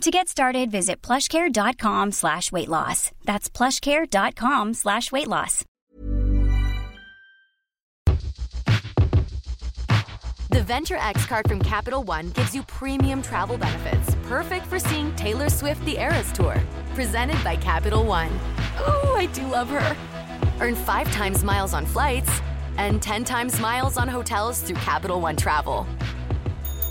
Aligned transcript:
To 0.00 0.10
get 0.10 0.28
started, 0.28 0.70
visit 0.70 1.00
plushcare.com 1.02 2.12
slash 2.12 2.52
weight 2.52 2.68
loss. 2.68 3.10
That's 3.24 3.48
plushcare.com 3.48 4.74
slash 4.74 5.10
weight 5.10 5.28
loss. 5.28 5.64
The 10.50 10.62
Venture 10.62 10.98
X 10.98 11.26
card 11.26 11.48
from 11.48 11.60
Capital 11.60 12.02
One 12.04 12.30
gives 12.30 12.54
you 12.54 12.62
premium 12.64 13.22
travel 13.22 13.56
benefits, 13.56 14.14
perfect 14.28 14.66
for 14.66 14.78
seeing 14.78 15.14
Taylor 15.16 15.48
Swift 15.48 15.84
the 15.84 15.98
Eras 15.98 16.30
Tour. 16.32 16.62
Presented 16.94 17.42
by 17.42 17.56
Capital 17.56 18.04
One. 18.04 18.30
Ooh, 18.80 19.14
I 19.14 19.28
do 19.32 19.46
love 19.46 19.68
her. 19.70 19.96
Earn 20.60 20.74
five 20.76 21.10
times 21.12 21.42
miles 21.42 21.72
on 21.74 21.86
flights 21.86 22.30
and 22.76 23.00
10 23.02 23.24
times 23.24 23.58
miles 23.60 23.96
on 23.96 24.06
hotels 24.08 24.60
through 24.60 24.76
Capital 24.76 25.20
One 25.20 25.36
Travel. 25.36 25.86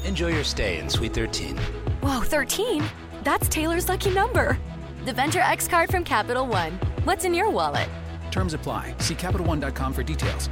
Enjoy 0.04 0.27
your 0.30 0.44
stay 0.44 0.80
in 0.80 0.90
Suite 0.90 1.13
13. 1.13 1.58
Whoa, 2.02 2.20
13? 2.20 2.84
That's 3.23 3.48
Taylor's 3.48 3.88
lucky 3.88 4.09
number. 4.09 4.58
The 5.05 5.13
Venture 5.13 5.40
X 5.40 5.68
card 5.68 5.90
from 5.90 6.04
Capital 6.04 6.45
One. 6.45 6.77
What's 7.05 7.23
in 7.23 7.34
your 7.34 7.49
wallet? 7.49 7.88
Terms 8.32 8.54
apply. 8.54 8.96
See 8.99 9.16
CapitalOne.com 9.16 9.94
for 9.94 10.04
details. 10.04 10.49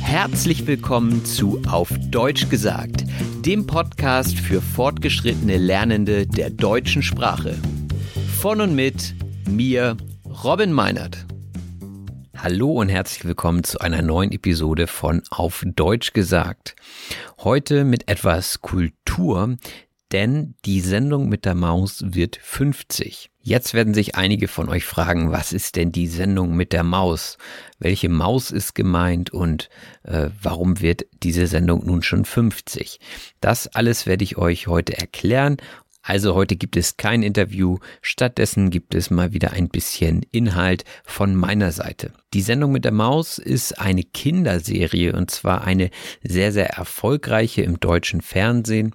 Herzlich 0.00 0.66
willkommen 0.66 1.24
zu 1.24 1.60
Auf 1.68 1.90
Deutsch 2.10 2.48
gesagt, 2.50 3.04
dem 3.44 3.66
Podcast 3.66 4.38
für 4.38 4.60
fortgeschrittene 4.60 5.56
Lernende 5.56 6.26
der 6.26 6.50
deutschen 6.50 7.02
Sprache. 7.02 7.56
Von 8.40 8.60
und 8.60 8.74
mit 8.76 9.14
mir, 9.48 9.96
Robin 10.44 10.72
Meinert. 10.72 11.26
Hallo 12.36 12.72
und 12.72 12.88
herzlich 12.88 13.24
willkommen 13.24 13.64
zu 13.64 13.80
einer 13.80 14.02
neuen 14.02 14.30
Episode 14.32 14.86
von 14.86 15.22
Auf 15.30 15.64
Deutsch 15.66 16.12
gesagt. 16.12 16.76
Heute 17.40 17.84
mit 17.84 18.08
etwas 18.08 18.62
Kultur, 18.62 19.56
denn 20.12 20.54
die 20.64 20.80
Sendung 20.80 21.28
mit 21.28 21.44
der 21.44 21.54
Maus 21.54 22.02
wird 22.04 22.38
50. 22.42 23.30
Jetzt 23.42 23.72
werden 23.72 23.94
sich 23.94 24.16
einige 24.16 24.48
von 24.48 24.68
euch 24.68 24.84
fragen, 24.84 25.32
was 25.32 25.52
ist 25.52 25.76
denn 25.76 25.92
die 25.92 26.08
Sendung 26.08 26.54
mit 26.54 26.72
der 26.72 26.84
Maus? 26.84 27.38
Welche 27.78 28.10
Maus 28.10 28.50
ist 28.50 28.74
gemeint 28.74 29.30
und 29.30 29.70
äh, 30.02 30.28
warum 30.42 30.80
wird 30.80 31.06
diese 31.22 31.46
Sendung 31.46 31.86
nun 31.86 32.02
schon 32.02 32.24
50? 32.24 33.00
Das 33.40 33.66
alles 33.68 34.04
werde 34.04 34.24
ich 34.24 34.36
euch 34.36 34.66
heute 34.66 34.98
erklären. 34.98 35.56
Also 36.02 36.34
heute 36.34 36.56
gibt 36.56 36.76
es 36.76 36.96
kein 36.96 37.22
Interview, 37.22 37.78
stattdessen 38.00 38.70
gibt 38.70 38.94
es 38.94 39.10
mal 39.10 39.32
wieder 39.34 39.52
ein 39.52 39.68
bisschen 39.68 40.22
Inhalt 40.32 40.84
von 41.04 41.34
meiner 41.34 41.72
Seite. 41.72 42.12
Die 42.32 42.40
Sendung 42.40 42.72
mit 42.72 42.84
der 42.84 42.92
Maus 42.92 43.38
ist 43.38 43.78
eine 43.78 44.02
Kinderserie 44.02 45.12
und 45.14 45.30
zwar 45.30 45.64
eine 45.64 45.90
sehr, 46.22 46.52
sehr 46.52 46.70
erfolgreiche 46.70 47.62
im 47.62 47.80
deutschen 47.80 48.22
Fernsehen. 48.22 48.94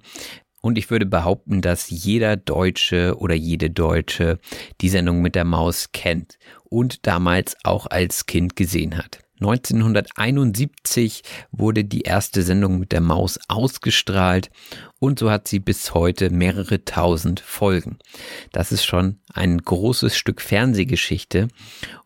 Und 0.66 0.78
ich 0.78 0.90
würde 0.90 1.06
behaupten, 1.06 1.62
dass 1.62 1.90
jeder 1.90 2.36
Deutsche 2.36 3.16
oder 3.18 3.36
jede 3.36 3.70
Deutsche 3.70 4.40
die 4.80 4.88
Sendung 4.88 5.22
mit 5.22 5.36
der 5.36 5.44
Maus 5.44 5.92
kennt 5.92 6.40
und 6.64 7.06
damals 7.06 7.56
auch 7.62 7.86
als 7.86 8.26
Kind 8.26 8.56
gesehen 8.56 8.98
hat. 8.98 9.25
1971 9.40 11.22
wurde 11.52 11.84
die 11.84 12.02
erste 12.02 12.42
Sendung 12.42 12.78
mit 12.78 12.92
der 12.92 13.02
Maus 13.02 13.38
ausgestrahlt 13.48 14.50
und 14.98 15.18
so 15.18 15.30
hat 15.30 15.46
sie 15.46 15.58
bis 15.58 15.92
heute 15.92 16.30
mehrere 16.30 16.84
tausend 16.84 17.40
Folgen. 17.40 17.98
Das 18.52 18.72
ist 18.72 18.84
schon 18.84 19.18
ein 19.34 19.58
großes 19.58 20.16
Stück 20.16 20.40
Fernsehgeschichte 20.40 21.48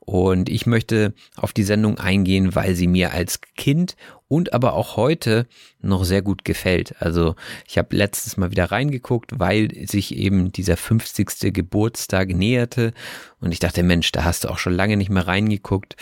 und 0.00 0.48
ich 0.48 0.66
möchte 0.66 1.14
auf 1.36 1.52
die 1.52 1.62
Sendung 1.62 1.98
eingehen, 1.98 2.56
weil 2.56 2.74
sie 2.74 2.88
mir 2.88 3.12
als 3.12 3.40
Kind 3.56 3.94
und 4.26 4.52
aber 4.52 4.72
auch 4.72 4.96
heute 4.96 5.46
noch 5.80 6.04
sehr 6.04 6.22
gut 6.22 6.44
gefällt. 6.44 7.00
Also 7.00 7.36
ich 7.66 7.78
habe 7.78 7.96
letztes 7.96 8.36
Mal 8.36 8.50
wieder 8.50 8.72
reingeguckt, 8.72 9.38
weil 9.38 9.68
sich 9.86 10.16
eben 10.16 10.50
dieser 10.50 10.76
50. 10.76 11.52
Geburtstag 11.52 12.30
näherte 12.30 12.92
und 13.40 13.52
ich 13.52 13.60
dachte, 13.60 13.84
Mensch, 13.84 14.10
da 14.10 14.24
hast 14.24 14.42
du 14.42 14.48
auch 14.48 14.58
schon 14.58 14.74
lange 14.74 14.96
nicht 14.96 15.10
mehr 15.10 15.28
reingeguckt. 15.28 15.94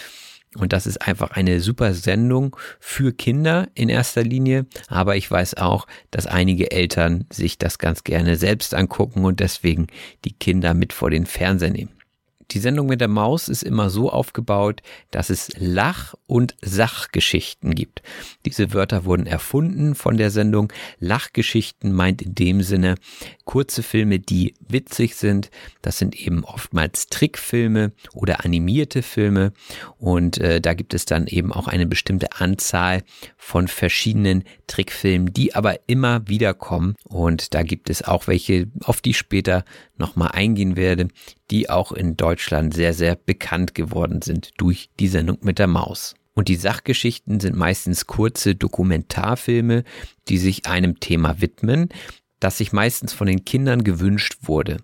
Und 0.56 0.72
das 0.72 0.86
ist 0.86 0.98
einfach 1.06 1.32
eine 1.32 1.60
super 1.60 1.92
Sendung 1.92 2.56
für 2.81 3.12
Kinder 3.12 3.69
in 3.75 3.88
erster 3.88 4.22
Linie. 4.22 4.66
Aber 4.88 5.16
ich 5.16 5.31
weiß 5.31 5.54
auch, 5.59 5.86
dass 6.10 6.26
einige 6.26 6.70
Eltern 6.70 7.26
sich 7.31 7.59
das 7.59 7.78
ganz 7.78 8.04
gerne 8.04 8.36
selbst 8.36 8.75
angucken 8.75 9.25
und 9.25 9.41
deswegen 9.41 9.88
die 10.25 10.32
Kinder 10.32 10.75
mit 10.75 10.92
vor 10.92 11.10
den 11.10 11.26
Fernseher 11.26 11.70
nehmen. 11.70 11.97
Die 12.50 12.60
Sendung 12.60 12.86
mit 12.86 13.03
der 13.03 13.09
Maus 13.09 13.48
ist 13.48 13.62
immer 13.62 13.91
so 13.91 14.10
aufgebaut, 14.10 14.81
dass 15.10 15.28
es 15.28 15.50
Lach- 15.59 16.14
und 16.26 16.56
Sachgeschichten 16.62 17.75
gibt. 17.75 18.00
Diese 18.47 18.72
Wörter 18.72 19.04
wurden 19.04 19.26
erfunden 19.26 19.94
von 19.94 20.16
der 20.16 20.31
Sendung. 20.31 20.72
Lachgeschichten 20.98 21.92
meint 21.92 22.22
in 22.22 22.34
dem 22.34 22.62
Sinne 22.62 22.94
kurze 23.44 23.82
Filme, 23.82 24.19
die 24.19 24.54
witzig 24.66 25.16
sind. 25.16 25.50
Das 25.82 25.98
sind 25.98 26.16
eben 26.16 26.42
oftmals 26.42 27.09
Trickfilme 27.09 27.92
oder 28.14 28.44
animierte 28.47 29.03
Filme. 29.03 29.53
Und 29.98 30.38
äh, 30.38 30.62
da 30.62 30.72
gibt 30.72 30.94
es 30.94 31.04
dann 31.04 31.26
eben 31.26 31.53
auch 31.53 31.69
eine 31.69 31.86
bestimmte 31.86 32.32
Anzahl 32.41 33.03
von 33.36 33.69
verschiedenen 33.69 34.44
Trickfilmen, 34.68 35.32
die 35.32 35.54
aber 35.54 35.88
immer 35.88 36.28
wieder 36.28 36.54
kommen. 36.54 36.94
Und 37.04 37.54
da 37.54 37.62
gibt 37.64 37.90
es 37.90 38.02
auch 38.02 38.28
welche, 38.28 38.68
auf 38.84 39.00
die 39.00 39.10
ich 39.10 39.18
später 39.18 39.64
nochmal 39.96 40.30
eingehen 40.32 40.76
werde, 40.76 41.08
die 41.50 41.68
auch 41.68 41.90
in 41.90 42.16
Deutschland 42.16 42.74
sehr, 42.74 42.94
sehr 42.94 43.16
bekannt 43.16 43.74
geworden 43.74 44.22
sind 44.22 44.52
durch 44.58 44.90
die 45.00 45.08
Sendung 45.08 45.38
mit 45.42 45.58
der 45.58 45.66
Maus. 45.66 46.14
Und 46.34 46.46
die 46.46 46.54
Sachgeschichten 46.54 47.40
sind 47.40 47.56
meistens 47.56 48.06
kurze 48.06 48.54
Dokumentarfilme, 48.54 49.82
die 50.28 50.38
sich 50.38 50.66
einem 50.66 51.00
Thema 51.00 51.40
widmen, 51.40 51.88
das 52.38 52.58
sich 52.58 52.72
meistens 52.72 53.12
von 53.12 53.26
den 53.26 53.44
Kindern 53.44 53.82
gewünscht 53.82 54.36
wurde. 54.42 54.76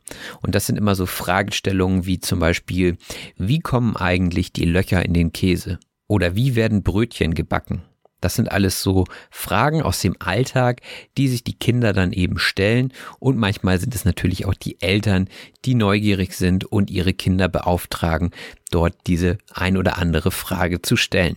Und 0.42 0.56
das 0.56 0.66
sind 0.66 0.76
immer 0.76 0.96
so 0.96 1.06
Fragestellungen 1.06 2.06
wie 2.06 2.18
zum 2.18 2.40
Beispiel, 2.40 2.96
wie 3.36 3.60
kommen 3.60 3.94
eigentlich 3.94 4.52
die 4.52 4.64
Löcher 4.64 5.04
in 5.04 5.14
den 5.14 5.32
Käse? 5.32 5.78
Oder 6.08 6.34
wie 6.34 6.56
werden 6.56 6.82
Brötchen 6.82 7.34
gebacken? 7.34 7.82
Das 8.24 8.36
sind 8.36 8.50
alles 8.50 8.82
so 8.82 9.04
Fragen 9.30 9.82
aus 9.82 10.00
dem 10.00 10.16
Alltag, 10.18 10.80
die 11.18 11.28
sich 11.28 11.44
die 11.44 11.58
Kinder 11.58 11.92
dann 11.92 12.10
eben 12.10 12.38
stellen. 12.38 12.90
Und 13.18 13.36
manchmal 13.36 13.78
sind 13.78 13.94
es 13.94 14.06
natürlich 14.06 14.46
auch 14.46 14.54
die 14.54 14.80
Eltern, 14.80 15.28
die 15.66 15.74
neugierig 15.74 16.32
sind 16.32 16.64
und 16.64 16.90
ihre 16.90 17.12
Kinder 17.12 17.48
beauftragen, 17.48 18.30
dort 18.70 18.94
diese 19.06 19.36
ein 19.52 19.76
oder 19.76 19.98
andere 19.98 20.30
Frage 20.30 20.80
zu 20.80 20.96
stellen. 20.96 21.36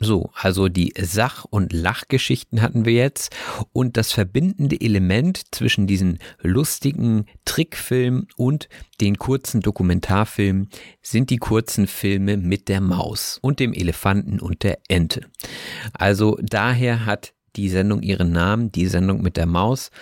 So, 0.00 0.30
also 0.34 0.68
die 0.68 0.92
Sach- 1.00 1.44
und 1.44 1.72
Lachgeschichten 1.72 2.62
hatten 2.62 2.84
wir 2.84 2.94
jetzt 2.94 3.34
und 3.72 3.96
das 3.96 4.12
verbindende 4.12 4.80
Element 4.80 5.42
zwischen 5.52 5.86
diesen 5.86 6.18
lustigen 6.40 7.26
Trickfilmen 7.44 8.26
und 8.36 8.68
den 9.00 9.18
kurzen 9.18 9.60
Dokumentarfilmen 9.60 10.68
sind 11.00 11.30
die 11.30 11.36
kurzen 11.36 11.86
Filme 11.86 12.36
mit 12.36 12.68
der 12.68 12.80
Maus 12.80 13.38
und 13.40 13.60
dem 13.60 13.72
Elefanten 13.72 14.40
und 14.40 14.64
der 14.64 14.78
Ente. 14.88 15.22
Also 15.92 16.38
daher 16.42 17.06
hat 17.06 17.32
die 17.54 17.68
Sendung 17.68 18.02
ihren 18.02 18.32
Namen, 18.32 18.72
die 18.72 18.86
Sendung 18.86 19.22
mit 19.22 19.36
der 19.36 19.46
Maus, 19.46 19.92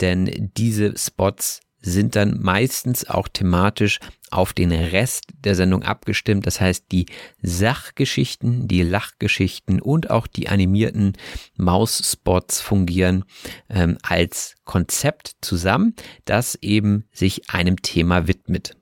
denn 0.00 0.50
diese 0.56 0.96
Spots 0.98 1.60
sind 1.80 2.16
dann 2.16 2.40
meistens 2.40 3.08
auch 3.08 3.28
thematisch 3.28 4.00
auf 4.30 4.52
den 4.52 4.70
Rest 4.70 5.24
der 5.44 5.54
Sendung 5.54 5.82
abgestimmt. 5.82 6.46
Das 6.46 6.60
heißt, 6.60 6.86
die 6.92 7.06
Sachgeschichten, 7.42 8.68
die 8.68 8.82
Lachgeschichten 8.82 9.80
und 9.80 10.10
auch 10.10 10.26
die 10.26 10.48
animierten 10.48 11.14
Mausspots 11.56 12.60
fungieren 12.60 13.24
ähm, 13.68 13.98
als 14.02 14.54
Konzept 14.64 15.36
zusammen, 15.40 15.94
das 16.24 16.56
eben 16.56 17.04
sich 17.12 17.50
einem 17.50 17.82
Thema 17.82 18.28
widmet. 18.28 18.76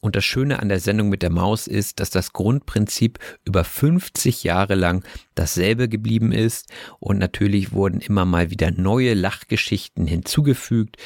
Und 0.00 0.16
das 0.16 0.24
Schöne 0.24 0.60
an 0.60 0.70
der 0.70 0.80
Sendung 0.80 1.10
mit 1.10 1.22
der 1.22 1.30
Maus 1.30 1.66
ist, 1.66 2.00
dass 2.00 2.08
das 2.08 2.32
Grundprinzip 2.32 3.18
über 3.44 3.64
50 3.64 4.44
Jahre 4.44 4.74
lang 4.74 5.04
dasselbe 5.34 5.88
geblieben 5.88 6.32
ist 6.32 6.70
und 7.00 7.18
natürlich 7.18 7.72
wurden 7.72 8.00
immer 8.00 8.24
mal 8.24 8.50
wieder 8.50 8.70
neue 8.70 9.12
Lachgeschichten 9.12 10.06
hinzugefügt. 10.06 10.96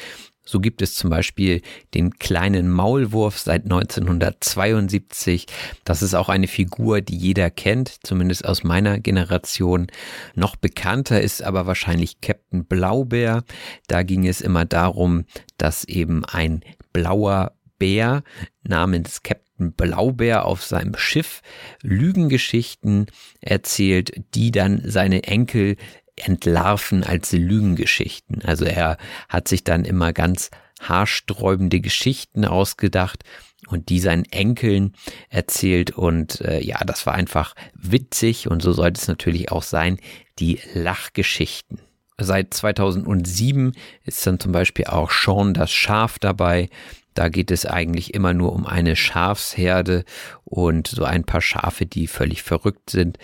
So 0.45 0.59
gibt 0.59 0.81
es 0.81 0.93
zum 0.93 1.09
Beispiel 1.09 1.61
den 1.93 2.11
kleinen 2.19 2.69
Maulwurf 2.69 3.39
seit 3.39 3.63
1972. 3.63 5.47
Das 5.83 6.01
ist 6.01 6.13
auch 6.13 6.29
eine 6.29 6.47
Figur, 6.47 7.01
die 7.01 7.17
jeder 7.17 7.49
kennt, 7.49 7.97
zumindest 8.03 8.45
aus 8.45 8.63
meiner 8.63 8.99
Generation. 8.99 9.87
Noch 10.35 10.55
bekannter 10.55 11.19
ist 11.19 11.41
aber 11.41 11.65
wahrscheinlich 11.65 12.21
Captain 12.21 12.65
Blaubeer. 12.65 13.43
Da 13.87 14.03
ging 14.03 14.27
es 14.27 14.41
immer 14.41 14.65
darum, 14.65 15.25
dass 15.57 15.83
eben 15.83 16.23
ein 16.25 16.61
blauer 16.93 17.53
Bär 17.77 18.23
namens 18.63 19.23
Captain 19.23 19.73
Blaubeer 19.73 20.45
auf 20.45 20.63
seinem 20.63 20.95
Schiff 20.97 21.41
Lügengeschichten 21.81 23.07
erzählt, 23.41 24.11
die 24.33 24.51
dann 24.51 24.81
seine 24.85 25.23
Enkel 25.23 25.77
entlarven 26.15 27.03
als 27.03 27.31
Lügengeschichten. 27.31 28.41
Also 28.43 28.65
er 28.65 28.97
hat 29.29 29.47
sich 29.47 29.63
dann 29.63 29.85
immer 29.85 30.13
ganz 30.13 30.49
haarsträubende 30.81 31.79
Geschichten 31.79 32.45
ausgedacht 32.45 33.23
und 33.67 33.89
die 33.89 33.99
seinen 33.99 34.25
Enkeln 34.25 34.93
erzählt 35.29 35.91
und 35.91 36.41
äh, 36.41 36.61
ja, 36.61 36.79
das 36.85 37.05
war 37.05 37.13
einfach 37.13 37.55
witzig 37.73 38.47
und 38.47 38.61
so 38.61 38.71
sollte 38.73 39.01
es 39.01 39.07
natürlich 39.07 39.51
auch 39.51 39.63
sein, 39.63 39.99
die 40.39 40.59
Lachgeschichten. 40.73 41.79
Seit 42.17 42.53
2007 42.53 43.73
ist 44.03 44.25
dann 44.25 44.39
zum 44.39 44.51
Beispiel 44.51 44.85
auch 44.85 45.11
Sean 45.11 45.53
das 45.53 45.71
Schaf 45.71 46.17
dabei. 46.19 46.69
Da 47.13 47.29
geht 47.29 47.51
es 47.51 47.65
eigentlich 47.65 48.13
immer 48.13 48.33
nur 48.33 48.53
um 48.53 48.65
eine 48.65 48.95
Schafsherde 48.95 50.05
und 50.43 50.87
so 50.87 51.03
ein 51.03 51.23
paar 51.23 51.41
Schafe, 51.41 51.85
die 51.85 52.07
völlig 52.07 52.43
verrückt 52.43 52.89
sind. 52.89 53.17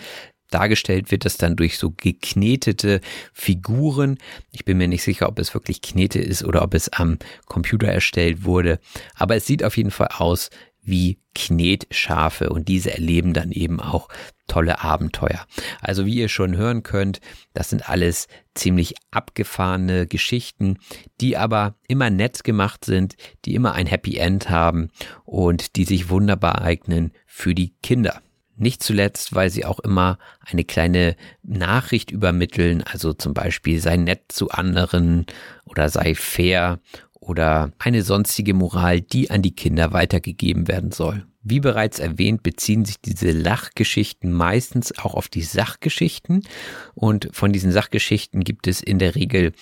Dargestellt 0.52 1.10
wird 1.10 1.24
das 1.24 1.36
dann 1.36 1.56
durch 1.56 1.78
so 1.78 1.90
geknetete 1.90 3.00
Figuren. 3.32 4.18
Ich 4.52 4.64
bin 4.64 4.78
mir 4.78 4.88
nicht 4.88 5.02
sicher, 5.02 5.28
ob 5.28 5.38
es 5.38 5.54
wirklich 5.54 5.82
Knete 5.82 6.20
ist 6.20 6.44
oder 6.44 6.62
ob 6.62 6.74
es 6.74 6.88
am 6.90 7.18
Computer 7.46 7.88
erstellt 7.88 8.44
wurde. 8.44 8.78
Aber 9.14 9.36
es 9.36 9.46
sieht 9.46 9.64
auf 9.64 9.76
jeden 9.76 9.90
Fall 9.90 10.08
aus 10.16 10.50
wie 10.82 11.18
Knetschafe 11.34 12.50
und 12.50 12.68
diese 12.68 12.92
erleben 12.92 13.32
dann 13.32 13.52
eben 13.52 13.80
auch 13.80 14.08
tolle 14.48 14.82
Abenteuer. 14.82 15.46
Also 15.80 16.04
wie 16.04 16.16
ihr 16.16 16.28
schon 16.28 16.56
hören 16.56 16.82
könnt, 16.82 17.20
das 17.54 17.70
sind 17.70 17.88
alles 17.88 18.26
ziemlich 18.54 18.94
abgefahrene 19.10 20.06
Geschichten, 20.06 20.78
die 21.20 21.36
aber 21.36 21.76
immer 21.88 22.10
nett 22.10 22.44
gemacht 22.44 22.84
sind, 22.84 23.14
die 23.44 23.54
immer 23.54 23.72
ein 23.72 23.86
Happy 23.86 24.16
End 24.16 24.50
haben 24.50 24.90
und 25.24 25.76
die 25.76 25.84
sich 25.84 26.10
wunderbar 26.10 26.60
eignen 26.60 27.12
für 27.26 27.54
die 27.54 27.72
Kinder. 27.82 28.20
Nicht 28.62 28.84
zuletzt, 28.84 29.34
weil 29.34 29.50
sie 29.50 29.64
auch 29.64 29.80
immer 29.80 30.18
eine 30.40 30.62
kleine 30.62 31.16
Nachricht 31.42 32.12
übermitteln, 32.12 32.84
also 32.84 33.12
zum 33.12 33.34
Beispiel 33.34 33.80
sei 33.80 33.96
nett 33.96 34.26
zu 34.28 34.50
anderen 34.50 35.26
oder 35.64 35.88
sei 35.88 36.14
fair 36.14 36.78
oder 37.12 37.72
eine 37.80 38.02
sonstige 38.02 38.54
Moral, 38.54 39.00
die 39.00 39.32
an 39.32 39.42
die 39.42 39.56
Kinder 39.56 39.92
weitergegeben 39.92 40.68
werden 40.68 40.92
soll. 40.92 41.26
Wie 41.42 41.58
bereits 41.58 41.98
erwähnt, 41.98 42.44
beziehen 42.44 42.84
sich 42.84 43.00
diese 43.00 43.32
Lachgeschichten 43.32 44.30
meistens 44.30 44.96
auch 44.96 45.14
auf 45.14 45.26
die 45.28 45.42
Sachgeschichten 45.42 46.44
und 46.94 47.30
von 47.32 47.52
diesen 47.52 47.72
Sachgeschichten 47.72 48.44
gibt 48.44 48.68
es 48.68 48.80
in 48.80 49.00
der 49.00 49.16
Regel 49.16 49.54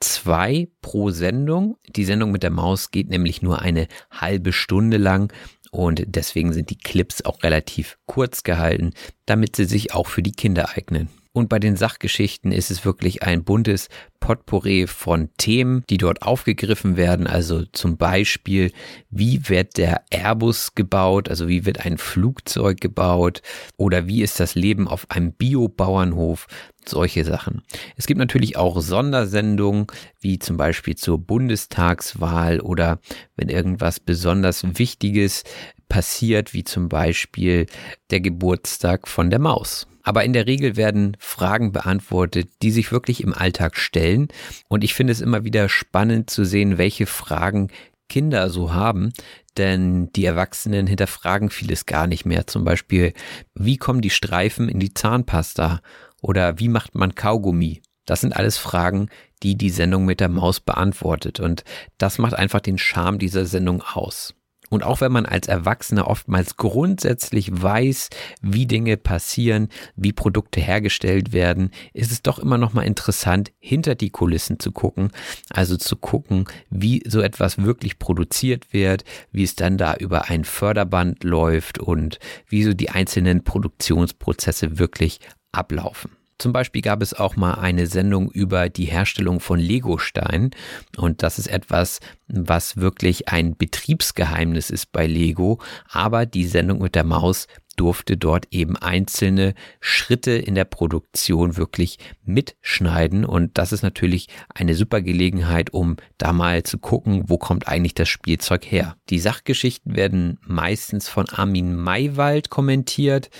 zwei 0.00 0.68
pro 0.82 1.10
Sendung. 1.10 1.76
Die 1.94 2.04
Sendung 2.04 2.30
mit 2.30 2.42
der 2.42 2.50
Maus 2.50 2.90
geht 2.90 3.08
nämlich 3.08 3.42
nur 3.42 3.60
eine 3.60 3.88
halbe 4.10 4.52
Stunde 4.52 4.96
lang 4.96 5.32
und 5.70 6.02
deswegen 6.06 6.52
sind 6.52 6.70
die 6.70 6.78
Clips 6.78 7.24
auch 7.24 7.42
relativ 7.42 7.98
kurz 8.06 8.42
gehalten, 8.42 8.92
damit 9.26 9.56
sie 9.56 9.64
sich 9.64 9.94
auch 9.94 10.06
für 10.06 10.22
die 10.22 10.32
Kinder 10.32 10.70
eignen. 10.76 11.08
Und 11.38 11.48
bei 11.48 11.60
den 11.60 11.76
Sachgeschichten 11.76 12.50
ist 12.50 12.70
es 12.70 12.84
wirklich 12.84 13.22
ein 13.22 13.44
buntes 13.44 13.88
Potpourri 14.18 14.88
von 14.88 15.28
Themen, 15.36 15.84
die 15.88 15.98
dort 15.98 16.22
aufgegriffen 16.22 16.96
werden. 16.96 17.28
Also 17.28 17.64
zum 17.66 17.96
Beispiel, 17.96 18.72
wie 19.10 19.48
wird 19.48 19.76
der 19.76 20.02
Airbus 20.10 20.74
gebaut? 20.74 21.28
Also 21.28 21.46
wie 21.46 21.64
wird 21.64 21.86
ein 21.86 21.96
Flugzeug 21.96 22.80
gebaut? 22.80 23.42
Oder 23.76 24.08
wie 24.08 24.22
ist 24.22 24.40
das 24.40 24.56
Leben 24.56 24.88
auf 24.88 25.08
einem 25.10 25.32
Biobauernhof? 25.32 26.48
Solche 26.88 27.24
Sachen. 27.24 27.62
Es 27.96 28.06
gibt 28.06 28.18
natürlich 28.18 28.56
auch 28.56 28.80
Sondersendungen, 28.80 29.86
wie 30.20 30.38
zum 30.38 30.56
Beispiel 30.56 30.96
zur 30.96 31.18
Bundestagswahl 31.18 32.60
oder 32.60 33.00
wenn 33.36 33.48
irgendwas 33.48 34.00
besonders 34.00 34.78
Wichtiges 34.78 35.44
passiert, 35.88 36.54
wie 36.54 36.64
zum 36.64 36.88
Beispiel 36.88 37.66
der 38.10 38.20
Geburtstag 38.20 39.08
von 39.08 39.30
der 39.30 39.38
Maus. 39.38 39.86
Aber 40.02 40.24
in 40.24 40.32
der 40.32 40.46
Regel 40.46 40.76
werden 40.76 41.16
Fragen 41.18 41.72
beantwortet, 41.72 42.48
die 42.62 42.70
sich 42.70 42.92
wirklich 42.92 43.22
im 43.22 43.34
Alltag 43.34 43.76
stellen. 43.76 44.28
Und 44.68 44.82
ich 44.82 44.94
finde 44.94 45.12
es 45.12 45.20
immer 45.20 45.44
wieder 45.44 45.68
spannend 45.68 46.30
zu 46.30 46.44
sehen, 46.44 46.78
welche 46.78 47.04
Fragen 47.04 47.68
Kinder 48.08 48.48
so 48.48 48.72
haben, 48.72 49.12
denn 49.58 50.10
die 50.12 50.24
Erwachsenen 50.24 50.86
hinterfragen 50.86 51.50
vieles 51.50 51.84
gar 51.84 52.06
nicht 52.06 52.24
mehr. 52.24 52.46
Zum 52.46 52.64
Beispiel, 52.64 53.12
wie 53.54 53.76
kommen 53.76 54.00
die 54.00 54.10
Streifen 54.10 54.68
in 54.68 54.80
die 54.80 54.94
Zahnpasta? 54.94 55.82
Oder 56.22 56.58
wie 56.58 56.68
macht 56.68 56.94
man 56.94 57.14
Kaugummi? 57.14 57.82
Das 58.06 58.22
sind 58.22 58.34
alles 58.34 58.56
Fragen, 58.56 59.08
die 59.42 59.56
die 59.56 59.70
Sendung 59.70 60.04
mit 60.04 60.20
der 60.20 60.28
Maus 60.28 60.60
beantwortet. 60.60 61.40
Und 61.40 61.64
das 61.98 62.18
macht 62.18 62.34
einfach 62.34 62.60
den 62.60 62.78
Charme 62.78 63.18
dieser 63.18 63.44
Sendung 63.44 63.82
aus. 63.82 64.34
Und 64.70 64.84
auch 64.84 65.00
wenn 65.00 65.12
man 65.12 65.26
als 65.26 65.48
Erwachsener 65.48 66.08
oftmals 66.08 66.56
grundsätzlich 66.56 67.50
weiß, 67.50 68.10
wie 68.42 68.66
Dinge 68.66 68.96
passieren, 68.96 69.68
wie 69.96 70.12
Produkte 70.12 70.60
hergestellt 70.60 71.32
werden, 71.32 71.70
ist 71.94 72.12
es 72.12 72.22
doch 72.22 72.38
immer 72.38 72.58
noch 72.58 72.74
mal 72.74 72.82
interessant, 72.82 73.52
hinter 73.58 73.94
die 73.94 74.10
Kulissen 74.10 74.60
zu 74.60 74.72
gucken. 74.72 75.10
Also 75.50 75.76
zu 75.76 75.96
gucken, 75.96 76.44
wie 76.70 77.02
so 77.06 77.20
etwas 77.20 77.58
wirklich 77.58 77.98
produziert 77.98 78.72
wird, 78.72 79.04
wie 79.32 79.44
es 79.44 79.54
dann 79.54 79.78
da 79.78 79.94
über 79.94 80.28
ein 80.28 80.44
Förderband 80.44 81.24
läuft 81.24 81.78
und 81.78 82.18
wie 82.46 82.62
so 82.62 82.74
die 82.74 82.90
einzelnen 82.90 83.44
Produktionsprozesse 83.44 84.78
wirklich 84.78 85.20
ablaufen. 85.52 86.12
Zum 86.38 86.52
Beispiel 86.52 86.82
gab 86.82 87.02
es 87.02 87.14
auch 87.14 87.34
mal 87.34 87.54
eine 87.54 87.88
Sendung 87.88 88.30
über 88.30 88.68
die 88.68 88.84
Herstellung 88.84 89.40
von 89.40 89.58
Legosteinen. 89.58 90.52
Und 90.96 91.24
das 91.24 91.38
ist 91.38 91.48
etwas, 91.48 91.98
was 92.28 92.76
wirklich 92.76 93.28
ein 93.28 93.56
Betriebsgeheimnis 93.56 94.70
ist 94.70 94.92
bei 94.92 95.08
Lego. 95.08 95.60
Aber 95.88 96.26
die 96.26 96.46
Sendung 96.46 96.78
mit 96.78 96.94
der 96.94 97.02
Maus 97.02 97.48
durfte 97.78 98.16
dort 98.16 98.46
eben 98.50 98.76
einzelne 98.76 99.54
Schritte 99.80 100.32
in 100.32 100.54
der 100.54 100.64
Produktion 100.64 101.56
wirklich 101.56 101.98
mitschneiden. 102.24 103.24
Und 103.24 103.56
das 103.56 103.72
ist 103.72 103.82
natürlich 103.82 104.28
eine 104.54 104.74
super 104.74 105.00
Gelegenheit, 105.00 105.72
um 105.72 105.96
da 106.18 106.32
mal 106.32 106.62
zu 106.64 106.78
gucken, 106.78 107.24
wo 107.26 107.38
kommt 107.38 107.68
eigentlich 107.68 107.94
das 107.94 108.08
Spielzeug 108.08 108.64
her. 108.64 108.96
Die 109.10 109.20
Sachgeschichten 109.20 109.96
werden 109.96 110.38
meistens 110.42 111.08
von 111.08 111.28
Armin 111.28 111.76
Maywald 111.76 112.50
kommentiert. 112.50 113.30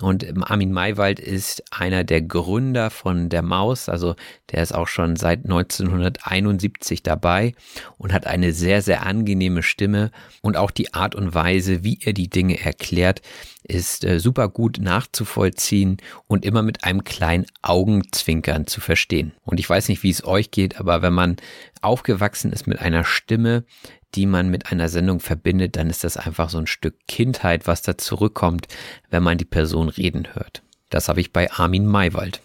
Und 0.00 0.24
Armin 0.50 0.72
Maywald 0.72 1.18
ist 1.18 1.62
einer 1.70 2.04
der 2.04 2.22
Gründer 2.22 2.90
von 2.90 3.28
der 3.28 3.42
Maus. 3.42 3.88
Also 3.88 4.14
der 4.52 4.62
ist 4.62 4.74
auch 4.74 4.88
schon 4.88 5.16
seit 5.16 5.44
1971 5.44 7.02
dabei 7.02 7.54
und 7.96 8.12
hat 8.12 8.26
eine 8.26 8.52
sehr, 8.52 8.82
sehr 8.82 9.04
angenehme 9.04 9.62
Stimme. 9.62 10.10
Und 10.40 10.56
auch 10.56 10.70
die 10.70 10.94
Art 10.94 11.14
und 11.14 11.34
Weise, 11.34 11.82
wie 11.84 11.98
er 12.02 12.12
die 12.12 12.30
Dinge 12.30 12.60
erklärt, 12.60 13.22
ist 13.64 14.04
äh, 14.04 14.18
super 14.18 14.48
gut 14.48 14.78
nachzuvollziehen 14.80 15.98
und 16.26 16.44
immer 16.44 16.62
mit 16.62 16.84
einem 16.84 17.04
kleinen 17.04 17.46
Augenzwinkern 17.62 18.66
zu 18.66 18.80
verstehen. 18.80 19.32
Und 19.44 19.60
ich 19.60 19.68
weiß 19.68 19.88
nicht, 19.88 20.02
wie 20.02 20.10
es 20.10 20.24
euch 20.24 20.50
geht, 20.50 20.80
aber 20.80 21.02
wenn 21.02 21.12
man 21.12 21.36
aufgewachsen 21.82 22.52
ist 22.52 22.66
mit 22.66 22.80
einer 22.80 23.04
Stimme, 23.04 23.64
die 24.14 24.26
man 24.26 24.48
mit 24.48 24.72
einer 24.72 24.88
Sendung 24.88 25.20
verbindet, 25.20 25.76
dann 25.76 25.90
ist 25.90 26.04
das 26.04 26.16
einfach 26.16 26.50
so 26.50 26.58
ein 26.58 26.66
Stück 26.66 26.94
Kindheit, 27.06 27.66
was 27.66 27.82
da 27.82 27.98
zurückkommt, 27.98 28.66
wenn 29.10 29.22
man 29.22 29.38
die 29.38 29.44
Person 29.44 29.88
reden 29.88 30.34
hört. 30.34 30.62
Das 30.90 31.08
habe 31.08 31.20
ich 31.20 31.32
bei 31.32 31.50
Armin 31.52 31.86
Maywald. 31.86 32.40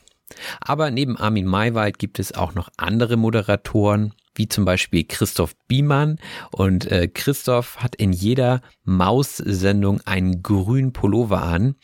Aber 0.59 0.91
neben 0.91 1.17
Armin 1.17 1.45
Maywald 1.45 1.99
gibt 1.99 2.19
es 2.19 2.33
auch 2.33 2.55
noch 2.55 2.69
andere 2.77 3.17
Moderatoren, 3.17 4.13
wie 4.35 4.47
zum 4.47 4.65
Beispiel 4.65 5.03
Christoph 5.03 5.55
Biemann. 5.67 6.17
Und 6.51 6.91
äh, 6.91 7.07
Christoph 7.07 7.77
hat 7.77 7.95
in 7.95 8.13
jeder 8.13 8.61
Maus-Sendung 8.83 10.01
einen 10.05 10.41
grünen 10.41 10.91
Pullover 10.91 11.43
an. 11.43 11.75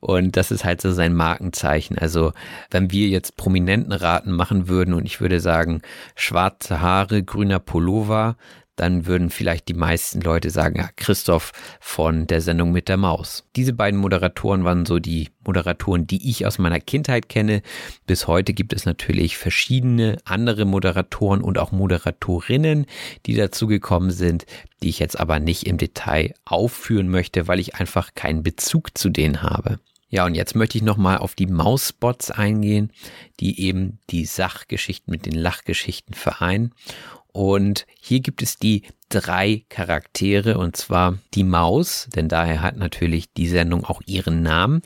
Und 0.00 0.36
das 0.36 0.50
ist 0.50 0.64
halt 0.64 0.80
so 0.82 0.92
sein 0.92 1.14
Markenzeichen. 1.14 1.98
Also 1.98 2.32
wenn 2.70 2.90
wir 2.90 3.08
jetzt 3.08 3.36
prominenten 3.36 3.92
Raten 3.92 4.32
machen 4.32 4.68
würden 4.68 4.94
und 4.94 5.06
ich 5.06 5.20
würde 5.20 5.40
sagen, 5.40 5.80
schwarze 6.14 6.80
Haare, 6.80 7.22
grüner 7.22 7.58
Pullover, 7.58 8.36
dann 8.76 9.06
würden 9.06 9.30
vielleicht 9.30 9.68
die 9.68 9.74
meisten 9.74 10.20
Leute 10.20 10.50
sagen, 10.50 10.78
ja, 10.78 10.88
Christoph 10.96 11.52
von 11.80 12.26
der 12.26 12.40
Sendung 12.40 12.72
mit 12.72 12.88
der 12.88 12.96
Maus. 12.96 13.44
Diese 13.56 13.72
beiden 13.72 14.00
Moderatoren 14.00 14.64
waren 14.64 14.86
so 14.86 14.98
die 14.98 15.30
Moderatoren, 15.46 16.06
die 16.06 16.28
ich 16.28 16.46
aus 16.46 16.58
meiner 16.58 16.80
Kindheit 16.80 17.28
kenne. 17.28 17.62
Bis 18.06 18.26
heute 18.26 18.52
gibt 18.52 18.72
es 18.72 18.86
natürlich 18.86 19.36
verschiedene 19.36 20.16
andere 20.24 20.64
Moderatoren 20.64 21.42
und 21.42 21.58
auch 21.58 21.72
Moderatorinnen, 21.72 22.86
die 23.26 23.34
dazugekommen 23.34 24.10
sind, 24.10 24.46
die 24.82 24.88
ich 24.88 24.98
jetzt 24.98 25.18
aber 25.18 25.38
nicht 25.38 25.66
im 25.66 25.78
Detail 25.78 26.34
aufführen 26.44 27.08
möchte, 27.08 27.46
weil 27.46 27.60
ich 27.60 27.76
einfach 27.76 28.14
keinen 28.14 28.42
Bezug 28.42 28.96
zu 28.96 29.08
denen 29.08 29.42
habe. 29.42 29.78
Ja, 30.14 30.24
und 30.26 30.36
jetzt 30.36 30.54
möchte 30.54 30.78
ich 30.78 30.84
nochmal 30.84 31.18
auf 31.18 31.34
die 31.34 31.46
Mausbots 31.46 32.30
eingehen, 32.30 32.92
die 33.40 33.60
eben 33.60 33.98
die 34.10 34.26
Sachgeschichten 34.26 35.10
mit 35.10 35.26
den 35.26 35.34
Lachgeschichten 35.34 36.14
vereinen. 36.14 36.72
Und 37.34 37.84
hier 38.00 38.20
gibt 38.20 38.42
es 38.42 38.58
die 38.58 38.82
drei 39.08 39.64
Charaktere 39.68 40.56
und 40.56 40.76
zwar 40.76 41.18
die 41.34 41.42
Maus, 41.42 42.08
denn 42.14 42.28
daher 42.28 42.62
hat 42.62 42.76
natürlich 42.76 43.32
die 43.32 43.48
Sendung 43.48 43.84
auch 43.84 44.00
ihren 44.06 44.42
Namen. 44.42 44.82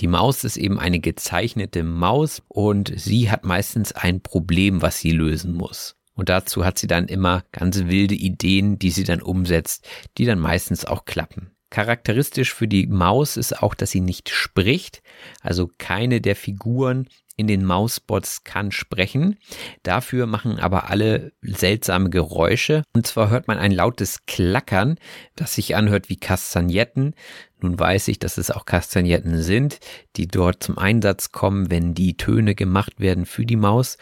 Die 0.00 0.08
Maus 0.08 0.42
ist 0.42 0.56
eben 0.56 0.80
eine 0.80 0.98
gezeichnete 0.98 1.84
Maus 1.84 2.42
und 2.48 2.92
sie 2.96 3.30
hat 3.30 3.44
meistens 3.44 3.92
ein 3.92 4.20
Problem, 4.20 4.82
was 4.82 4.98
sie 4.98 5.12
lösen 5.12 5.54
muss. 5.54 5.94
Und 6.14 6.28
dazu 6.28 6.64
hat 6.64 6.76
sie 6.76 6.88
dann 6.88 7.06
immer 7.06 7.44
ganz 7.52 7.84
wilde 7.84 8.16
Ideen, 8.16 8.80
die 8.80 8.90
sie 8.90 9.04
dann 9.04 9.22
umsetzt, 9.22 9.86
die 10.18 10.24
dann 10.24 10.40
meistens 10.40 10.84
auch 10.84 11.04
klappen. 11.04 11.52
Charakteristisch 11.70 12.52
für 12.52 12.68
die 12.68 12.88
Maus 12.88 13.38
ist 13.38 13.62
auch, 13.62 13.74
dass 13.74 13.92
sie 13.92 14.00
nicht 14.00 14.28
spricht. 14.28 15.02
Also 15.40 15.70
keine 15.78 16.20
der 16.20 16.36
Figuren 16.36 17.08
in 17.36 17.46
den 17.46 17.64
Mausbots 17.64 18.44
kann 18.44 18.72
sprechen. 18.72 19.38
Dafür 19.82 20.26
machen 20.26 20.58
aber 20.58 20.90
alle 20.90 21.32
seltsame 21.42 22.10
Geräusche. 22.10 22.84
Und 22.92 23.06
zwar 23.06 23.30
hört 23.30 23.48
man 23.48 23.58
ein 23.58 23.72
lautes 23.72 24.26
Klackern, 24.26 24.98
das 25.36 25.54
sich 25.54 25.74
anhört 25.74 26.08
wie 26.08 26.16
Kastagnetten. 26.16 27.14
Nun 27.60 27.78
weiß 27.78 28.08
ich, 28.08 28.18
dass 28.18 28.38
es 28.38 28.50
auch 28.50 28.66
Kastagnetten 28.66 29.42
sind, 29.42 29.78
die 30.16 30.28
dort 30.28 30.62
zum 30.62 30.78
Einsatz 30.78 31.32
kommen, 31.32 31.70
wenn 31.70 31.94
die 31.94 32.16
Töne 32.16 32.54
gemacht 32.54 32.98
werden 32.98 33.24
für 33.24 33.46
die 33.46 33.56
Maus. 33.56 33.98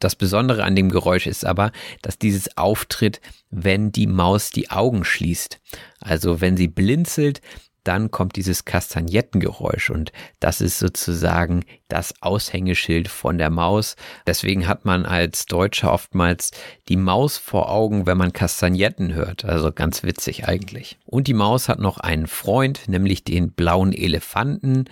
Das 0.00 0.16
Besondere 0.16 0.64
an 0.64 0.74
dem 0.74 0.90
Geräusch 0.90 1.26
ist 1.26 1.44
aber, 1.44 1.70
dass 2.02 2.18
dieses 2.18 2.56
auftritt, 2.56 3.20
wenn 3.50 3.92
die 3.92 4.06
Maus 4.06 4.50
die 4.50 4.70
Augen 4.70 5.04
schließt. 5.04 5.60
Also 6.00 6.40
wenn 6.40 6.56
sie 6.56 6.68
blinzelt, 6.68 7.40
dann 7.84 8.10
kommt 8.10 8.36
dieses 8.36 8.64
Kastagnettengeräusch 8.64 9.90
und 9.90 10.10
das 10.40 10.60
ist 10.60 10.78
sozusagen 10.78 11.64
das 11.88 12.14
Aushängeschild 12.22 13.08
von 13.08 13.38
der 13.38 13.50
Maus. 13.50 13.96
Deswegen 14.26 14.66
hat 14.66 14.84
man 14.84 15.06
als 15.06 15.46
Deutscher 15.46 15.92
oftmals 15.92 16.50
die 16.88 16.96
Maus 16.96 17.38
vor 17.38 17.70
Augen, 17.70 18.06
wenn 18.06 18.18
man 18.18 18.32
Kastagnetten 18.32 19.14
hört. 19.14 19.44
Also 19.44 19.70
ganz 19.70 20.02
witzig 20.02 20.48
eigentlich. 20.48 20.98
Und 21.04 21.28
die 21.28 21.34
Maus 21.34 21.68
hat 21.68 21.78
noch 21.78 21.98
einen 21.98 22.26
Freund, 22.26 22.88
nämlich 22.88 23.22
den 23.22 23.52
blauen 23.52 23.92
Elefanten. 23.92 24.86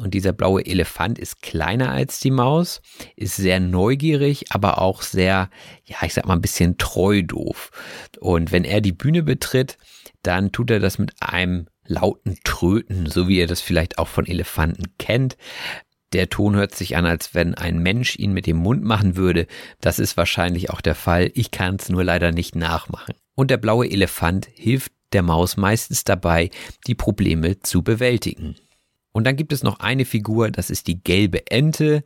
Und 0.00 0.14
dieser 0.14 0.32
blaue 0.32 0.64
Elefant 0.64 1.18
ist 1.18 1.42
kleiner 1.42 1.90
als 1.90 2.18
die 2.18 2.30
Maus, 2.30 2.80
ist 3.14 3.36
sehr 3.36 3.60
neugierig, 3.60 4.46
aber 4.50 4.78
auch 4.78 5.02
sehr, 5.02 5.50
ja, 5.84 5.96
ich 6.02 6.14
sag 6.14 6.26
mal 6.26 6.34
ein 6.34 6.40
bisschen 6.40 6.78
treu 6.78 7.22
doof. 7.22 7.70
Und 8.18 8.52
wenn 8.52 8.64
er 8.64 8.80
die 8.80 8.92
Bühne 8.92 9.22
betritt, 9.22 9.76
dann 10.22 10.50
tut 10.50 10.70
er 10.70 10.80
das 10.80 10.98
mit 10.98 11.12
einem 11.20 11.66
lauten 11.86 12.38
Tröten, 12.44 13.06
so 13.06 13.28
wie 13.28 13.38
ihr 13.38 13.46
das 13.46 13.60
vielleicht 13.60 13.98
auch 13.98 14.08
von 14.08 14.26
Elefanten 14.26 14.94
kennt. 14.98 15.36
Der 16.12 16.28
Ton 16.28 16.54
hört 16.56 16.74
sich 16.74 16.96
an, 16.96 17.06
als 17.06 17.34
wenn 17.34 17.54
ein 17.54 17.78
Mensch 17.78 18.16
ihn 18.16 18.32
mit 18.32 18.46
dem 18.46 18.58
Mund 18.58 18.82
machen 18.82 19.16
würde. 19.16 19.46
Das 19.80 19.98
ist 19.98 20.16
wahrscheinlich 20.16 20.70
auch 20.70 20.80
der 20.80 20.94
Fall. 20.94 21.30
Ich 21.34 21.50
kann 21.50 21.76
es 21.76 21.88
nur 21.88 22.04
leider 22.04 22.32
nicht 22.32 22.54
nachmachen. 22.54 23.14
Und 23.34 23.50
der 23.50 23.56
blaue 23.56 23.90
Elefant 23.90 24.48
hilft 24.54 24.92
der 25.12 25.22
Maus 25.22 25.56
meistens 25.56 26.04
dabei, 26.04 26.50
die 26.86 26.94
Probleme 26.94 27.60
zu 27.60 27.82
bewältigen. 27.82 28.56
Und 29.12 29.24
dann 29.24 29.36
gibt 29.36 29.52
es 29.52 29.62
noch 29.62 29.80
eine 29.80 30.04
Figur, 30.04 30.50
das 30.50 30.70
ist 30.70 30.86
die 30.86 31.02
gelbe 31.02 31.46
Ente. 31.50 32.02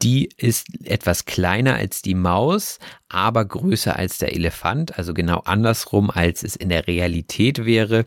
Die 0.00 0.28
ist 0.36 0.66
etwas 0.84 1.24
kleiner 1.24 1.74
als 1.74 2.02
die 2.02 2.14
Maus, 2.14 2.78
aber 3.08 3.44
größer 3.44 3.96
als 3.96 4.18
der 4.18 4.32
Elefant, 4.32 4.96
also 4.96 5.12
genau 5.12 5.38
andersrum, 5.40 6.10
als 6.10 6.44
es 6.44 6.54
in 6.54 6.68
der 6.68 6.86
Realität 6.86 7.64
wäre. 7.64 8.04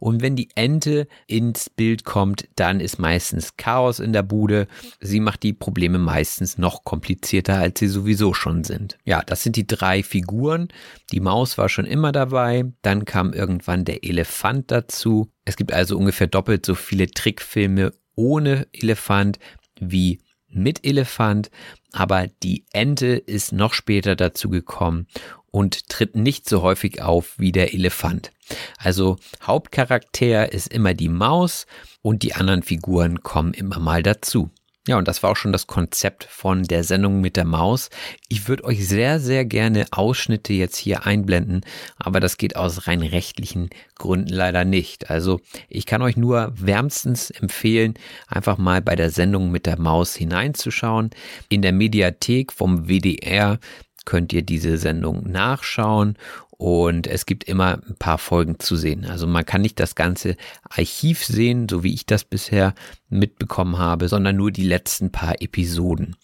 Und 0.00 0.22
wenn 0.22 0.36
die 0.36 0.48
Ente 0.54 1.06
ins 1.26 1.68
Bild 1.68 2.04
kommt, 2.04 2.48
dann 2.56 2.80
ist 2.80 2.98
meistens 2.98 3.58
Chaos 3.58 3.98
in 3.98 4.14
der 4.14 4.22
Bude. 4.22 4.68
Sie 5.00 5.20
macht 5.20 5.42
die 5.42 5.52
Probleme 5.52 5.98
meistens 5.98 6.56
noch 6.56 6.82
komplizierter, 6.84 7.58
als 7.58 7.78
sie 7.78 7.88
sowieso 7.88 8.32
schon 8.32 8.64
sind. 8.64 8.96
Ja, 9.04 9.22
das 9.22 9.42
sind 9.42 9.56
die 9.56 9.66
drei 9.66 10.02
Figuren. 10.02 10.68
Die 11.12 11.20
Maus 11.20 11.58
war 11.58 11.68
schon 11.68 11.84
immer 11.84 12.12
dabei, 12.12 12.72
dann 12.80 13.04
kam 13.04 13.34
irgendwann 13.34 13.84
der 13.84 14.02
Elefant 14.02 14.70
dazu. 14.70 15.28
Es 15.44 15.56
gibt 15.56 15.74
also 15.74 15.98
ungefähr 15.98 16.26
doppelt 16.26 16.64
so 16.64 16.74
viele 16.74 17.08
Trickfilme 17.08 17.92
ohne 18.14 18.66
Elefant 18.72 19.38
wie 19.80 20.20
mit 20.54 20.84
Elefant, 20.86 21.50
aber 21.92 22.26
die 22.42 22.64
Ente 22.72 23.16
ist 23.16 23.52
noch 23.52 23.74
später 23.74 24.16
dazu 24.16 24.48
gekommen 24.50 25.06
und 25.50 25.88
tritt 25.88 26.16
nicht 26.16 26.48
so 26.48 26.62
häufig 26.62 27.02
auf 27.02 27.38
wie 27.38 27.52
der 27.52 27.74
Elefant. 27.74 28.32
Also 28.76 29.18
Hauptcharakter 29.42 30.52
ist 30.52 30.72
immer 30.72 30.94
die 30.94 31.08
Maus 31.08 31.66
und 32.02 32.22
die 32.22 32.34
anderen 32.34 32.62
Figuren 32.62 33.22
kommen 33.22 33.54
immer 33.54 33.78
mal 33.78 34.02
dazu. 34.02 34.50
Ja, 34.86 34.98
und 34.98 35.08
das 35.08 35.22
war 35.22 35.30
auch 35.30 35.36
schon 35.36 35.52
das 35.52 35.66
Konzept 35.66 36.24
von 36.24 36.62
der 36.64 36.84
Sendung 36.84 37.22
mit 37.22 37.36
der 37.36 37.46
Maus. 37.46 37.88
Ich 38.28 38.48
würde 38.48 38.64
euch 38.64 38.86
sehr, 38.86 39.18
sehr 39.18 39.46
gerne 39.46 39.86
Ausschnitte 39.92 40.52
jetzt 40.52 40.76
hier 40.76 41.06
einblenden, 41.06 41.62
aber 41.96 42.20
das 42.20 42.36
geht 42.36 42.56
aus 42.56 42.86
rein 42.86 43.00
rechtlichen 43.00 43.70
Gründen 43.94 44.28
leider 44.28 44.66
nicht. 44.66 45.08
Also 45.08 45.40
ich 45.70 45.86
kann 45.86 46.02
euch 46.02 46.18
nur 46.18 46.52
wärmstens 46.54 47.30
empfehlen, 47.30 47.94
einfach 48.28 48.58
mal 48.58 48.82
bei 48.82 48.94
der 48.94 49.08
Sendung 49.08 49.50
mit 49.50 49.64
der 49.64 49.80
Maus 49.80 50.14
hineinzuschauen. 50.16 51.08
In 51.48 51.62
der 51.62 51.72
Mediathek 51.72 52.52
vom 52.52 52.86
WDR 52.86 53.58
könnt 54.04 54.34
ihr 54.34 54.42
diese 54.42 54.76
Sendung 54.76 55.30
nachschauen 55.30 56.16
und 56.56 57.06
es 57.08 57.26
gibt 57.26 57.44
immer 57.44 57.80
ein 57.86 57.96
paar 57.98 58.18
Folgen 58.18 58.58
zu 58.60 58.76
sehen. 58.76 59.04
Also 59.06 59.26
man 59.26 59.44
kann 59.44 59.60
nicht 59.60 59.80
das 59.80 59.94
ganze 59.94 60.36
Archiv 60.68 61.24
sehen, 61.24 61.68
so 61.68 61.82
wie 61.82 61.92
ich 61.92 62.06
das 62.06 62.24
bisher 62.24 62.74
mitbekommen 63.08 63.78
habe, 63.78 64.08
sondern 64.08 64.36
nur 64.36 64.52
die 64.52 64.66
letzten 64.66 65.10
paar 65.10 65.42
Episoden. 65.42 66.16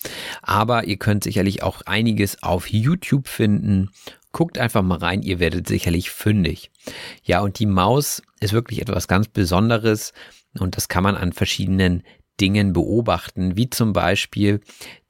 Aber 0.42 0.84
ihr 0.84 0.98
könnt 0.98 1.24
sicherlich 1.24 1.62
auch 1.62 1.82
einiges 1.82 2.42
auf 2.42 2.70
YouTube 2.70 3.26
finden. 3.26 3.90
Guckt 4.32 4.58
einfach 4.58 4.82
mal 4.82 4.98
rein, 4.98 5.22
ihr 5.22 5.40
werdet 5.40 5.66
sicherlich 5.66 6.10
fündig. 6.10 6.70
Ja, 7.24 7.40
und 7.40 7.58
die 7.58 7.66
Maus 7.66 8.22
ist 8.38 8.52
wirklich 8.52 8.80
etwas 8.80 9.08
ganz 9.08 9.26
Besonderes 9.26 10.12
und 10.58 10.76
das 10.76 10.88
kann 10.88 11.02
man 11.02 11.16
an 11.16 11.32
verschiedenen 11.32 12.02
Dingen 12.40 12.72
beobachten, 12.72 13.56
wie 13.56 13.68
zum 13.70 13.92
Beispiel, 13.92 14.60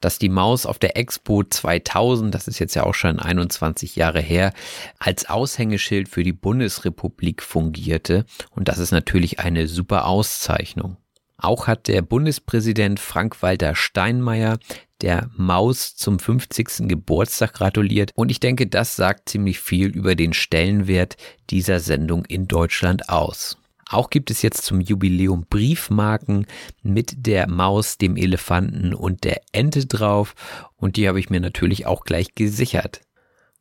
dass 0.01 0.19
die 0.19 0.29
Maus 0.29 0.67
auf 0.67 0.79
der 0.79 0.97
Expo 0.97 1.45
2000, 1.45 2.35
das 2.35 2.49
ist 2.49 2.59
jetzt 2.59 2.75
ja 2.75 2.85
auch 2.85 2.95
schon 2.95 3.19
21 3.19 3.97
Jahre 3.97 4.21
her, 4.21 4.53
als 4.99 5.29
Aushängeschild 5.29 6.09
für 6.09 6.23
die 6.23 6.33
Bundesrepublik 6.33 7.43
fungierte. 7.43 8.25
Und 8.51 8.69
das 8.69 8.79
ist 8.79 8.93
natürlich 8.93 9.39
eine 9.39 9.69
super 9.69 10.07
Auszeichnung. 10.07 10.97
Auch 11.37 11.67
hat 11.67 11.89
der 11.89 12.03
Bundespräsident 12.03 13.01
Frank-Walter 13.01 13.75
Steinmeier 13.75 14.59
der 15.01 15.31
Maus 15.37 15.97
zum 15.97 16.19
50. 16.19 16.89
Geburtstag 16.89 17.55
gratuliert. 17.55 18.11
Und 18.15 18.31
ich 18.31 18.41
denke, 18.41 18.67
das 18.67 18.97
sagt 18.97 19.29
ziemlich 19.31 19.61
viel 19.61 19.89
über 19.89 20.15
den 20.15 20.35
Stellenwert 20.35 21.17
dieser 21.49 21.81
Sendung 21.81 22.25
in 22.27 22.47
Deutschland 22.47 23.09
aus. 23.09 23.60
Auch 23.91 24.09
gibt 24.09 24.31
es 24.31 24.43
jetzt 24.43 24.63
zum 24.63 24.81
Jubiläum 24.81 25.47
Briefmarken 25.51 26.47
mit 26.85 27.27
der 27.27 27.49
Maus, 27.49 27.99
dem 27.99 28.17
Elefanten 28.17 28.95
und 28.95 29.25
der 29.25 29.41
Ente 29.51 29.85
drauf. 29.87 30.37
Und 30.77 30.97
die 30.97 31.09
habe 31.09 31.19
ich 31.19 31.29
mir 31.29 31.41
natürlich 31.41 31.87
auch 31.87 32.05
gleich 32.05 32.37
gesichert. 32.37 33.01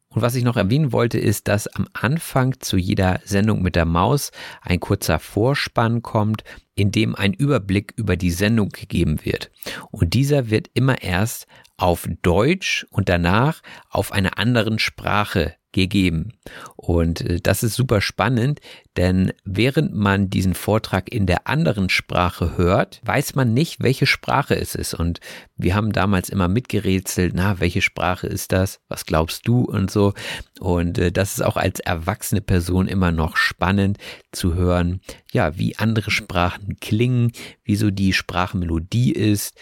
Und 0.09 0.21
was 0.21 0.35
ich 0.35 0.43
noch 0.43 0.55
erwähnen 0.55 0.91
wollte, 0.91 1.17
ist, 1.17 1.47
dass 1.47 1.65
am 1.67 1.87
Anfang 1.93 2.59
zu 2.59 2.77
jeder 2.77 3.21
Sendung 3.25 3.63
mit 3.63 3.75
der 3.75 3.85
Maus 3.85 4.31
ein 4.61 4.79
kurzer 4.79 5.17
Vorspann 5.17 6.03
kommt, 6.03 6.43
in 6.75 6.91
dem 6.91 7.15
ein 7.15 7.33
Überblick 7.33 7.93
über 7.95 8.15
die 8.15 8.31
Sendung 8.31 8.69
gegeben 8.69 9.25
wird. 9.25 9.49
Und 9.89 10.13
dieser 10.13 10.51
wird 10.51 10.69
immer 10.75 11.01
erst 11.01 11.47
auf 11.75 12.07
Deutsch 12.21 12.85
und 12.91 13.09
danach 13.09 13.61
auf 13.89 14.11
einer 14.11 14.37
anderen 14.37 14.77
Sprache 14.77 15.55
gegeben. 15.71 16.33
Und 16.75 17.21
äh, 17.21 17.39
das 17.39 17.63
ist 17.63 17.75
super 17.75 18.01
spannend, 18.01 18.59
denn 18.97 19.31
während 19.45 19.93
man 19.93 20.29
diesen 20.29 20.53
Vortrag 20.53 21.11
in 21.11 21.25
der 21.25 21.47
anderen 21.47 21.89
Sprache 21.89 22.57
hört, 22.57 23.01
weiß 23.03 23.35
man 23.35 23.53
nicht, 23.53 23.81
welche 23.81 24.05
Sprache 24.05 24.55
es 24.55 24.75
ist. 24.75 24.93
Und 24.93 25.19
wir 25.55 25.75
haben 25.75 25.91
damals 25.91 26.29
immer 26.29 26.47
mitgerätselt, 26.47 27.33
na, 27.35 27.59
welche 27.59 27.81
Sprache 27.81 28.27
ist 28.27 28.51
das? 28.51 28.79
Was 28.87 29.05
glaubst 29.05 29.47
du? 29.47 29.61
Und 29.61 29.91
so. 29.91 30.13
Und 30.59 30.97
äh, 30.97 31.11
das 31.11 31.33
ist 31.33 31.41
auch 31.41 31.57
als 31.57 31.79
erwachsene 31.79 32.41
Person 32.41 32.87
immer 32.87 33.11
noch 33.11 33.37
spannend 33.37 33.97
zu 34.31 34.55
hören, 34.55 35.01
ja, 35.31 35.57
wie 35.57 35.77
andere 35.77 36.11
Sprachen 36.11 36.77
klingen, 36.79 37.31
wie 37.63 37.75
so 37.75 37.91
die 37.91 38.13
Sprachmelodie 38.13 39.11
ist. 39.11 39.55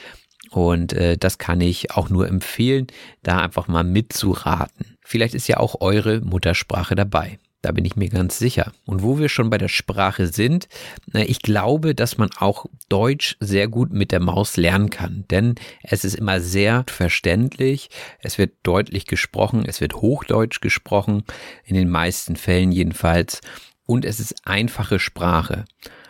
Und 0.49 0.93
äh, 0.93 1.17
das 1.17 1.37
kann 1.37 1.61
ich 1.61 1.91
auch 1.91 2.09
nur 2.09 2.27
empfehlen, 2.27 2.87
da 3.23 3.39
einfach 3.41 3.67
mal 3.67 3.83
mitzuraten. 3.83 4.96
Vielleicht 5.09 5.35
ist 5.35 5.47
ja 5.47 5.55
auch 5.55 5.79
eure 5.79 6.19
Muttersprache 6.19 6.93
dabei. 6.93 7.39
Da 7.61 7.71
bin 7.71 7.85
ich 7.85 7.95
mir 7.95 8.09
ganz 8.09 8.37
sicher. 8.39 8.73
Und 8.85 9.03
wo 9.03 9.19
wir 9.19 9.29
schon 9.29 9.49
bei 9.49 9.57
der 9.57 9.69
Sprache 9.69 10.27
sind, 10.27 10.67
ich 11.13 11.41
glaube, 11.41 11.95
dass 11.95 12.17
man 12.17 12.29
auch 12.37 12.65
Deutsch 12.89 13.37
sehr 13.39 13.69
gut 13.69 13.93
mit 13.93 14.11
der 14.11 14.19
Maus 14.19 14.57
lernen 14.57 14.89
kann. 14.89 15.23
Denn 15.31 15.55
es 15.81 16.03
ist 16.03 16.15
immer 16.15 16.41
sehr 16.41 16.83
verständlich. 16.87 17.89
Es 18.19 18.37
wird 18.37 18.55
deutlich 18.63 19.05
gesprochen. 19.05 19.63
Es 19.65 19.79
wird 19.79 19.95
Hochdeutsch 19.95 20.59
gesprochen. 20.59 21.23
In 21.63 21.75
den 21.75 21.89
meisten 21.89 22.35
Fällen 22.35 22.73
jedenfalls. 22.73 23.39
Und 23.85 24.03
es 24.03 24.19
ist 24.19 24.45
einfache 24.45 24.99
Sprache. 24.99 25.63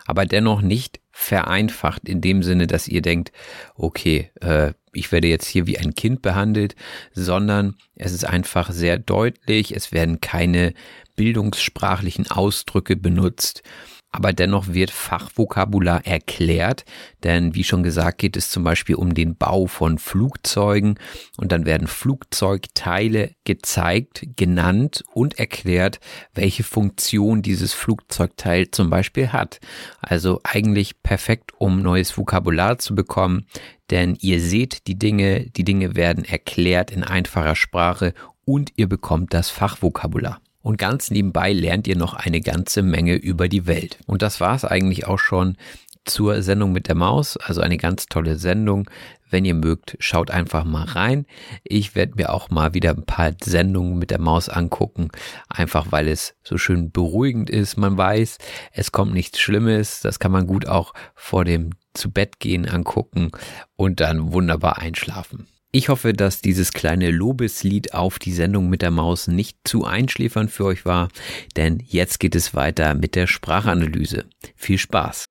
Aber 0.08 0.26
dennoch 0.26 0.62
nicht 0.62 1.02
vereinfacht 1.20 2.08
in 2.08 2.22
dem 2.22 2.44
Sinne, 2.44 2.68
dass 2.68 2.88
ihr 2.88 3.02
denkt, 3.02 3.32
okay, 3.76 4.30
äh, 4.40 4.74
ich 4.94 5.12
werde 5.12 5.28
jetzt 5.28 5.48
hier 5.48 5.66
wie 5.66 5.80
ein 5.80 5.96
Kind 5.96 6.22
behandelt, 6.22 6.76
sondern 7.12 7.76
es 7.96 8.14
ist 8.14 8.24
einfach 8.24 8.72
sehr 8.72 9.00
deutlich, 9.00 9.76
es 9.76 9.92
werden 9.92 10.22
keine 10.22 10.74
bildungssprachlichen 11.16 12.30
Ausdrücke 12.30 12.96
benutzt. 12.96 13.64
Aber 14.12 14.34
dennoch 14.34 14.68
wird 14.68 14.90
Fachvokabular 14.90 16.06
erklärt, 16.06 16.86
denn 17.24 17.56
wie 17.56 17.64
schon 17.64 17.84
gesagt 17.84 18.18
geht 18.20 18.38
es 18.38 18.50
zum 18.50 18.64
Beispiel 18.64 18.96
um 18.96 19.14
den 19.14 19.36
Bau 19.36 19.68
von 19.68 19.98
Flugzeugen 19.98 20.98
und 21.38 21.52
dann 21.52 21.66
werden 21.66 21.88
Flugzeugteile 21.88 23.32
gezeigt, 23.44 24.24
genannt 24.36 25.04
und 25.14 25.38
erklärt, 25.40 26.00
welche 26.34 26.64
Funktion 26.64 27.42
dieses 27.42 27.74
Flugzeugteil 27.74 28.72
zum 28.72 28.90
Beispiel 28.90 29.32
hat. 29.32 29.60
Also 30.00 30.40
eigentlich 30.44 31.04
perfekt, 31.04 31.52
um 31.58 31.82
neues 31.82 32.18
Vokabular 32.18 32.78
zu 32.80 32.96
bekommen, 32.96 33.46
denn 33.90 34.18
ihr 34.20 34.40
seht 34.42 34.88
die 34.88 34.98
Dinge, 34.98 35.50
die 35.50 35.64
Dinge 35.64 35.96
werden 35.96 36.26
erklärt 36.26 36.92
in 36.92 37.04
einfacher 37.04 37.56
Sprache 37.56 38.14
und 38.46 38.72
ihr 38.78 38.88
bekommt 38.88 39.34
das 39.34 39.50
Fachvokabular. 39.50 40.40
Und 40.68 40.78
ganz 40.78 41.12
nebenbei 41.12 41.54
lernt 41.54 41.88
ihr 41.88 41.96
noch 41.96 42.14
eine 42.14 42.42
ganze 42.42 42.82
Menge 42.82 43.16
über 43.16 43.48
die 43.48 43.68
Welt. 43.68 44.00
Und 44.06 44.22
das 44.22 44.42
war 44.42 44.54
es 44.54 44.66
eigentlich 44.66 45.08
auch 45.08 45.18
schon 45.18 45.56
zur 46.04 46.42
Sendung 46.42 46.74
mit 46.74 46.90
der 46.90 46.96
Maus. 46.96 47.38
Also 47.38 47.62
eine 47.62 47.78
ganz 47.78 48.08
tolle 48.08 48.38
Sendung. 48.38 48.90
Wenn 49.30 49.46
ihr 49.46 49.54
mögt, 49.54 49.96
schaut 50.02 50.30
einfach 50.30 50.66
mal 50.66 50.84
rein. 50.84 51.26
Ich 51.64 51.96
werde 51.96 52.16
mir 52.18 52.34
auch 52.34 52.50
mal 52.50 52.74
wieder 52.74 52.90
ein 52.90 53.06
paar 53.06 53.32
Sendungen 53.42 53.98
mit 53.98 54.12
der 54.12 54.20
Maus 54.20 54.50
angucken, 54.50 55.08
einfach 55.48 55.94
weil 55.94 56.10
es 56.10 56.36
so 56.44 56.58
schön 56.58 56.92
beruhigend 56.92 57.50
ist. 57.50 57.78
Man 57.78 57.98
weiß, 57.98 58.38
es 58.74 58.92
kommt 58.92 59.14
nichts 59.14 59.40
Schlimmes. 59.40 60.02
Das 60.02 60.20
kann 60.20 60.34
man 60.34 60.48
gut 60.48 60.68
auch 60.68 60.94
vor 61.16 61.46
dem 61.46 61.70
zu 61.94 62.12
Bett 62.12 62.42
gehen 62.42 62.68
angucken 62.68 63.32
und 63.78 64.02
dann 64.02 64.34
wunderbar 64.34 64.80
einschlafen. 64.80 65.48
Ich 65.78 65.90
hoffe, 65.90 66.12
dass 66.12 66.42
dieses 66.42 66.74
kleine 66.74 67.12
Lobeslied 67.12 67.94
auf 67.94 68.18
die 68.18 68.34
Sendung 68.34 68.68
mit 68.68 68.82
der 68.82 68.90
Maus 68.90 69.28
nicht 69.28 69.60
zu 69.64 69.86
einschläfernd 69.86 70.50
für 70.50 70.66
euch 70.66 70.86
war, 70.86 71.10
denn 71.56 71.84
jetzt 71.86 72.20
geht 72.20 72.34
es 72.34 72.56
weiter 72.56 72.96
mit 72.96 73.14
der 73.14 73.28
Sprachanalyse. 73.28 74.26
Viel 74.56 74.80
Spaß! 74.80 75.28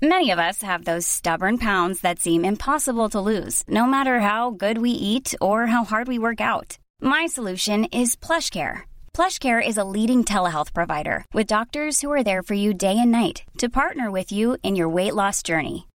Many 0.00 0.32
of 0.32 0.38
us 0.38 0.62
have 0.62 0.84
those 0.84 1.06
stubborn 1.06 1.58
pounds 1.58 2.00
that 2.00 2.18
seem 2.18 2.42
impossible 2.42 3.10
to 3.10 3.20
lose, 3.20 3.62
no 3.68 3.84
matter 3.84 4.20
how 4.20 4.50
good 4.50 4.78
we 4.78 4.92
eat 4.92 5.34
or 5.42 5.66
how 5.66 5.84
hard 5.84 6.08
we 6.08 6.18
work 6.18 6.40
out. 6.40 6.78
My 7.02 7.26
solution 7.26 7.84
is 7.92 8.16
PlushCare. 8.16 8.84
PlushCare 9.12 9.60
is 9.60 9.76
a 9.76 9.84
leading 9.84 10.24
telehealth 10.24 10.72
provider 10.72 11.26
with 11.34 11.48
doctors 11.48 12.00
who 12.00 12.10
are 12.10 12.24
there 12.24 12.42
for 12.42 12.54
you 12.54 12.72
day 12.72 12.96
and 12.98 13.12
night 13.12 13.42
to 13.58 13.68
partner 13.68 14.10
with 14.10 14.32
you 14.32 14.56
in 14.62 14.74
your 14.74 14.88
weight 14.88 15.14
loss 15.14 15.42
journey. 15.42 15.86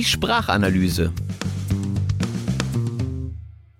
Die 0.00 0.04
Sprachanalyse. 0.06 1.12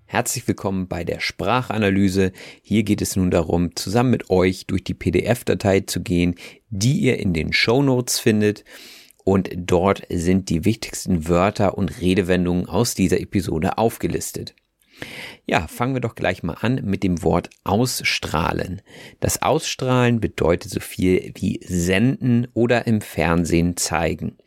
Herzlich 0.05 0.47
willkommen 0.47 0.87
bei 0.87 1.03
der 1.03 1.19
Sprachanalyse. 1.19 2.31
Hier 2.61 2.83
geht 2.83 3.01
es 3.01 3.15
nun 3.15 3.31
darum, 3.31 3.75
zusammen 3.75 4.11
mit 4.11 4.29
euch 4.29 4.67
durch 4.67 4.83
die 4.83 4.93
PDF-Datei 4.93 5.79
zu 5.79 6.03
gehen, 6.03 6.35
die 6.69 6.99
ihr 6.99 7.17
in 7.17 7.33
den 7.33 7.53
Show 7.53 7.81
Notes 7.81 8.19
findet. 8.19 8.65
Und 9.23 9.49
dort 9.55 10.03
sind 10.11 10.49
die 10.49 10.63
wichtigsten 10.63 11.27
Wörter 11.27 11.75
und 11.75 11.99
Redewendungen 11.99 12.67
aus 12.67 12.93
dieser 12.93 13.19
Episode 13.19 13.79
aufgelistet. 13.79 14.53
Ja, 15.45 15.67
fangen 15.67 15.93
wir 15.93 16.01
doch 16.01 16.15
gleich 16.15 16.43
mal 16.43 16.57
an 16.61 16.81
mit 16.83 17.03
dem 17.03 17.23
Wort 17.23 17.49
ausstrahlen. 17.63 18.81
Das 19.19 19.41
Ausstrahlen 19.41 20.19
bedeutet 20.19 20.71
so 20.71 20.79
viel 20.79 21.33
wie 21.35 21.59
senden 21.65 22.47
oder 22.53 22.87
im 22.87 23.01
Fernsehen 23.01 23.77
zeigen. 23.77 24.37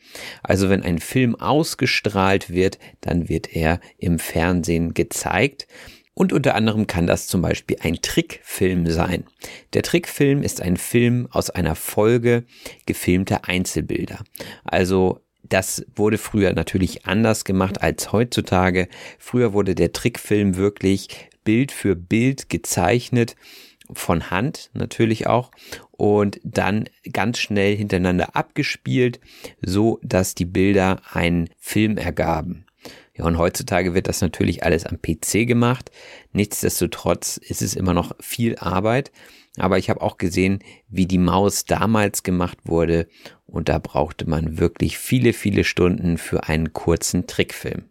Also 0.42 0.70
wenn 0.70 0.82
ein 0.82 0.98
Film 0.98 1.34
ausgestrahlt 1.34 2.50
wird, 2.50 2.78
dann 3.00 3.28
wird 3.28 3.54
er 3.54 3.80
im 3.98 4.18
Fernsehen 4.18 4.94
gezeigt. 4.94 5.66
Und 6.14 6.32
unter 6.32 6.54
anderem 6.54 6.86
kann 6.86 7.08
das 7.08 7.26
zum 7.26 7.42
Beispiel 7.42 7.76
ein 7.80 8.00
Trickfilm 8.00 8.86
sein. 8.86 9.24
Der 9.72 9.82
Trickfilm 9.82 10.44
ist 10.44 10.62
ein 10.62 10.76
Film 10.76 11.26
aus 11.32 11.50
einer 11.50 11.74
Folge 11.74 12.44
gefilmter 12.86 13.48
Einzelbilder. 13.48 14.22
Also 14.64 15.23
das 15.48 15.84
wurde 15.94 16.18
früher 16.18 16.52
natürlich 16.52 17.06
anders 17.06 17.44
gemacht 17.44 17.82
als 17.82 18.12
heutzutage. 18.12 18.88
Früher 19.18 19.52
wurde 19.52 19.74
der 19.74 19.92
Trickfilm 19.92 20.56
wirklich 20.56 21.08
Bild 21.44 21.72
für 21.72 21.94
Bild 21.94 22.48
gezeichnet, 22.48 23.36
von 23.92 24.30
Hand 24.30 24.70
natürlich 24.72 25.26
auch, 25.26 25.50
und 25.90 26.40
dann 26.42 26.88
ganz 27.12 27.38
schnell 27.38 27.76
hintereinander 27.76 28.34
abgespielt, 28.34 29.20
so 29.60 30.00
dass 30.02 30.34
die 30.34 30.46
Bilder 30.46 31.02
einen 31.12 31.50
Film 31.58 31.98
ergaben. 31.98 32.64
Ja, 33.16 33.26
und 33.26 33.38
heutzutage 33.38 33.94
wird 33.94 34.08
das 34.08 34.20
natürlich 34.22 34.64
alles 34.64 34.86
am 34.86 35.00
PC 35.00 35.46
gemacht. 35.46 35.90
Nichtsdestotrotz 36.32 37.36
ist 37.36 37.62
es 37.62 37.74
immer 37.74 37.94
noch 37.94 38.12
viel 38.20 38.56
Arbeit. 38.58 39.12
Aber 39.56 39.78
ich 39.78 39.88
habe 39.88 40.02
auch 40.02 40.18
gesehen, 40.18 40.58
wie 40.88 41.06
die 41.06 41.18
Maus 41.18 41.64
damals 41.64 42.24
gemacht 42.24 42.58
wurde. 42.64 43.06
Und 43.46 43.68
da 43.68 43.78
brauchte 43.78 44.28
man 44.28 44.58
wirklich 44.58 44.98
viele, 44.98 45.32
viele 45.32 45.64
Stunden 45.64 46.18
für 46.18 46.48
einen 46.48 46.72
kurzen 46.72 47.26
Trickfilm. 47.26 47.84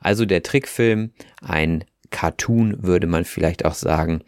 Also 0.00 0.26
der 0.26 0.42
Trickfilm, 0.42 1.12
ein 1.40 1.84
Cartoon 2.10 2.82
würde 2.82 3.06
man 3.06 3.24
vielleicht 3.24 3.64
auch 3.64 3.74
sagen. 3.74 4.22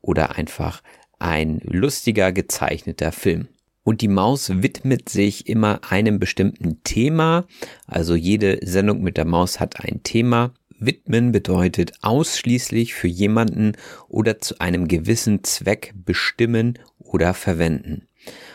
Oder 0.00 0.36
einfach 0.36 0.82
ein 1.18 1.60
lustiger 1.64 2.32
gezeichneter 2.32 3.12
Film. 3.12 3.48
Und 3.82 4.00
die 4.00 4.08
Maus 4.08 4.62
widmet 4.62 5.08
sich 5.08 5.46
immer 5.46 5.80
einem 5.90 6.18
bestimmten 6.18 6.82
Thema. 6.84 7.46
Also 7.86 8.14
jede 8.14 8.58
Sendung 8.62 9.02
mit 9.02 9.16
der 9.16 9.26
Maus 9.26 9.60
hat 9.60 9.80
ein 9.80 10.02
Thema. 10.02 10.54
Widmen 10.78 11.32
bedeutet 11.32 11.92
ausschließlich 12.02 12.94
für 12.94 13.08
jemanden 13.08 13.72
oder 14.08 14.40
zu 14.40 14.58
einem 14.58 14.88
gewissen 14.88 15.44
Zweck 15.44 15.94
bestimmen 15.94 16.78
oder 16.98 17.34
verwenden. 17.34 18.08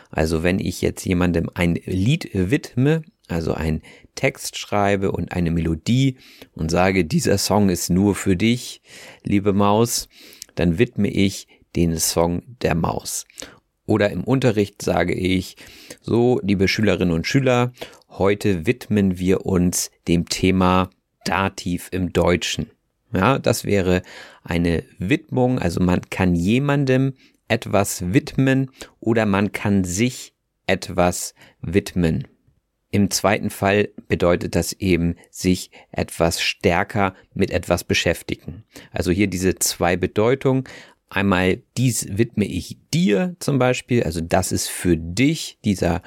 Also 0.10 0.44
wenn 0.44 0.60
ich 0.60 0.82
jetzt 0.82 1.06
jemandem 1.06 1.50
ein 1.54 1.76
Lied 1.86 2.30
widme, 2.34 3.04
also 3.28 3.54
ein 3.54 3.82
Text 4.16 4.58
schreibe 4.58 5.12
und 5.12 5.32
eine 5.32 5.52
Melodie 5.52 6.18
und 6.54 6.72
sage, 6.72 7.06
dieser 7.06 7.38
Song 7.38 7.70
ist 7.70 7.90
nur 7.90 8.16
für 8.16 8.36
dich, 8.36 8.82
liebe 9.24 9.54
Maus, 9.54 10.10
dann 10.56 10.80
widme 10.80 11.10
ich 11.10 11.48
den 11.76 11.98
Song 11.98 12.42
der 12.62 12.76
Maus. 12.76 13.26
Oder 13.86 14.10
im 14.12 14.24
Unterricht 14.24 14.82
sage 14.82 15.14
ich, 15.14 15.56
so, 16.02 16.40
liebe 16.44 16.68
Schülerinnen 16.68 17.14
und 17.14 17.28
Schüler, 17.28 17.72
heute 18.08 18.66
widmen 18.66 19.18
wir 19.18 19.46
uns 19.46 19.92
dem 20.08 20.28
Thema 20.28 20.90
Dativ 21.26 21.90
im 21.92 22.14
Deutschen. 22.14 22.68
Ja, 23.14 23.40
das 23.40 23.66
wäre 23.66 24.04
eine 24.44 24.84
Widmung, 25.00 25.60
also 25.60 25.80
man 25.82 26.02
kann 26.10 26.36
jemandem 26.36 27.14
etwas 27.50 28.14
widmen 28.14 28.72
oder 29.00 29.26
man 29.26 29.52
kann 29.52 29.84
sich 29.84 30.34
etwas 30.68 31.34
widmen. 31.62 32.28
Im 32.92 33.12
zweiten 33.12 33.50
Fall 33.50 33.90
bedeutet 34.08 34.56
das 34.56 34.74
eben 34.74 35.16
sich 35.30 35.70
etwas 35.92 36.42
stärker 36.42 37.14
mit 37.34 37.52
etwas 37.52 37.84
beschäftigen. 37.84 38.64
Also 38.92 39.12
hier 39.12 39.28
diese 39.28 39.56
zwei 39.56 39.96
Bedeutungen. 39.96 40.64
Einmal 41.12 41.62
dies 41.76 42.18
widme 42.18 42.46
ich 42.46 42.78
dir 42.94 43.36
zum 43.40 43.58
Beispiel, 43.58 44.04
also 44.04 44.22
das 44.22 44.52
ist 44.52 44.70
für 44.70 44.96
dich 44.96 45.58
dieser 45.66 46.02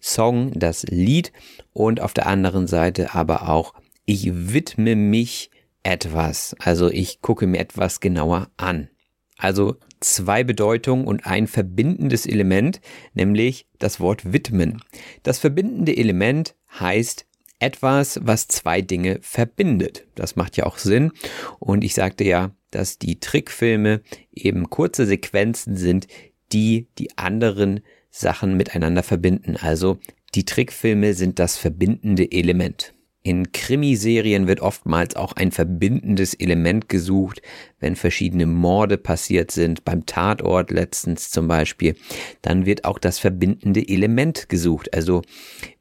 Song, 0.00 0.52
das 0.58 0.84
Lied 0.84 1.32
und 1.72 2.00
auf 2.00 2.14
der 2.14 2.26
anderen 2.26 2.68
Seite 2.68 3.14
aber 3.14 3.48
auch 3.48 3.74
ich 4.04 4.30
widme 4.32 4.96
mich 4.96 5.50
etwas, 5.82 6.56
also 6.60 6.88
ich 6.88 7.20
gucke 7.20 7.46
mir 7.46 7.58
etwas 7.58 8.00
genauer 8.00 8.48
an. 8.56 8.88
Also 9.36 9.76
zwei 10.00 10.44
Bedeutungen 10.44 11.06
und 11.06 11.26
ein 11.26 11.46
verbindendes 11.46 12.26
Element, 12.26 12.80
nämlich 13.14 13.66
das 13.78 14.00
Wort 14.00 14.32
widmen. 14.32 14.82
Das 15.22 15.38
verbindende 15.38 15.96
Element 15.96 16.54
heißt 16.78 17.26
etwas, 17.58 18.20
was 18.22 18.48
zwei 18.48 18.82
Dinge 18.82 19.18
verbindet. 19.20 20.06
Das 20.14 20.36
macht 20.36 20.56
ja 20.56 20.66
auch 20.66 20.78
Sinn. 20.78 21.12
Und 21.58 21.82
ich 21.82 21.94
sagte 21.94 22.24
ja, 22.24 22.52
dass 22.70 22.98
die 22.98 23.18
Trickfilme 23.18 24.02
eben 24.32 24.70
kurze 24.70 25.06
Sequenzen 25.06 25.76
sind, 25.76 26.06
die 26.52 26.88
die 26.98 27.16
anderen 27.18 27.80
Sachen 28.10 28.56
miteinander 28.56 29.02
verbinden. 29.02 29.56
Also 29.56 29.98
die 30.34 30.44
Trickfilme 30.44 31.14
sind 31.14 31.38
das 31.38 31.56
verbindende 31.56 32.30
Element. 32.30 32.94
In 33.28 33.52
Krimiserien 33.52 34.46
wird 34.46 34.60
oftmals 34.60 35.14
auch 35.14 35.34
ein 35.34 35.52
verbindendes 35.52 36.32
Element 36.32 36.88
gesucht, 36.88 37.42
wenn 37.78 37.94
verschiedene 37.94 38.46
Morde 38.46 38.96
passiert 38.96 39.50
sind, 39.50 39.84
beim 39.84 40.06
Tatort 40.06 40.70
letztens 40.70 41.28
zum 41.28 41.46
Beispiel, 41.46 41.94
dann 42.40 42.64
wird 42.64 42.86
auch 42.86 42.98
das 42.98 43.18
verbindende 43.18 43.86
Element 43.86 44.48
gesucht. 44.48 44.94
Also 44.94 45.20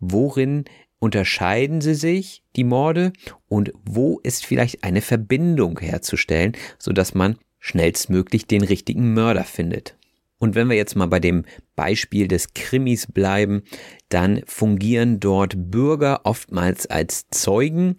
worin 0.01 0.65
unterscheiden 0.99 1.79
sie 1.79 1.95
sich, 1.95 2.43
die 2.57 2.65
Morde, 2.65 3.13
und 3.47 3.71
wo 3.85 4.19
ist 4.23 4.45
vielleicht 4.45 4.83
eine 4.83 4.99
Verbindung 4.99 5.79
herzustellen, 5.79 6.51
sodass 6.77 7.13
man 7.15 7.37
schnellstmöglich 7.59 8.47
den 8.47 8.61
richtigen 8.61 9.13
Mörder 9.13 9.45
findet. 9.45 9.95
Und 10.39 10.55
wenn 10.55 10.69
wir 10.69 10.75
jetzt 10.75 10.95
mal 10.95 11.07
bei 11.07 11.19
dem 11.19 11.45
Beispiel 11.75 12.27
des 12.27 12.53
Krimis 12.53 13.07
bleiben, 13.07 13.63
dann 14.09 14.41
fungieren 14.45 15.19
dort 15.19 15.55
Bürger 15.71 16.21
oftmals 16.25 16.87
als 16.87 17.27
Zeugen. 17.31 17.97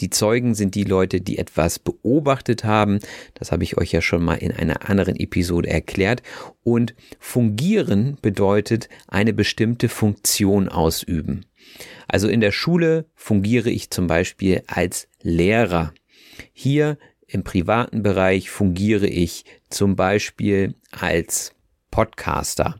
Die 0.00 0.10
Zeugen 0.10 0.54
sind 0.56 0.74
die 0.74 0.82
Leute, 0.82 1.20
die 1.20 1.38
etwas 1.38 1.78
beobachtet 1.78 2.64
haben. 2.64 2.98
Das 3.34 3.52
habe 3.52 3.62
ich 3.62 3.78
euch 3.78 3.92
ja 3.92 4.02
schon 4.02 4.24
mal 4.24 4.34
in 4.34 4.50
einer 4.50 4.90
anderen 4.90 5.14
Episode 5.14 5.68
erklärt. 5.68 6.22
Und 6.64 6.96
fungieren 7.20 8.18
bedeutet 8.20 8.88
eine 9.06 9.32
bestimmte 9.32 9.88
Funktion 9.88 10.68
ausüben. 10.68 11.46
Also 12.08 12.26
in 12.26 12.40
der 12.40 12.50
Schule 12.50 13.06
fungiere 13.14 13.70
ich 13.70 13.90
zum 13.90 14.08
Beispiel 14.08 14.62
als 14.66 15.06
Lehrer. 15.22 15.94
Hier 16.52 16.98
im 17.32 17.44
privaten 17.44 18.02
Bereich 18.02 18.50
fungiere 18.50 19.06
ich 19.06 19.44
zum 19.70 19.96
Beispiel 19.96 20.74
als 20.90 21.54
Podcaster 21.90 22.78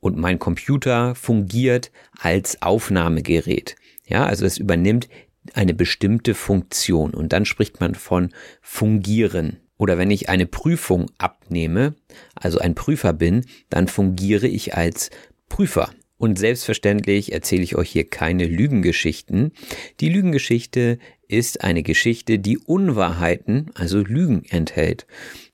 und 0.00 0.16
mein 0.16 0.38
Computer 0.38 1.14
fungiert 1.14 1.90
als 2.18 2.60
Aufnahmegerät. 2.60 3.76
Ja, 4.06 4.26
also 4.26 4.44
es 4.44 4.58
übernimmt 4.58 5.08
eine 5.54 5.72
bestimmte 5.72 6.34
Funktion 6.34 7.14
und 7.14 7.32
dann 7.32 7.46
spricht 7.46 7.80
man 7.80 7.94
von 7.94 8.34
fungieren. 8.60 9.60
Oder 9.78 9.96
wenn 9.96 10.10
ich 10.10 10.28
eine 10.28 10.44
Prüfung 10.44 11.10
abnehme, 11.16 11.94
also 12.34 12.58
ein 12.58 12.74
Prüfer 12.74 13.14
bin, 13.14 13.46
dann 13.70 13.88
fungiere 13.88 14.46
ich 14.46 14.74
als 14.74 15.08
Prüfer. 15.48 15.90
Und 16.18 16.38
selbstverständlich 16.38 17.32
erzähle 17.32 17.62
ich 17.62 17.76
euch 17.76 17.90
hier 17.90 18.06
keine 18.06 18.44
Lügengeschichten. 18.44 19.52
Die 20.00 20.10
Lügengeschichte 20.10 20.98
ist 21.30 21.62
eine 21.62 21.82
Geschichte, 21.82 22.38
die 22.38 22.58
Unwahrheiten, 22.58 23.70
also 23.74 23.98
Lügen 23.98 24.44
enthält. 24.48 25.06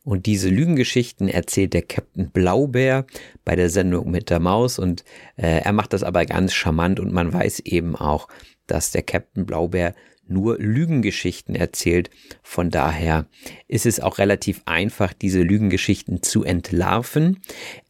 Und 0.04 0.26
diese 0.26 0.48
Lügengeschichten 0.48 1.28
erzählt 1.28 1.74
der 1.74 1.82
Captain 1.82 2.30
Blaubeer 2.30 3.06
bei 3.44 3.56
der 3.56 3.70
Sendung 3.70 4.10
mit 4.10 4.30
der 4.30 4.40
Maus 4.40 4.78
und 4.78 5.04
äh, 5.36 5.60
er 5.60 5.72
macht 5.72 5.92
das 5.92 6.02
aber 6.02 6.24
ganz 6.26 6.54
charmant 6.54 7.00
und 7.00 7.12
man 7.12 7.32
weiß 7.32 7.60
eben 7.60 7.96
auch, 7.96 8.28
dass 8.66 8.92
der 8.92 9.02
Captain 9.02 9.46
Blaubeer 9.46 9.94
nur 10.28 10.58
Lügengeschichten 10.58 11.54
erzählt. 11.54 12.10
Von 12.42 12.70
daher 12.70 13.26
ist 13.68 13.86
es 13.86 14.00
auch 14.00 14.18
relativ 14.18 14.62
einfach, 14.64 15.12
diese 15.12 15.42
Lügengeschichten 15.42 16.22
zu 16.22 16.44
entlarven. 16.44 17.40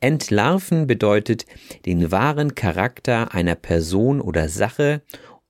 Entlarven 0.01 0.87
bedeutet 0.87 1.47
den 1.87 2.11
wahren 2.11 2.55
Charakter 2.55 3.33
einer 3.35 3.55
Person 3.55 4.21
oder 4.21 4.49
Sache 4.49 5.03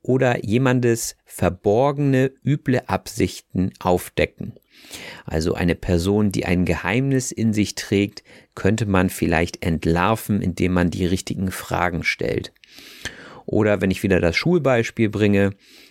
oder 0.03 0.45
jemandes 0.45 1.17
verborgene, 1.37 2.33
üble 2.47 2.81
Absichten 2.87 3.71
aufdecken. 3.79 4.55
Also 5.27 5.53
eine 5.53 5.75
Person, 5.75 6.33
die 6.33 6.47
ein 6.47 6.65
Geheimnis 6.65 7.31
in 7.31 7.53
sich 7.53 7.75
trägt, 7.75 8.25
könnte 8.55 8.87
man 8.87 9.11
vielleicht 9.11 9.63
entlarven, 9.63 10.41
indem 10.41 10.73
man 10.73 10.89
die 10.89 11.05
richtigen 11.05 11.51
Fragen 11.51 12.05
stellt. 12.05 12.55
Oder 13.45 13.83
wenn 13.83 13.91
ich 13.91 14.03
wieder 14.03 14.19
das 14.19 14.35
Schulbeispiel 14.35 15.11
bringe, 15.11 15.51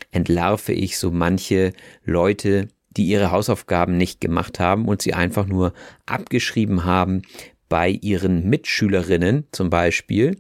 entlarve 0.09 0.73
ich 0.73 0.97
so 0.97 1.11
manche 1.11 1.73
Leute, 2.03 2.69
die 2.97 3.05
ihre 3.05 3.29
Hausaufgaben 3.29 3.97
nicht 3.97 4.19
gemacht 4.19 4.59
haben 4.59 4.87
und 4.87 5.03
sie 5.03 5.13
einfach 5.13 5.45
nur 5.45 5.75
abgeschrieben 6.07 6.85
haben 6.85 7.21
bei 7.69 7.89
ihren 7.89 8.49
Mitschülerinnen 8.49 9.45
zum 9.51 9.69
Beispiel. 9.69 10.39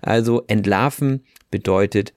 Also 0.00 0.44
entlarven 0.46 1.24
bedeutet 1.50 2.14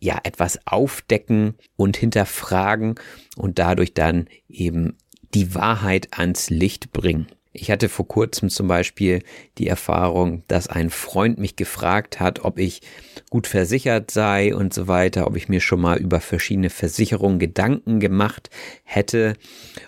ja 0.00 0.18
etwas 0.24 0.58
aufdecken 0.66 1.54
und 1.76 1.96
hinterfragen 1.96 2.96
und 3.36 3.58
dadurch 3.58 3.94
dann 3.94 4.26
eben 4.48 4.96
die 5.34 5.54
Wahrheit 5.54 6.08
ans 6.18 6.50
Licht 6.50 6.92
bringen. 6.92 7.28
Ich 7.52 7.70
hatte 7.70 7.88
vor 7.88 8.06
kurzem 8.06 8.48
zum 8.48 8.68
Beispiel 8.68 9.24
die 9.58 9.66
Erfahrung, 9.66 10.44
dass 10.46 10.68
ein 10.68 10.88
Freund 10.88 11.38
mich 11.38 11.56
gefragt 11.56 12.20
hat, 12.20 12.44
ob 12.44 12.60
ich 12.60 12.80
gut 13.28 13.48
versichert 13.48 14.12
sei 14.12 14.54
und 14.54 14.72
so 14.72 14.86
weiter, 14.86 15.26
ob 15.26 15.36
ich 15.36 15.48
mir 15.48 15.60
schon 15.60 15.80
mal 15.80 15.98
über 15.98 16.20
verschiedene 16.20 16.70
Versicherungen 16.70 17.40
Gedanken 17.40 17.98
gemacht 17.98 18.50
hätte. 18.84 19.34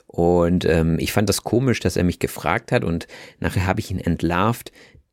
Und 0.08 0.64
ähm, 0.64 0.98
ich 0.98 1.12
fand 1.12 1.28
das 1.28 1.44
komisch, 1.44 1.78
dass 1.78 1.96
er 1.96 2.02
mich 2.02 2.18
gefragt 2.18 2.72
hat 2.72 2.82
und 2.82 3.06
nachher 3.38 3.64
habe 3.64 3.78
ich 3.78 3.92
ihn 3.92 4.00
entlarvt, 4.00 4.72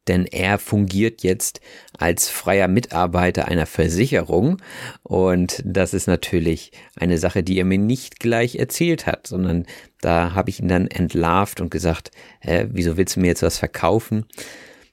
denn 0.09 0.25
er 0.25 0.57
fungiert 0.57 1.23
jetzt 1.23 1.61
als 1.97 2.29
freier 2.29 2.67
Mitarbeiter 2.67 3.47
einer 3.47 3.65
Versicherung 3.65 4.57
und 5.03 5.61
das 5.63 5.93
ist 5.93 6.07
natürlich 6.07 6.71
eine 6.95 7.17
Sache, 7.17 7.43
die 7.43 7.57
er 7.57 7.65
mir 7.65 7.77
nicht 7.77 8.19
gleich 8.19 8.55
erzählt 8.55 9.05
hat, 9.05 9.27
sondern 9.27 9.65
da 10.01 10.33
habe 10.33 10.49
ich 10.49 10.59
ihn 10.59 10.67
dann 10.67 10.87
entlarvt 10.87 11.61
und 11.61 11.71
gesagt, 11.71 12.11
äh, 12.41 12.65
wieso 12.69 12.97
willst 12.97 13.15
du 13.15 13.21
mir 13.21 13.27
jetzt 13.27 13.43
was 13.43 13.57
verkaufen? 13.57 14.25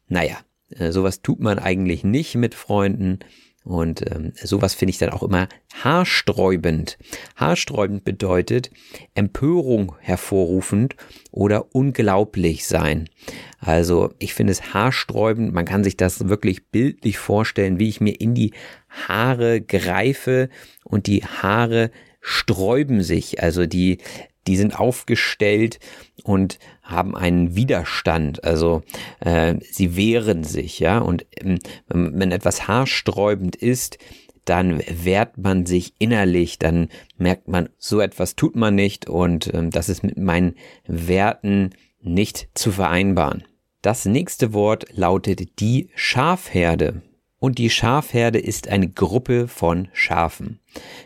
Naja, 0.08 0.36
äh, 0.70 0.92
sowas 0.92 1.22
tut 1.22 1.40
man 1.40 1.58
eigentlich 1.58 2.04
nicht 2.04 2.34
mit 2.36 2.54
Freunden 2.54 3.20
und 3.66 4.08
ähm, 4.12 4.32
sowas 4.36 4.74
finde 4.74 4.90
ich 4.90 4.98
dann 4.98 5.10
auch 5.10 5.24
immer 5.24 5.48
haarsträubend. 5.82 6.98
Haarsträubend 7.34 8.04
bedeutet 8.04 8.70
Empörung 9.14 9.96
hervorrufend 9.98 10.94
oder 11.32 11.74
unglaublich 11.74 12.64
sein. 12.64 13.10
Also 13.58 14.14
ich 14.20 14.34
finde 14.34 14.52
es 14.52 14.72
haarsträubend. 14.72 15.52
Man 15.52 15.64
kann 15.64 15.82
sich 15.82 15.96
das 15.96 16.28
wirklich 16.28 16.68
bildlich 16.68 17.18
vorstellen, 17.18 17.80
wie 17.80 17.88
ich 17.88 18.00
mir 18.00 18.20
in 18.20 18.34
die 18.34 18.52
Haare 18.88 19.60
greife 19.60 20.48
und 20.84 21.08
die 21.08 21.24
Haare 21.24 21.90
sträuben 22.20 23.02
sich. 23.02 23.42
Also 23.42 23.66
die 23.66 23.98
die 24.46 24.56
sind 24.56 24.78
aufgestellt 24.78 25.78
und 26.22 26.58
haben 26.82 27.16
einen 27.16 27.56
Widerstand, 27.56 28.44
also 28.44 28.82
äh, 29.20 29.56
sie 29.70 29.96
wehren 29.96 30.44
sich, 30.44 30.78
ja. 30.78 30.98
Und 30.98 31.26
ähm, 31.40 31.58
wenn 31.88 32.32
etwas 32.32 32.68
haarsträubend 32.68 33.56
ist, 33.56 33.98
dann 34.44 34.80
wehrt 34.88 35.38
man 35.38 35.66
sich 35.66 35.94
innerlich, 35.98 36.58
dann 36.58 36.88
merkt 37.18 37.48
man, 37.48 37.68
so 37.78 38.00
etwas 38.00 38.36
tut 38.36 38.56
man 38.56 38.74
nicht 38.74 39.08
und 39.08 39.52
ähm, 39.52 39.70
das 39.70 39.88
ist 39.88 40.02
mit 40.02 40.16
meinen 40.16 40.54
Werten 40.86 41.70
nicht 42.00 42.48
zu 42.54 42.70
vereinbaren. 42.70 43.44
Das 43.82 44.04
nächste 44.04 44.52
Wort 44.52 44.86
lautet 44.92 45.60
die 45.60 45.90
Schafherde. 45.94 47.02
Und 47.38 47.58
die 47.58 47.70
Schafherde 47.70 48.38
ist 48.38 48.68
eine 48.68 48.88
Gruppe 48.88 49.46
von 49.46 49.88
Schafen. 49.92 50.60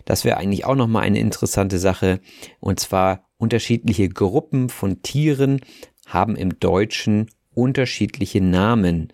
Das 0.04 0.24
wäre 0.24 0.36
eigentlich 0.36 0.64
auch 0.64 0.76
nochmal 0.76 1.02
eine 1.02 1.18
interessante 1.18 1.78
Sache. 1.78 2.20
Und 2.60 2.78
zwar 2.78 3.29
unterschiedliche 3.40 4.08
Gruppen 4.08 4.68
von 4.68 5.02
Tieren 5.02 5.60
haben 6.06 6.36
im 6.36 6.60
Deutschen 6.60 7.30
unterschiedliche 7.54 8.40
Namen. 8.40 9.08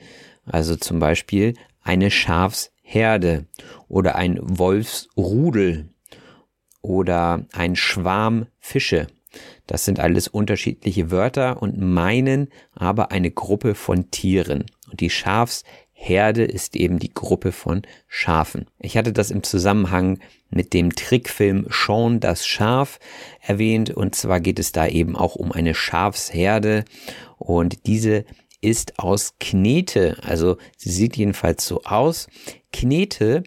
Also 0.45 0.77
zum 0.77 0.99
Beispiel 0.99 1.55
eine 1.81 2.11
Schafsherde 2.11 3.47
oder 3.89 4.17
ein 4.17 4.39
Wolfsrudel 4.41 5.89
oder 6.83 7.47
ein 7.53 7.77
Schwarm 7.77 8.47
Fische. 8.59 9.07
Das 9.67 9.85
sind 9.85 10.01
alles 10.01 10.29
unterschiedliche 10.29 11.11
Wörter 11.11 11.63
und 11.63 11.79
meinen 11.79 12.49
aber 12.73 13.11
eine 13.11 13.31
Gruppe 13.31 13.75
von 13.75 14.11
Tieren. 14.11 14.67
Und 14.91 15.01
die 15.01 15.11
Schafsherde 15.11 16.45
ist 16.45 16.77
eben 16.77 16.99
die 16.99 17.13
Gruppe 17.13 17.53
von 17.53 17.83
Schafen. 18.09 18.67
Ich 18.79 18.97
hatte 18.97 19.13
das 19.13 19.31
im 19.31 19.43
Zusammenhang 19.43 20.21
mit 20.51 20.73
dem 20.73 20.95
Trickfilm 20.95 21.67
Sean 21.71 22.21
das 22.21 22.47
Schaf 22.47 22.99
erwähnt. 23.41 23.91
Und 23.91 24.15
zwar 24.15 24.41
geht 24.41 24.59
es 24.59 24.73
da 24.73 24.87
eben 24.87 25.17
auch 25.17 25.37
um 25.37 25.53
eine 25.53 25.75
Schafsherde. 25.75 26.85
Und 27.39 27.87
diese 27.87 28.25
ist 28.61 28.99
aus 28.99 29.35
Knete, 29.39 30.17
also 30.23 30.57
sie 30.77 30.91
sieht 30.91 31.17
jedenfalls 31.17 31.67
so 31.67 31.83
aus. 31.85 32.27
Knete 32.73 33.45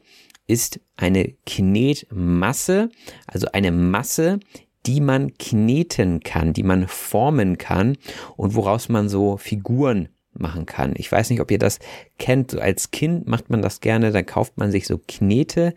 ist 0.48 0.80
eine 0.96 1.34
Knetmasse, 1.46 2.90
also 3.28 3.48
eine 3.52 3.72
Masse, 3.72 4.40
die 4.86 5.02
man 5.02 5.34
kneten 5.38 6.22
kann, 6.22 6.54
die 6.54 6.64
man 6.64 6.88
formen 6.88 7.58
kann 7.58 7.98
und 8.38 8.56
woraus 8.56 8.90
man 8.90 9.10
so 9.10 9.38
Figuren 9.38 10.10
machen 10.34 10.66
kann. 10.66 10.94
Ich 10.96 11.12
weiß 11.12 11.30
nicht, 11.30 11.42
ob 11.42 11.52
ihr 11.52 11.60
das 11.60 11.80
kennt. 12.18 12.52
So 12.52 12.60
als 12.60 12.92
Kind 12.92 13.28
macht 13.28 13.50
man 13.50 13.62
das 13.62 13.82
gerne, 13.82 14.12
dann 14.12 14.26
kauft 14.26 14.58
man 14.58 14.72
sich 14.72 14.88
so 14.88 15.00
Knete. 15.08 15.74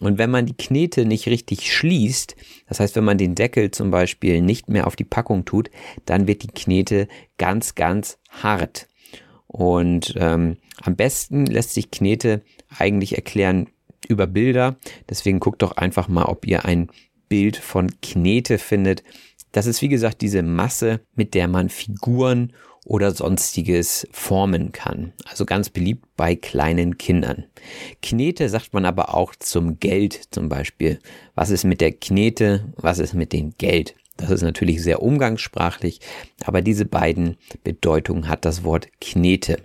Und 0.00 0.18
wenn 0.18 0.30
man 0.30 0.46
die 0.46 0.56
Knete 0.56 1.04
nicht 1.04 1.26
richtig 1.26 1.72
schließt, 1.72 2.36
das 2.68 2.80
heißt, 2.80 2.96
wenn 2.96 3.04
man 3.04 3.18
den 3.18 3.34
Deckel 3.34 3.70
zum 3.70 3.90
Beispiel 3.90 4.42
nicht 4.42 4.68
mehr 4.68 4.86
auf 4.86 4.96
die 4.96 5.04
Packung 5.04 5.44
tut, 5.44 5.70
dann 6.04 6.26
wird 6.26 6.42
die 6.42 6.48
Knete 6.48 7.08
ganz, 7.38 7.74
ganz 7.74 8.18
hart. 8.30 8.86
Und 9.46 10.14
ähm, 10.18 10.56
am 10.82 10.96
besten 10.96 11.46
lässt 11.46 11.74
sich 11.74 11.90
Knete 11.90 12.42
eigentlich 12.78 13.16
erklären 13.16 13.68
über 14.08 14.26
Bilder. 14.26 14.76
Deswegen 15.08 15.40
guckt 15.40 15.62
doch 15.62 15.76
einfach 15.76 16.08
mal, 16.08 16.24
ob 16.24 16.46
ihr 16.46 16.64
ein 16.64 16.88
Bild 17.28 17.56
von 17.56 17.90
Knete 18.02 18.58
findet. 18.58 19.02
Das 19.52 19.66
ist 19.66 19.80
wie 19.82 19.88
gesagt 19.88 20.20
diese 20.20 20.42
Masse, 20.42 21.00
mit 21.14 21.34
der 21.34 21.48
man 21.48 21.68
Figuren 21.68 22.52
oder 22.86 23.10
sonstiges 23.10 24.06
formen 24.12 24.72
kann. 24.72 25.12
Also 25.28 25.44
ganz 25.44 25.68
beliebt 25.68 26.06
bei 26.16 26.36
kleinen 26.36 26.98
Kindern. 26.98 27.44
Knete 28.00 28.48
sagt 28.48 28.72
man 28.72 28.84
aber 28.84 29.12
auch 29.14 29.34
zum 29.34 29.78
Geld 29.80 30.28
zum 30.30 30.48
Beispiel. 30.48 31.00
Was 31.34 31.50
ist 31.50 31.64
mit 31.64 31.80
der 31.80 31.92
Knete? 31.92 32.72
Was 32.76 33.00
ist 33.00 33.12
mit 33.12 33.32
dem 33.32 33.52
Geld? 33.58 33.96
Das 34.16 34.30
ist 34.30 34.42
natürlich 34.42 34.82
sehr 34.82 35.02
umgangssprachlich, 35.02 36.00
aber 36.44 36.62
diese 36.62 36.86
beiden 36.86 37.36
Bedeutungen 37.64 38.28
hat 38.28 38.44
das 38.44 38.64
Wort 38.64 38.88
Knete. 39.00 39.58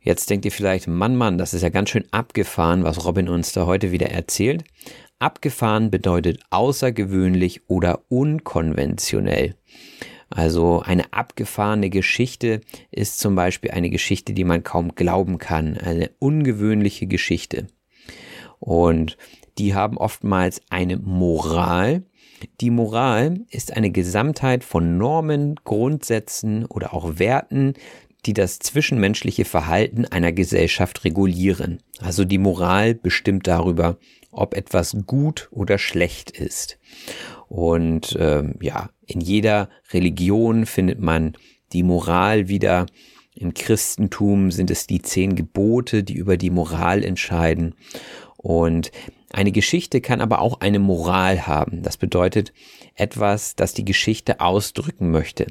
Jetzt 0.00 0.30
denkt 0.30 0.44
ihr 0.44 0.52
vielleicht, 0.52 0.86
Mann, 0.86 1.16
Mann, 1.16 1.38
das 1.38 1.54
ist 1.54 1.62
ja 1.62 1.70
ganz 1.70 1.90
schön 1.90 2.04
abgefahren, 2.12 2.84
was 2.84 3.04
Robin 3.04 3.28
uns 3.28 3.52
da 3.52 3.66
heute 3.66 3.90
wieder 3.90 4.10
erzählt. 4.10 4.64
Abgefahren 5.18 5.90
bedeutet 5.90 6.40
außergewöhnlich 6.50 7.68
oder 7.68 8.02
unkonventionell. 8.08 9.54
Also 10.34 10.80
eine 10.80 11.12
abgefahrene 11.12 11.90
Geschichte 11.90 12.60
ist 12.90 13.20
zum 13.20 13.36
Beispiel 13.36 13.70
eine 13.70 13.88
Geschichte, 13.88 14.32
die 14.32 14.42
man 14.42 14.64
kaum 14.64 14.96
glauben 14.96 15.38
kann, 15.38 15.76
eine 15.76 16.10
ungewöhnliche 16.18 17.06
Geschichte. 17.06 17.68
Und 18.58 19.16
die 19.58 19.74
haben 19.74 19.96
oftmals 19.96 20.60
eine 20.70 20.96
Moral. 20.96 22.02
Die 22.60 22.70
Moral 22.70 23.42
ist 23.50 23.76
eine 23.76 23.92
Gesamtheit 23.92 24.64
von 24.64 24.98
Normen, 24.98 25.54
Grundsätzen 25.62 26.66
oder 26.66 26.94
auch 26.94 27.20
Werten, 27.20 27.74
die 28.26 28.32
das 28.32 28.58
zwischenmenschliche 28.58 29.44
Verhalten 29.44 30.04
einer 30.04 30.32
Gesellschaft 30.32 31.04
regulieren. 31.04 31.78
Also 32.00 32.24
die 32.24 32.38
Moral 32.38 32.94
bestimmt 32.94 33.46
darüber, 33.46 33.98
ob 34.32 34.54
etwas 34.54 34.96
gut 35.06 35.48
oder 35.52 35.78
schlecht 35.78 36.32
ist. 36.32 36.78
Und 37.54 38.16
ähm, 38.18 38.56
ja, 38.60 38.90
in 39.06 39.20
jeder 39.20 39.68
Religion 39.92 40.66
findet 40.66 40.98
man 40.98 41.34
die 41.72 41.84
Moral 41.84 42.48
wieder. 42.48 42.86
Im 43.32 43.54
Christentum 43.54 44.50
sind 44.50 44.72
es 44.72 44.88
die 44.88 45.00
zehn 45.00 45.36
Gebote, 45.36 46.02
die 46.02 46.14
über 46.14 46.36
die 46.36 46.50
Moral 46.50 47.04
entscheiden. 47.04 47.76
Und 48.36 48.90
eine 49.30 49.52
Geschichte 49.52 50.00
kann 50.00 50.20
aber 50.20 50.40
auch 50.40 50.62
eine 50.62 50.80
Moral 50.80 51.46
haben. 51.46 51.82
Das 51.82 51.96
bedeutet 51.96 52.52
etwas, 52.96 53.54
das 53.54 53.72
die 53.72 53.84
Geschichte 53.84 54.40
ausdrücken 54.40 55.12
möchte. 55.12 55.46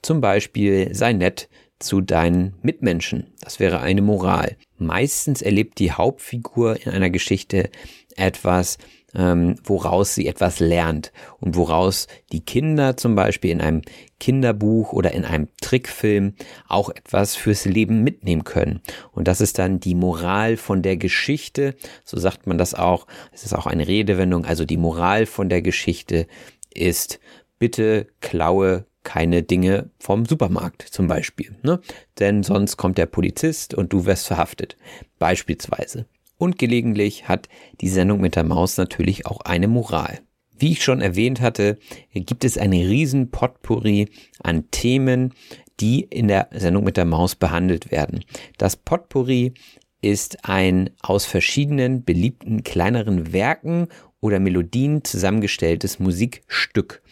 Zum 0.00 0.20
Beispiel 0.20 0.94
sei 0.94 1.12
nett 1.12 1.48
zu 1.80 2.02
deinen 2.02 2.54
Mitmenschen. 2.62 3.32
Das 3.40 3.58
wäre 3.58 3.80
eine 3.80 4.02
Moral. 4.02 4.56
Meistens 4.78 5.42
erlebt 5.42 5.80
die 5.80 5.90
Hauptfigur 5.90 6.86
in 6.86 6.92
einer 6.92 7.10
Geschichte 7.10 7.68
etwas, 8.14 8.78
ähm, 9.14 9.56
woraus 9.64 10.14
sie 10.14 10.26
etwas 10.26 10.60
lernt 10.60 11.12
und 11.40 11.56
woraus 11.56 12.06
die 12.32 12.44
Kinder 12.44 12.96
zum 12.96 13.14
Beispiel 13.14 13.50
in 13.50 13.60
einem 13.60 13.82
Kinderbuch 14.20 14.92
oder 14.92 15.12
in 15.12 15.24
einem 15.24 15.48
Trickfilm 15.60 16.34
auch 16.68 16.90
etwas 16.90 17.34
fürs 17.34 17.64
Leben 17.64 18.02
mitnehmen 18.02 18.44
können. 18.44 18.80
Und 19.12 19.28
das 19.28 19.40
ist 19.40 19.58
dann 19.58 19.80
die 19.80 19.94
Moral 19.94 20.56
von 20.56 20.82
der 20.82 20.96
Geschichte, 20.96 21.74
so 22.04 22.18
sagt 22.18 22.46
man 22.46 22.58
das 22.58 22.74
auch. 22.74 23.06
Es 23.32 23.44
ist 23.44 23.54
auch 23.54 23.66
eine 23.66 23.86
Redewendung, 23.86 24.44
also 24.44 24.64
die 24.64 24.76
Moral 24.76 25.26
von 25.26 25.48
der 25.48 25.62
Geschichte 25.62 26.26
ist, 26.72 27.20
bitte 27.58 28.06
klaue 28.20 28.86
keine 29.04 29.42
Dinge 29.42 29.90
vom 29.98 30.26
Supermarkt 30.26 30.82
zum 30.82 31.08
Beispiel, 31.08 31.56
ne? 31.62 31.80
denn 32.18 32.42
sonst 32.42 32.76
kommt 32.76 32.98
der 32.98 33.06
Polizist 33.06 33.74
und 33.74 33.92
du 33.92 34.06
wirst 34.06 34.26
verhaftet, 34.26 34.76
beispielsweise. 35.18 36.06
Und 36.42 36.58
gelegentlich 36.58 37.28
hat 37.28 37.48
die 37.80 37.88
Sendung 37.88 38.20
mit 38.20 38.34
der 38.34 38.42
Maus 38.42 38.76
natürlich 38.76 39.26
auch 39.26 39.42
eine 39.42 39.68
Moral. 39.68 40.22
Wie 40.50 40.72
ich 40.72 40.82
schon 40.82 41.00
erwähnt 41.00 41.40
hatte, 41.40 41.78
gibt 42.12 42.44
es 42.44 42.58
eine 42.58 42.78
riesen 42.78 43.30
Potpourri 43.30 44.08
an 44.42 44.68
Themen, 44.72 45.34
die 45.78 46.00
in 46.00 46.26
der 46.26 46.48
Sendung 46.50 46.82
mit 46.82 46.96
der 46.96 47.04
Maus 47.04 47.36
behandelt 47.36 47.92
werden. 47.92 48.24
Das 48.58 48.74
Potpourri 48.74 49.54
ist 50.00 50.44
ein 50.44 50.90
aus 51.00 51.26
verschiedenen 51.26 52.02
beliebten 52.02 52.64
kleineren 52.64 53.32
Werken 53.32 53.86
oder 54.18 54.40
Melodien 54.40 55.04
zusammengestelltes 55.04 56.00
Musikstück. 56.00 57.04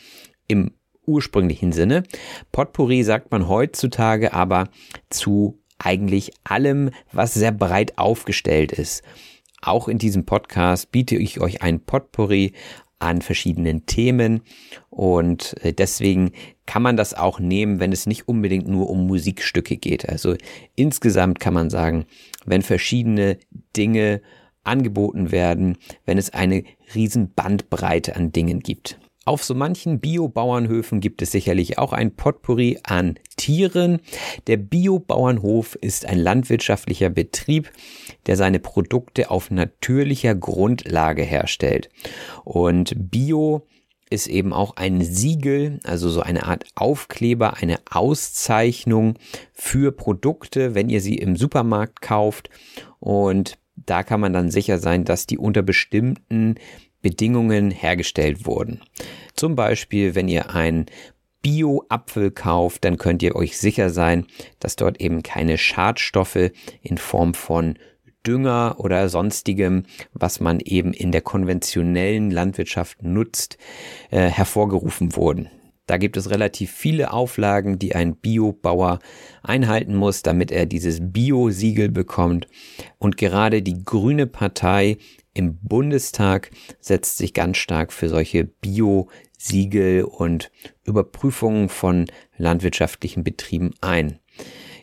Im 0.49 0.73
ursprünglichen 1.07 1.71
Sinne. 1.71 2.03
Potpourri 2.51 3.05
sagt 3.05 3.31
man 3.31 3.47
heutzutage 3.47 4.33
aber 4.33 4.71
zu 5.09 5.60
eigentlich 5.81 6.33
allem, 6.45 6.91
was 7.13 7.35
sehr 7.35 7.53
breit 7.53 7.99
aufgestellt 7.99 8.73
ist. 8.73 9.03
Auch 9.63 9.89
in 9.89 9.99
diesem 9.99 10.25
Podcast 10.25 10.93
biete 10.93 11.17
ich 11.17 11.41
euch 11.41 11.63
ein 11.63 11.81
Potpourri 11.81 12.53
an 12.99 13.23
verschiedenen 13.23 13.87
Themen 13.87 14.43
und 14.91 15.57
äh, 15.65 15.73
deswegen 15.73 16.33
kann 16.67 16.83
man 16.83 16.97
das 16.97 17.15
auch 17.15 17.41
nehmen, 17.41 17.81
wenn 17.81 17.93
es 17.93 18.07
nicht 18.07 18.29
unbedingt 18.29 18.69
nur 18.69 18.91
um 18.91 19.07
Musikstücke 19.07 19.77
geht. 19.77 20.09
Also 20.09 20.37
insgesamt 20.77 21.41
kann 21.41 21.55
man 21.55 21.71
sagen, 21.71 22.05
wenn 22.45 22.63
verschiedene 22.63 23.39
Dinge 23.77 24.21
angeboten 24.65 25.33
werden, 25.33 25.79
wenn 26.05 26.19
es 26.19 26.31
eine 26.31 26.65
riesen 26.95 27.33
Bandbreite 27.33 28.17
an 28.17 28.33
Dingen 28.33 28.61
gibt. 28.61 29.01
Auf 29.27 29.45
so 29.45 29.55
manchen 29.55 30.01
Bio-Bauernhöfen 30.01 31.01
gibt 31.01 31.21
es 31.21 31.31
sicherlich 31.31 31.79
auch 31.79 31.93
ein 31.93 32.17
Potpourri 32.17 32.79
an 32.85 33.19
Tieren. 33.37 34.01
Der 34.47 34.57
Bio-Bauernhof 34.57 35.75
ist 35.75 36.07
ein 36.07 36.19
landwirtschaftlicher 36.19 37.11
Betrieb, 37.11 37.71
der 38.27 38.37
seine 38.37 38.61
Produkte 38.61 39.31
auf 39.31 39.51
natürlicher 39.51 40.35
Grundlage 40.35 41.23
herstellt. 41.23 41.91
Und 42.45 42.95
Bio 42.97 43.67
ist 44.09 44.27
eben 44.27 44.55
auch 44.55 44.77
ein 44.77 45.03
Siegel, 45.03 45.81
also 45.85 46.09
so 46.09 46.23
eine 46.23 46.47
Art 46.47 46.65
Aufkleber, 46.75 47.59
eine 47.59 47.79
Auszeichnung 47.91 49.15
für 49.53 49.93
Produkte, 49.93 50.75
wenn 50.75 50.89
ihr 50.89 51.03
sie 51.03 51.17
im 51.17 51.37
Supermarkt 51.37 52.01
kauft. 52.01 52.49
Und 52.99 53.59
da 53.77 54.03
kann 54.03 54.21
man 54.21 54.33
dann 54.33 54.51
sicher 54.51 54.79
sein, 54.79 55.05
dass 55.05 55.27
die 55.27 55.39
unter 55.39 55.63
bestimmten 55.63 56.57
Bedingungen 57.03 57.71
hergestellt 57.71 58.47
wurden. 58.47 58.81
Zum 59.35 59.55
Beispiel, 59.57 60.15
wenn 60.15 60.29
ihr 60.29 60.55
ein 60.55 60.87
Bio-Apfel 61.43 62.31
kauft, 62.31 62.85
dann 62.85 62.99
könnt 62.99 63.23
ihr 63.23 63.35
euch 63.35 63.57
sicher 63.57 63.91
sein, 63.91 64.27
dass 64.59 64.77
dort 64.77 65.01
eben 65.01 65.23
keine 65.23 65.57
Schadstoffe 65.57 66.51
in 66.83 66.99
Form 66.99 67.35
von 67.35 67.79
Dünger 68.27 68.77
oder 68.79 69.09
sonstigem, 69.09 69.85
was 70.13 70.41
man 70.41 70.61
eben 70.61 70.93
in 70.93 71.11
der 71.11 71.23
konventionellen 71.23 72.31
Landwirtschaft 72.31 73.03
nutzt, 73.03 73.57
äh, 74.11 74.29
hervorgerufen 74.29 75.17
wurden. 75.17 75.49
Da 75.87 75.97
gibt 75.97 76.17
es 76.17 76.31
relativ 76.31 76.71
viele 76.71 77.13
Auflagen, 77.13 77.79
die 77.81 77.97
ein 77.97 78.15
Biobauer 78.15 79.01
einhalten 79.43 79.97
muss, 79.97 80.23
damit 80.23 80.53
er 80.53 80.67
dieses 80.67 81.01
Bio-Siegel 81.03 81.89
bekommt. 81.89 82.47
Und 82.99 83.17
gerade 83.17 83.61
die 83.61 83.83
Grüne 83.85 84.29
Partei 84.29 84.99
im 85.35 85.59
Bundestag 85.63 86.51
setzt 86.81 87.19
sich 87.19 87.35
ganz 87.35 87.57
stark 87.57 87.93
für 87.93 88.09
solche 88.09 88.45
Bio-Siegel 88.45 90.05
und 90.05 90.51
Überprüfungen 90.85 91.69
von 91.69 92.07
landwirtschaftlichen 92.37 93.25
Betrieben 93.25 93.73
ein. 93.81 94.19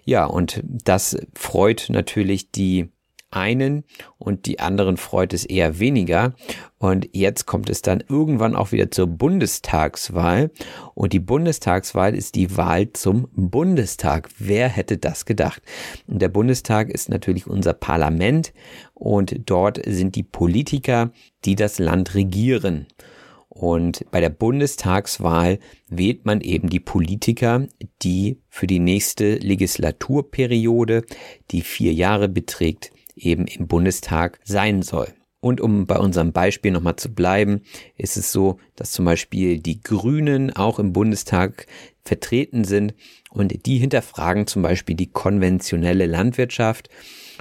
Ja, 0.04 0.26
und 0.26 0.64
das 0.64 1.18
freut 1.34 1.88
natürlich 1.90 2.52
die 2.52 2.90
einen 3.32 3.84
und 4.18 4.46
die 4.46 4.60
anderen 4.60 4.98
freut 4.98 5.34
es 5.34 5.46
eher 5.46 5.80
weniger. 5.80 6.34
Und 6.80 7.10
jetzt 7.14 7.46
kommt 7.46 7.70
es 7.70 7.82
dann 7.82 8.04
irgendwann 8.08 8.56
auch 8.56 8.72
wieder 8.72 8.92
zur 8.92 9.08
Bundestagswahl. 9.08 10.52
Und 10.94 11.14
die 11.14 11.20
Bundestagswahl 11.20 12.16
ist 12.16 12.36
die 12.36 12.56
Wahl 12.56 12.94
zum 12.94 13.28
Bundestag. 13.34 14.30
Wer 14.38 14.70
hätte 14.70 14.98
das 14.98 15.26
gedacht? 15.26 15.62
Und 16.08 16.22
der 16.22 16.30
Bundestag 16.30 16.90
ist 16.90 17.10
natürlich 17.10 17.48
unser 17.48 17.74
Parlament 17.74 18.54
und 18.94 19.50
dort 19.50 19.82
sind 19.86 20.16
die 20.16 20.24
Politiker, 20.24 21.12
die 21.46 21.56
das 21.56 21.80
Land 21.80 22.16
regieren. 22.16 22.88
Und 23.50 24.06
bei 24.12 24.22
der 24.22 24.30
Bundestagswahl 24.30 25.58
wählt 25.90 26.26
man 26.26 26.42
eben 26.42 26.70
die 26.70 26.80
Politiker, 26.80 27.68
die 28.04 28.40
für 28.50 28.68
die 28.68 28.78
nächste 28.78 29.36
Legislaturperiode, 29.38 31.04
die 31.50 31.62
vier 31.62 31.92
Jahre 31.92 32.30
beträgt, 32.30 32.92
eben 33.18 33.46
im 33.48 33.68
Bundestag 33.68 34.40
sein 34.44 34.82
soll. 34.82 35.14
Und 35.40 35.62
um 35.62 35.86
bei 35.86 35.98
unserem 35.98 36.32
Beispiel 36.32 36.72
nochmal 36.72 36.96
zu 36.96 37.14
bleiben, 37.14 37.62
ist 37.96 38.18
es 38.18 38.32
so, 38.32 38.58
dass 38.76 38.92
zum 38.92 39.06
Beispiel 39.06 39.60
die 39.60 39.82
Grünen 39.82 40.56
auch 40.56 40.80
im 40.80 40.94
Bundestag 40.94 41.68
vertreten 42.04 42.64
sind 42.64 42.96
und 43.30 43.66
die 43.66 43.78
hinterfragen 43.78 44.48
zum 44.48 44.64
Beispiel 44.64 44.96
die 44.96 45.12
konventionelle 45.12 46.08
Landwirtschaft 46.08 46.90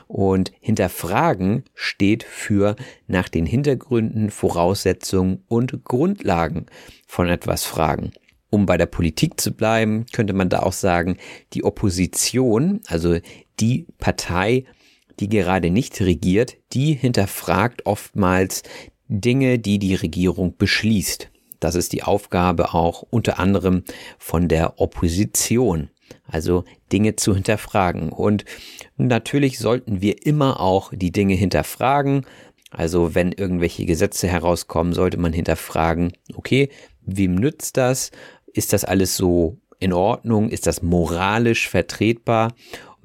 und 0.09 0.53
hinterfragen 0.61 1.65
steht 1.75 2.23
für 2.23 2.77
nach 3.07 3.29
den 3.29 3.47
Hintergründen, 3.47 4.31
Voraussetzungen 4.31 5.43
und 5.49 5.85
Grundlagen 5.85 6.67
von 7.07 7.29
etwas 7.29 7.65
fragen. 7.65 8.11
Um 8.51 8.67
bei 8.67 8.77
der 8.77 8.87
Politik 8.87 9.41
zu 9.41 9.53
bleiben, 9.53 10.07
könnte 10.13 10.33
man 10.33 10.49
da 10.49 10.61
auch 10.61 10.73
sagen, 10.73 11.17
die 11.55 11.65
Opposition, 11.65 12.81
also 12.87 13.19
die 13.59 13.87
Partei, 13.99 14.65
die 15.21 15.29
gerade 15.29 15.71
nicht 15.71 16.01
regiert, 16.01 16.57
die 16.73 16.95
hinterfragt 16.95 17.87
oftmals 17.87 18.63
Dinge, 19.09 19.59
die 19.59 19.79
die 19.79 19.95
Regierung 19.95 20.57
beschließt. 20.57 21.31
Das 21.61 21.75
ist 21.75 21.93
die 21.93 22.03
Aufgabe 22.03 22.75
auch 22.75 23.03
unter 23.03 23.39
anderem 23.39 23.85
von 24.19 24.49
der 24.49 24.81
Opposition. 24.81 25.91
Also 26.27 26.65
Dinge 26.93 27.17
zu 27.17 27.35
hinterfragen. 27.35 28.11
Und 28.11 28.45
natürlich 28.97 29.59
sollten 29.59 30.01
wir 30.01 30.27
immer 30.27 30.61
auch 30.61 30.93
die 30.95 31.13
Dinge 31.13 31.35
hinterfragen. 31.35 32.27
Also 32.71 33.15
wenn 33.15 33.33
irgendwelche 33.33 33.87
Gesetze 33.87 34.29
herauskommen, 34.29 34.93
sollte 34.93 35.19
man 35.19 35.33
hinterfragen, 35.33 36.13
okay, 36.35 36.69
wem 37.03 37.37
nützt 37.37 37.77
das? 37.77 38.11
Ist 38.53 38.73
das 38.73 38.85
alles 38.85 39.17
so 39.17 39.59
in 39.79 39.93
Ordnung? 39.93 40.51
Ist 40.51 40.67
das 40.67 40.83
moralisch 40.83 41.69
vertretbar? 41.69 42.55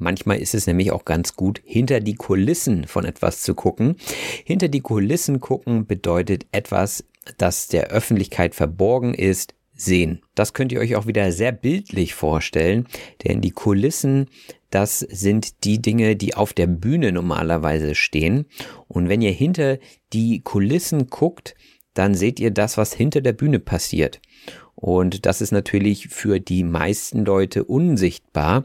Manchmal 0.02 0.40
ist 0.40 0.56
es 0.56 0.66
nämlich 0.66 0.92
auch 0.92 1.06
ganz 1.06 1.36
gut, 1.36 1.62
hinter 1.64 2.00
die 2.00 2.16
Kulissen 2.16 2.88
von 2.88 3.06
etwas 3.06 3.44
zu 3.44 3.54
gucken. 3.54 3.98
Hinter 4.44 4.68
die 4.68 4.82
Kulissen 4.82 5.40
gucken 5.40 5.86
bedeutet 5.86 6.48
etwas, 6.52 7.06
das 7.38 7.68
der 7.68 7.90
Öffentlichkeit 7.90 8.56
verborgen 8.56 9.14
ist, 9.14 9.54
sehen. 9.76 10.24
Das 10.34 10.54
könnt 10.54 10.72
ihr 10.72 10.80
euch 10.80 10.96
auch 10.96 11.06
wieder 11.06 11.32
sehr 11.32 11.52
bildlich 11.52 12.16
vorstellen, 12.16 12.88
denn 13.24 13.42
die 13.42 13.52
Kulissen, 13.52 14.26
das 14.72 15.00
sind 15.00 15.64
die 15.66 15.80
Dinge, 15.80 16.16
die 16.16 16.34
auf 16.34 16.54
der 16.54 16.68
Bühne 16.68 17.12
normalerweise 17.12 17.94
stehen. 17.94 18.46
Und 18.88 19.08
wenn 19.08 19.22
ihr 19.22 19.32
hinter 19.32 19.78
die 20.14 20.42
Kulissen 20.42 21.12
guckt, 21.12 21.56
dann 21.94 22.16
seht 22.16 22.40
ihr 22.40 22.50
das, 22.50 22.76
was 22.76 22.92
hinter 22.92 23.22
der 23.22 23.34
Bühne 23.34 23.60
passiert. 23.60 24.20
Und 24.74 25.28
das 25.28 25.42
ist 25.42 25.52
natürlich 25.52 26.08
für 26.08 26.40
die 26.40 26.64
meisten 26.64 27.24
Leute 27.24 27.66
unsichtbar, 27.66 28.64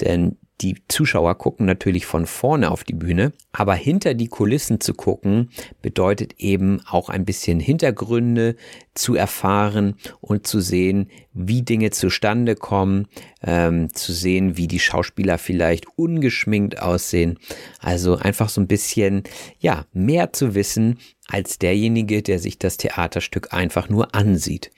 denn 0.00 0.38
die 0.60 0.76
Zuschauer 0.88 1.36
gucken 1.36 1.66
natürlich 1.66 2.06
von 2.06 2.26
vorne 2.26 2.70
auf 2.70 2.82
die 2.82 2.94
Bühne, 2.94 3.32
aber 3.52 3.74
hinter 3.74 4.14
die 4.14 4.28
Kulissen 4.28 4.80
zu 4.80 4.92
gucken 4.94 5.50
bedeutet 5.82 6.34
eben 6.38 6.80
auch 6.88 7.08
ein 7.08 7.24
bisschen 7.24 7.60
Hintergründe 7.60 8.56
zu 8.94 9.14
erfahren 9.14 9.94
und 10.20 10.46
zu 10.46 10.60
sehen, 10.60 11.10
wie 11.32 11.62
Dinge 11.62 11.90
zustande 11.90 12.56
kommen, 12.56 13.06
ähm, 13.42 13.92
zu 13.94 14.12
sehen, 14.12 14.56
wie 14.56 14.66
die 14.66 14.80
Schauspieler 14.80 15.38
vielleicht 15.38 15.86
ungeschminkt 15.96 16.80
aussehen. 16.80 17.38
Also 17.80 18.16
einfach 18.16 18.48
so 18.48 18.60
ein 18.60 18.66
bisschen, 18.66 19.22
ja, 19.60 19.86
mehr 19.92 20.32
zu 20.32 20.54
wissen 20.54 20.98
als 21.28 21.58
derjenige, 21.58 22.22
der 22.22 22.38
sich 22.38 22.58
das 22.58 22.78
Theaterstück 22.78 23.52
einfach 23.52 23.88
nur 23.88 24.14
ansieht. 24.14 24.70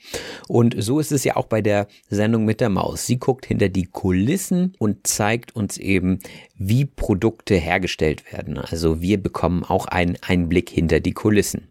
Und 0.47 0.75
so 0.77 0.99
ist 0.99 1.13
es 1.13 1.23
ja 1.23 1.37
auch 1.37 1.45
bei 1.45 1.61
der 1.61 1.87
Sendung 2.09 2.43
mit 2.43 2.59
der 2.59 2.69
Maus. 2.69 3.07
Sie 3.07 3.17
guckt 3.17 3.45
hinter 3.45 3.69
die 3.69 3.85
Kulissen 3.85 4.75
und 4.77 5.07
zeigt 5.07 5.55
uns 5.55 5.77
eben, 5.77 6.19
wie 6.55 6.85
Produkte 6.85 7.55
hergestellt 7.55 8.31
werden. 8.33 8.57
Also 8.57 9.01
wir 9.01 9.21
bekommen 9.21 9.63
auch 9.63 9.85
einen 9.85 10.17
Einblick 10.21 10.69
hinter 10.69 10.99
die 10.99 11.13
Kulissen. 11.13 11.69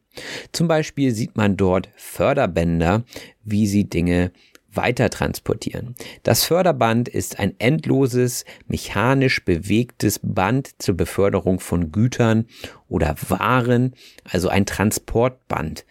Zum 0.53 0.66
Beispiel 0.66 1.12
sieht 1.12 1.37
man 1.37 1.57
dort 1.57 1.88
Förderbänder, 1.94 3.05
wie 3.44 3.66
sie 3.66 3.85
Dinge 3.85 4.33
weiter 4.72 5.11
transportieren. 5.11 5.94
Das 6.22 6.44
Förderband 6.44 7.09
ist 7.09 7.38
ein 7.38 7.54
endloses, 7.59 8.44
mechanisch 8.66 9.44
bewegtes 9.44 10.20
Band 10.22 10.70
zur 10.78 10.96
Beförderung 10.96 11.61
von 11.61 11.92
Gütern 11.92 12.46
oder 12.88 13.14
Waren, 13.28 13.94
also 14.24 14.48
ein 14.48 14.66
Transportband. 14.66 15.85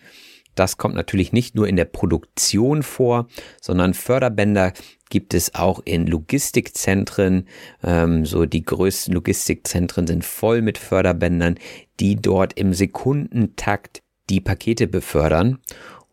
Das 0.56 0.78
kommt 0.78 0.96
natürlich 0.96 1.32
nicht 1.32 1.56
nur 1.56 1.68
in 1.68 1.78
der 1.78 1.86
Produktion 1.86 2.84
vor, 2.84 3.28
sondern 3.62 3.94
Förderbänder 3.94 4.74
gibt 5.10 5.34
es 5.34 5.56
auch 5.56 5.80
in 5.86 6.06
Logistikzentren. 6.06 7.48
Ähm, 7.82 8.26
so 8.26 8.46
die 8.46 8.64
größten 8.64 9.14
Logistikzentren 9.14 10.06
sind 10.06 10.26
voll 10.26 10.62
mit 10.62 10.78
Förderbändern, 10.78 11.56
die 12.00 12.18
dort 12.18 12.60
im 12.60 12.74
Sekundentakt 12.74 14.02
die 14.30 14.42
Pakete 14.42 14.88
befördern. 14.88 15.60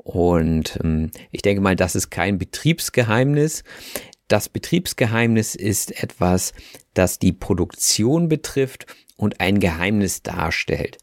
Und 0.07 0.79
ähm, 0.85 1.11
ich 1.33 1.43
denke 1.43 1.61
mal, 1.61 1.75
das 1.75 1.97
ist 1.97 2.11
kein 2.11 2.39
Betriebsgeheimnis. 2.39 3.65
Das 4.29 4.49
Betriebsgeheimnis 4.49 5.57
ist 5.57 6.01
etwas, 6.01 6.53
das 6.95 7.19
die 7.19 7.33
Produktion 7.33 8.29
betrifft 8.29 8.87
und 9.17 9.41
ein 9.41 9.59
Geheimnis 9.59 10.23
darstellt. 10.23 10.99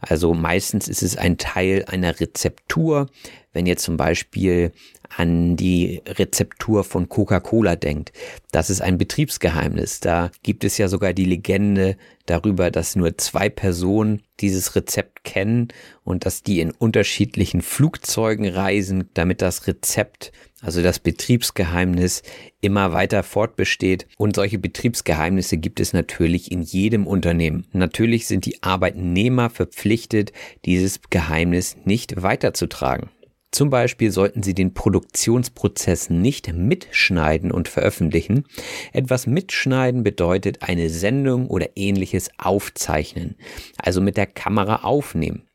Also 0.00 0.34
meistens 0.34 0.88
ist 0.88 1.04
es 1.04 1.16
ein 1.16 1.38
Teil 1.38 1.84
einer 1.86 2.18
Rezeptur. 2.18 3.08
Wenn 3.52 3.66
ihr 3.66 3.76
zum 3.76 3.96
Beispiel 3.96 4.72
an 5.16 5.56
die 5.56 6.02
Rezeptur 6.06 6.84
von 6.84 7.08
Coca-Cola 7.08 7.76
denkt, 7.76 8.12
das 8.52 8.70
ist 8.70 8.80
ein 8.80 8.98
Betriebsgeheimnis. 8.98 10.00
Da 10.00 10.30
gibt 10.42 10.64
es 10.64 10.78
ja 10.78 10.88
sogar 10.88 11.12
die 11.12 11.24
Legende 11.24 11.96
darüber, 12.26 12.70
dass 12.70 12.96
nur 12.96 13.18
zwei 13.18 13.48
Personen 13.48 14.22
dieses 14.40 14.76
Rezept 14.76 15.24
kennen 15.24 15.68
und 16.04 16.24
dass 16.24 16.42
die 16.42 16.60
in 16.60 16.70
unterschiedlichen 16.70 17.60
Flugzeugen 17.60 18.46
reisen, 18.46 19.10
damit 19.14 19.42
das 19.42 19.66
Rezept, 19.66 20.32
also 20.62 20.82
das 20.82 20.98
Betriebsgeheimnis, 20.98 22.22
immer 22.60 22.92
weiter 22.92 23.22
fortbesteht. 23.22 24.06
Und 24.16 24.36
solche 24.36 24.58
Betriebsgeheimnisse 24.58 25.56
gibt 25.58 25.80
es 25.80 25.92
natürlich 25.92 26.52
in 26.52 26.62
jedem 26.62 27.06
Unternehmen. 27.06 27.66
Natürlich 27.72 28.26
sind 28.26 28.46
die 28.46 28.62
Arbeitnehmer 28.62 29.50
verpflichtet, 29.50 30.32
dieses 30.64 31.00
Geheimnis 31.10 31.76
nicht 31.84 32.22
weiterzutragen. 32.22 33.10
Zum 33.52 33.68
Beispiel 33.68 34.12
sollten 34.12 34.42
Sie 34.42 34.54
den 34.54 34.74
Produktionsprozess 34.74 36.08
nicht 36.08 36.52
mitschneiden 36.52 37.50
und 37.50 37.68
veröffentlichen. 37.68 38.44
Etwas 38.92 39.26
mitschneiden 39.26 40.04
bedeutet 40.04 40.62
eine 40.62 40.88
Sendung 40.88 41.48
oder 41.48 41.70
ähnliches 41.74 42.30
aufzeichnen, 42.38 43.34
also 43.76 44.00
mit 44.00 44.16
der 44.16 44.26
Kamera 44.26 44.84
aufnehmen. 44.84 45.48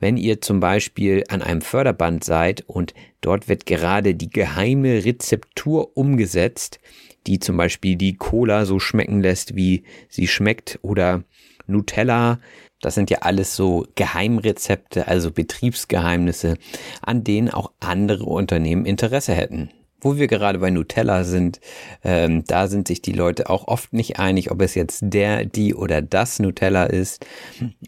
Wenn 0.00 0.16
ihr 0.16 0.40
zum 0.40 0.60
Beispiel 0.60 1.24
an 1.28 1.42
einem 1.42 1.60
Förderband 1.60 2.24
seid 2.24 2.64
und 2.66 2.94
dort 3.20 3.48
wird 3.48 3.66
gerade 3.66 4.14
die 4.14 4.30
geheime 4.30 5.04
Rezeptur 5.04 5.96
umgesetzt, 5.96 6.80
die 7.26 7.38
zum 7.38 7.56
Beispiel 7.56 7.96
die 7.96 8.16
Cola 8.16 8.64
so 8.64 8.78
schmecken 8.78 9.20
lässt, 9.20 9.54
wie 9.54 9.84
sie 10.08 10.26
schmeckt, 10.26 10.78
oder 10.82 11.22
Nutella 11.66 12.40
das 12.80 12.94
sind 12.94 13.10
ja 13.10 13.18
alles 13.20 13.54
so 13.54 13.86
Geheimrezepte, 13.94 15.06
also 15.06 15.30
Betriebsgeheimnisse, 15.30 16.56
an 17.02 17.24
denen 17.24 17.50
auch 17.50 17.72
andere 17.80 18.24
Unternehmen 18.24 18.86
Interesse 18.86 19.34
hätten. 19.34 19.70
Wo 20.02 20.16
wir 20.16 20.28
gerade 20.28 20.60
bei 20.60 20.70
Nutella 20.70 21.24
sind, 21.24 21.60
ähm, 22.02 22.44
da 22.46 22.68
sind 22.68 22.88
sich 22.88 23.02
die 23.02 23.12
Leute 23.12 23.50
auch 23.50 23.68
oft 23.68 23.92
nicht 23.92 24.18
einig, 24.18 24.50
ob 24.50 24.62
es 24.62 24.74
jetzt 24.74 25.00
der, 25.02 25.44
die 25.44 25.74
oder 25.74 26.00
das 26.00 26.38
Nutella 26.38 26.84
ist. 26.84 27.26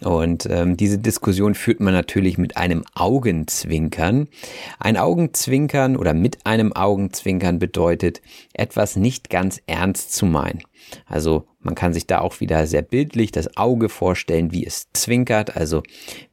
Und 0.02 0.46
ähm, 0.50 0.76
diese 0.76 0.98
Diskussion 0.98 1.54
führt 1.54 1.80
man 1.80 1.94
natürlich 1.94 2.36
mit 2.36 2.58
einem 2.58 2.84
Augenzwinkern. 2.94 4.28
Ein 4.78 4.98
Augenzwinkern 4.98 5.96
oder 5.96 6.12
mit 6.12 6.44
einem 6.44 6.74
Augenzwinkern 6.74 7.58
bedeutet, 7.58 8.20
etwas 8.52 8.96
nicht 8.96 9.30
ganz 9.30 9.62
ernst 9.66 10.12
zu 10.12 10.26
meinen. 10.26 10.62
Also 11.06 11.46
man 11.60 11.74
kann 11.74 11.92
sich 11.92 12.06
da 12.06 12.20
auch 12.20 12.40
wieder 12.40 12.66
sehr 12.66 12.82
bildlich 12.82 13.32
das 13.32 13.56
Auge 13.56 13.88
vorstellen, 13.88 14.52
wie 14.52 14.66
es 14.66 14.88
zwinkert, 14.92 15.56
also 15.56 15.82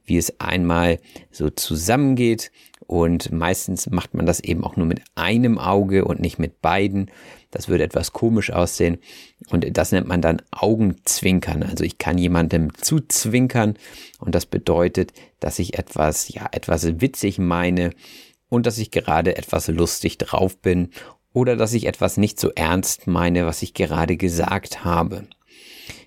wie 0.05 0.17
es 0.17 0.39
einmal 0.39 0.99
so 1.31 1.49
zusammengeht 1.49 2.51
und 2.89 3.31
meistens 3.31 3.88
macht 3.91 4.15
man 4.15 4.25
das 4.25 4.39
eben 4.39 4.63
auch 4.63 4.75
nur 4.75 4.88
mit 4.88 5.01
einem 5.13 5.59
Auge 5.59 6.05
und 6.05 6.19
nicht 6.19 6.39
mit 6.39 6.59
beiden. 6.59 7.12
Das 7.51 7.67
würde 7.67 7.83
etwas 7.83 8.13
komisch 8.13 8.51
aussehen 8.51 8.97
und 9.51 9.77
das 9.77 9.91
nennt 9.91 10.07
man 10.07 10.23
dann 10.23 10.41
Augenzwinkern. 10.49 11.62
Also 11.62 11.83
ich 11.83 11.99
kann 11.99 12.17
jemandem 12.17 12.73
zuzwinkern 12.73 13.75
und 14.17 14.33
das 14.33 14.47
bedeutet, 14.47 15.13
dass 15.39 15.59
ich 15.59 15.77
etwas, 15.77 16.29
ja, 16.29 16.49
etwas 16.51 16.99
witzig 16.99 17.38
meine 17.38 17.91
und 18.49 18.65
dass 18.65 18.79
ich 18.79 18.89
gerade 18.89 19.38
etwas 19.38 19.67
lustig 19.67 20.17
drauf 20.17 20.57
bin 20.57 20.89
oder 21.34 21.56
dass 21.56 21.74
ich 21.74 21.86
etwas 21.86 22.18
nicht 22.18 22.39
so 22.39 22.52
ernst 22.56 23.08
meine, 23.08 23.46
was 23.46 23.62
ich 23.62 23.74
gerade 23.74 24.18
gesagt 24.18 24.84
habe. 24.84 25.28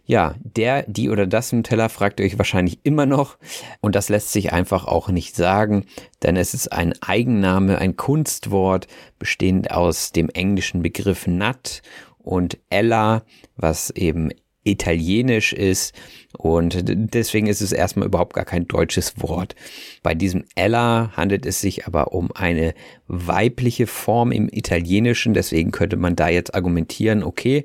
Ja, 0.05 0.35
der, 0.43 0.83
die 0.89 1.11
oder 1.11 1.27
das 1.27 1.53
Nutella 1.53 1.89
fragt 1.89 2.19
ihr 2.19 2.27
euch 2.27 2.37
wahrscheinlich 2.37 2.81
immer 2.83 3.07
noch 3.07 3.39
und 3.81 3.95
das 3.95 4.09
lässt 4.09 4.33
sich 4.33 4.53
einfach 4.53 4.85
auch 4.85 5.09
nicht 5.09 5.37
sagen, 5.37 5.87
denn 6.23 6.37
es 6.37 6.55
ist 6.55 6.73
ein 6.73 6.93
Eigenname, 7.03 7.79
ein 7.79 7.97
Kunstwort, 7.97 8.89
bestehend 9.21 9.71
aus 9.71 10.11
dem 10.11 10.29
englischen 10.29 10.83
Begriff 10.83 11.29
Nut 11.29 11.83
und 12.18 12.59
Ella, 12.68 13.23
was 13.57 13.91
eben 13.91 14.31
italienisch 14.65 15.53
ist 15.53 15.95
und 16.39 16.83
deswegen 16.85 17.47
ist 17.47 17.61
es 17.61 17.73
erstmal 17.73 18.07
überhaupt 18.07 18.35
gar 18.35 18.45
kein 18.45 18.67
deutsches 18.67 19.21
Wort. 19.21 19.55
Bei 20.03 20.15
diesem 20.15 20.45
Ella 20.55 21.13
handelt 21.17 21.47
es 21.47 21.61
sich 21.61 21.87
aber 21.87 22.13
um 22.13 22.31
eine 22.33 22.75
weibliche 23.07 23.87
Form 23.87 24.33
im 24.33 24.49
Italienischen, 24.51 25.35
deswegen 25.35 25.71
könnte 25.73 25.97
man 25.97 26.17
da 26.17 26.29
jetzt 26.29 26.55
argumentieren, 26.55 27.23
okay, 27.23 27.65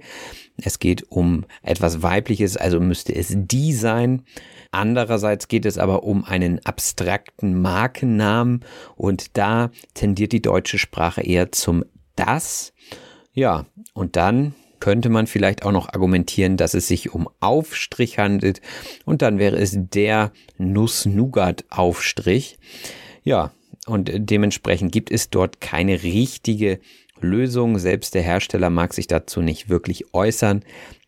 es 0.60 0.80
geht 0.80 1.12
um 1.12 1.46
etwas 1.62 2.02
weibliches, 2.02 2.58
also 2.58 2.80
müsste 2.80 3.14
es 3.14 3.34
die 3.36 3.74
sein. 3.74 4.24
Andererseits 4.72 5.48
geht 5.48 5.66
es 5.66 5.78
aber 5.78 6.04
um 6.04 6.26
einen 6.26 6.66
abstrakten 6.66 7.62
Markennamen 7.62 8.66
und 8.96 9.38
da 9.38 9.72
tendiert 9.94 10.32
die 10.32 10.42
deutsche 10.42 10.80
Sprache 10.80 11.22
eher 11.22 11.52
zum 11.52 11.86
das. 12.16 12.74
Ja, 13.34 13.66
und 13.94 14.16
dann 14.16 14.56
könnte 14.80 15.10
man 15.10 15.28
vielleicht 15.28 15.64
auch 15.64 15.72
noch 15.72 15.90
argumentieren, 15.90 16.58
dass 16.58 16.74
es 16.74 16.88
sich 16.88 17.14
um 17.14 17.30
Aufstrich 17.40 18.20
handelt 18.20 18.62
und 19.06 19.22
dann 19.22 19.40
wäre 19.40 19.58
es 19.58 19.74
der 19.76 20.32
Nuss-Nougat-Aufstrich. 20.58 22.58
Ja, 23.24 23.52
und 23.86 24.12
dementsprechend 24.14 24.92
gibt 24.92 25.12
es 25.12 25.30
dort 25.30 25.62
keine 25.62 26.04
richtige 26.04 26.80
Lösung. 27.20 27.80
Selbst 27.80 28.16
der 28.16 28.22
Hersteller 28.22 28.70
mag 28.70 28.94
sich 28.94 29.08
dazu 29.08 29.42
nicht 29.42 29.70
wirklich 29.70 30.14
äußern. 30.14 30.64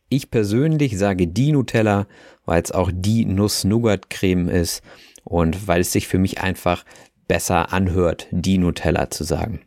Ich 0.09 0.31
persönlich 0.31 0.97
sage 0.97 1.27
die 1.27 1.51
Nutella, 1.51 2.07
weil 2.45 2.63
es 2.63 2.71
auch 2.71 2.89
die 2.93 3.25
Nuss-Nougat-Creme 3.25 4.49
ist 4.49 4.81
und 5.23 5.67
weil 5.67 5.81
es 5.81 5.91
sich 5.91 6.07
für 6.07 6.17
mich 6.17 6.41
einfach 6.41 6.83
besser 7.29 7.71
anhört, 7.71 8.27
die 8.31 8.57
Nutella 8.57 9.09
zu 9.09 9.23
sagen. 9.23 9.61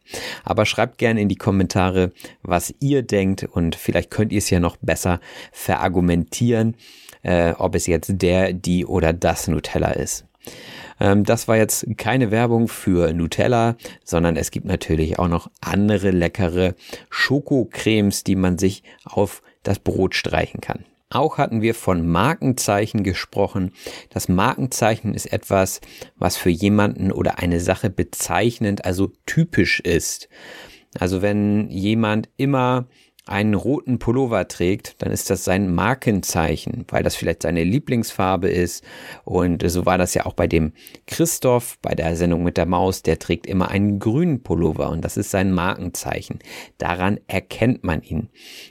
Aber 0.44 0.66
schreibt 0.66 0.98
gerne 0.98 1.22
in 1.22 1.30
die 1.30 1.36
Kommentare, 1.36 2.12
was 2.42 2.74
ihr 2.80 3.02
denkt 3.02 3.44
und 3.44 3.74
vielleicht 3.74 4.10
könnt 4.10 4.32
ihr 4.32 4.38
es 4.38 4.50
ja 4.50 4.60
noch 4.60 4.76
besser 4.82 5.20
verargumentieren, 5.52 6.74
äh, 7.22 7.52
ob 7.52 7.74
es 7.74 7.86
jetzt 7.86 8.12
der, 8.16 8.52
die 8.52 8.84
oder 8.84 9.14
das 9.14 9.48
Nutella 9.48 9.92
ist. 9.92 10.26
Ähm, 11.00 11.24
das 11.24 11.48
war 11.48 11.56
jetzt 11.56 11.86
keine 11.96 12.30
Werbung 12.30 12.68
für 12.68 13.14
Nutella, 13.14 13.76
sondern 14.04 14.36
es 14.36 14.50
gibt 14.50 14.66
natürlich 14.66 15.18
auch 15.18 15.28
noch 15.28 15.50
andere 15.60 16.10
leckere 16.10 16.74
Schokocremes, 17.08 18.24
die 18.24 18.36
man 18.36 18.58
sich 18.58 18.82
auf 19.04 19.42
das 19.62 19.78
Brot 19.78 20.14
streichen 20.14 20.60
kann. 20.60 20.84
Auch 21.14 21.36
hatten 21.36 21.60
wir 21.60 21.74
von 21.74 22.08
Markenzeichen 22.08 23.02
gesprochen. 23.02 23.72
Das 24.08 24.28
Markenzeichen 24.28 25.12
ist 25.12 25.32
etwas, 25.32 25.82
was 26.16 26.38
für 26.38 26.48
jemanden 26.48 27.12
oder 27.12 27.38
eine 27.38 27.60
Sache 27.60 27.90
bezeichnend, 27.90 28.86
also 28.86 29.12
typisch 29.26 29.80
ist. 29.80 30.30
Also 30.98 31.20
wenn 31.20 31.68
jemand 31.68 32.30
immer 32.38 32.86
einen 33.24 33.54
roten 33.54 34.00
Pullover 34.00 34.48
trägt, 34.48 35.00
dann 35.00 35.12
ist 35.12 35.30
das 35.30 35.44
sein 35.44 35.72
Markenzeichen, 35.72 36.84
weil 36.88 37.04
das 37.04 37.14
vielleicht 37.14 37.42
seine 37.42 37.62
Lieblingsfarbe 37.62 38.48
ist. 38.48 38.84
Und 39.24 39.68
so 39.70 39.86
war 39.86 39.96
das 39.96 40.14
ja 40.14 40.26
auch 40.26 40.32
bei 40.32 40.48
dem 40.48 40.72
Christoph 41.06 41.78
bei 41.80 41.94
der 41.94 42.16
Sendung 42.16 42.42
mit 42.42 42.56
der 42.56 42.66
Maus. 42.66 43.02
Der 43.02 43.20
trägt 43.20 43.46
immer 43.46 43.68
einen 43.68 44.00
grünen 44.00 44.42
Pullover 44.42 44.90
und 44.90 45.04
das 45.04 45.16
ist 45.16 45.30
sein 45.30 45.52
Markenzeichen. 45.52 46.40
Daran 46.78 47.20
erkennt 47.28 47.84
man 47.84 48.02
ihn. 48.02 48.28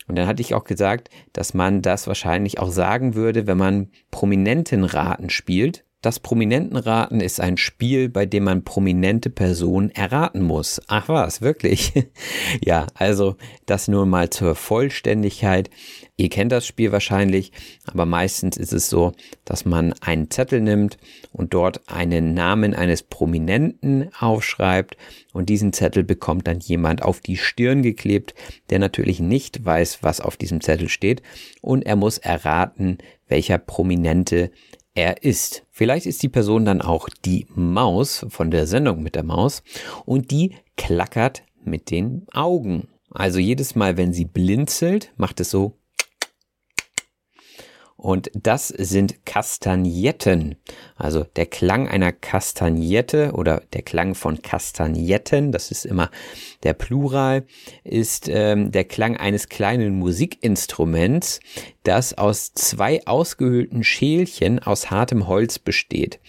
Und 0.07 0.17
dann 0.17 0.27
hatte 0.27 0.41
ich 0.41 0.53
auch 0.53 0.65
gesagt, 0.65 1.09
dass 1.31 1.53
man 1.53 1.81
das 1.81 2.07
wahrscheinlich 2.07 2.59
auch 2.59 2.71
sagen 2.71 3.15
würde, 3.15 3.47
wenn 3.47 3.57
man 3.57 3.89
Prominentenraten 4.11 5.29
spielt. 5.29 5.85
Das 6.01 6.19
Prominentenraten 6.19 7.21
ist 7.21 7.39
ein 7.39 7.57
Spiel, 7.57 8.09
bei 8.09 8.25
dem 8.25 8.45
man 8.45 8.63
prominente 8.63 9.29
Personen 9.29 9.91
erraten 9.91 10.41
muss. 10.41 10.81
Ach 10.87 11.07
was, 11.09 11.41
wirklich? 11.41 11.93
ja, 12.65 12.87
also 12.95 13.35
das 13.67 13.87
nur 13.87 14.07
mal 14.07 14.31
zur 14.31 14.55
Vollständigkeit. 14.55 15.69
Ihr 16.17 16.29
kennt 16.29 16.51
das 16.51 16.65
Spiel 16.65 16.91
wahrscheinlich, 16.91 17.51
aber 17.85 18.07
meistens 18.07 18.57
ist 18.57 18.73
es 18.73 18.89
so, 18.89 19.11
dass 19.45 19.65
man 19.65 19.93
einen 20.01 20.31
Zettel 20.31 20.59
nimmt 20.59 20.97
und 21.33 21.53
dort 21.53 21.87
einen 21.87 22.33
Namen 22.33 22.73
eines 22.73 23.03
Prominenten 23.03 24.09
aufschreibt 24.19 24.97
und 25.33 25.49
diesen 25.49 25.71
Zettel 25.71 26.03
bekommt 26.03 26.47
dann 26.47 26.59
jemand 26.61 27.03
auf 27.03 27.19
die 27.19 27.37
Stirn 27.37 27.83
geklebt, 27.83 28.33
der 28.71 28.79
natürlich 28.79 29.19
nicht 29.19 29.63
weiß, 29.63 29.99
was 30.01 30.19
auf 30.19 30.35
diesem 30.35 30.61
Zettel 30.61 30.89
steht 30.89 31.21
und 31.61 31.85
er 31.85 31.95
muss 31.95 32.17
erraten, 32.17 32.97
welcher 33.27 33.57
Prominente 33.59 34.51
er 34.93 35.23
ist. 35.23 35.65
Vielleicht 35.71 36.05
ist 36.05 36.23
die 36.23 36.29
Person 36.29 36.65
dann 36.65 36.81
auch 36.81 37.07
die 37.25 37.47
Maus 37.53 38.25
von 38.29 38.51
der 38.51 38.67
Sendung 38.67 39.01
mit 39.03 39.15
der 39.15 39.23
Maus 39.23 39.63
und 40.05 40.31
die 40.31 40.55
klackert 40.77 41.43
mit 41.63 41.91
den 41.91 42.25
Augen. 42.33 42.87
Also 43.11 43.39
jedes 43.39 43.75
Mal, 43.75 43.97
wenn 43.97 44.13
sie 44.13 44.25
blinzelt, 44.25 45.11
macht 45.17 45.39
es 45.39 45.51
so 45.51 45.77
und 48.01 48.31
das 48.33 48.69
sind 48.69 49.27
Kastagnetten. 49.27 50.55
Also 50.95 51.23
der 51.35 51.45
Klang 51.45 51.87
einer 51.87 52.11
Kastagnette 52.11 53.33
oder 53.33 53.61
der 53.73 53.83
Klang 53.83 54.15
von 54.15 54.41
Kastagnetten, 54.41 55.51
das 55.51 55.69
ist 55.69 55.85
immer 55.85 56.09
der 56.63 56.73
Plural, 56.73 57.45
ist 57.83 58.27
ähm, 58.27 58.71
der 58.71 58.85
Klang 58.85 59.17
eines 59.17 59.49
kleinen 59.49 59.99
Musikinstruments, 59.99 61.41
das 61.83 62.17
aus 62.17 62.53
zwei 62.55 63.05
ausgehöhlten 63.05 63.83
Schälchen 63.83 64.57
aus 64.57 64.89
hartem 64.89 65.27
Holz 65.27 65.59
besteht. 65.59 66.19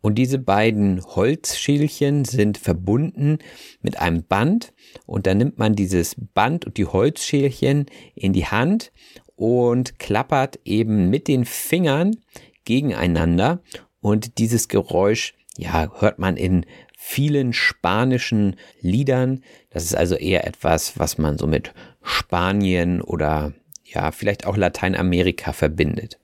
Und 0.00 0.14
diese 0.14 0.38
beiden 0.38 1.04
Holzschälchen 1.04 2.24
sind 2.24 2.56
verbunden 2.56 3.40
mit 3.82 3.98
einem 3.98 4.22
Band 4.22 4.72
und 5.04 5.26
dann 5.26 5.36
nimmt 5.36 5.58
man 5.58 5.74
dieses 5.74 6.16
Band 6.32 6.64
und 6.64 6.78
die 6.78 6.86
Holzschälchen 6.86 7.84
in 8.14 8.32
die 8.32 8.46
Hand 8.46 8.92
und 9.38 10.00
klappert 10.00 10.58
eben 10.64 11.10
mit 11.10 11.28
den 11.28 11.44
Fingern 11.44 12.16
gegeneinander 12.64 13.60
und 14.00 14.38
dieses 14.38 14.68
Geräusch, 14.68 15.34
ja, 15.56 15.90
hört 16.00 16.18
man 16.18 16.36
in 16.36 16.66
vielen 16.98 17.52
spanischen 17.52 18.56
Liedern. 18.80 19.42
Das 19.70 19.84
ist 19.84 19.94
also 19.94 20.16
eher 20.16 20.46
etwas, 20.46 20.98
was 20.98 21.18
man 21.18 21.38
so 21.38 21.46
mit 21.46 21.72
Spanien 22.02 23.00
oder 23.00 23.52
ja, 23.84 24.10
vielleicht 24.10 24.44
auch 24.44 24.56
Lateinamerika 24.56 25.52
verbindet. 25.52 26.18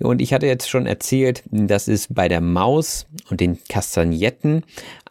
Und 0.00 0.20
ich 0.20 0.34
hatte 0.34 0.46
jetzt 0.46 0.68
schon 0.68 0.86
erzählt, 0.86 1.42
dass 1.46 1.88
es 1.88 2.08
bei 2.12 2.28
der 2.28 2.40
Maus 2.40 3.06
und 3.30 3.40
den 3.40 3.62
Kastagnetten 3.68 4.64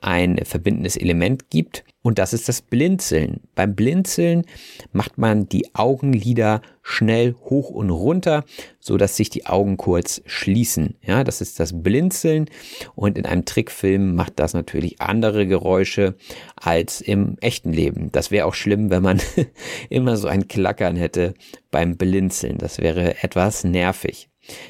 ein 0.06 0.39
verbindendes 0.45 0.97
Element 0.97 1.49
gibt. 1.49 1.84
Und 2.03 2.20
das 2.20 2.34
ist 2.34 2.47
das 2.47 2.62
Blinzeln. 2.62 3.41
Beim 3.56 3.74
Blinzeln 3.74 4.45
macht 4.93 5.18
man 5.18 5.49
die 5.49 5.74
Augenlider 5.74 6.62
schnell 6.84 7.34
hoch 7.45 7.72
und 7.72 7.89
runter, 7.89 8.43
so 8.80 8.97
dass 8.97 9.18
sich 9.18 9.32
die 9.32 9.47
Augen 9.47 9.78
kurz 9.78 10.22
schließen. 10.28 10.97
Ja, 11.01 11.24
das 11.24 11.41
ist 11.41 11.60
das 11.60 11.82
Blinzeln. 11.82 12.45
Und 12.93 13.18
in 13.18 13.26
einem 13.26 13.45
Trickfilm 13.45 14.14
macht 14.14 14.34
das 14.36 14.53
natürlich 14.53 15.01
andere 15.01 15.47
Geräusche 15.47 16.14
als 16.56 17.01
im 17.01 17.38
echten 17.41 17.74
Leben. 17.74 18.12
Das 18.12 18.30
wäre 18.30 18.45
auch 18.45 18.53
schlimm, 18.53 18.91
wenn 18.91 19.01
man 19.01 19.20
immer 19.89 20.18
so 20.18 20.28
ein 20.28 20.47
Klackern 20.47 20.95
hätte 20.95 21.34
beim 21.72 21.97
Blinzeln. 21.97 22.60
Das 22.60 22.78
wäre 22.78 23.24
etwas 23.24 23.64
nervig. 23.64 24.30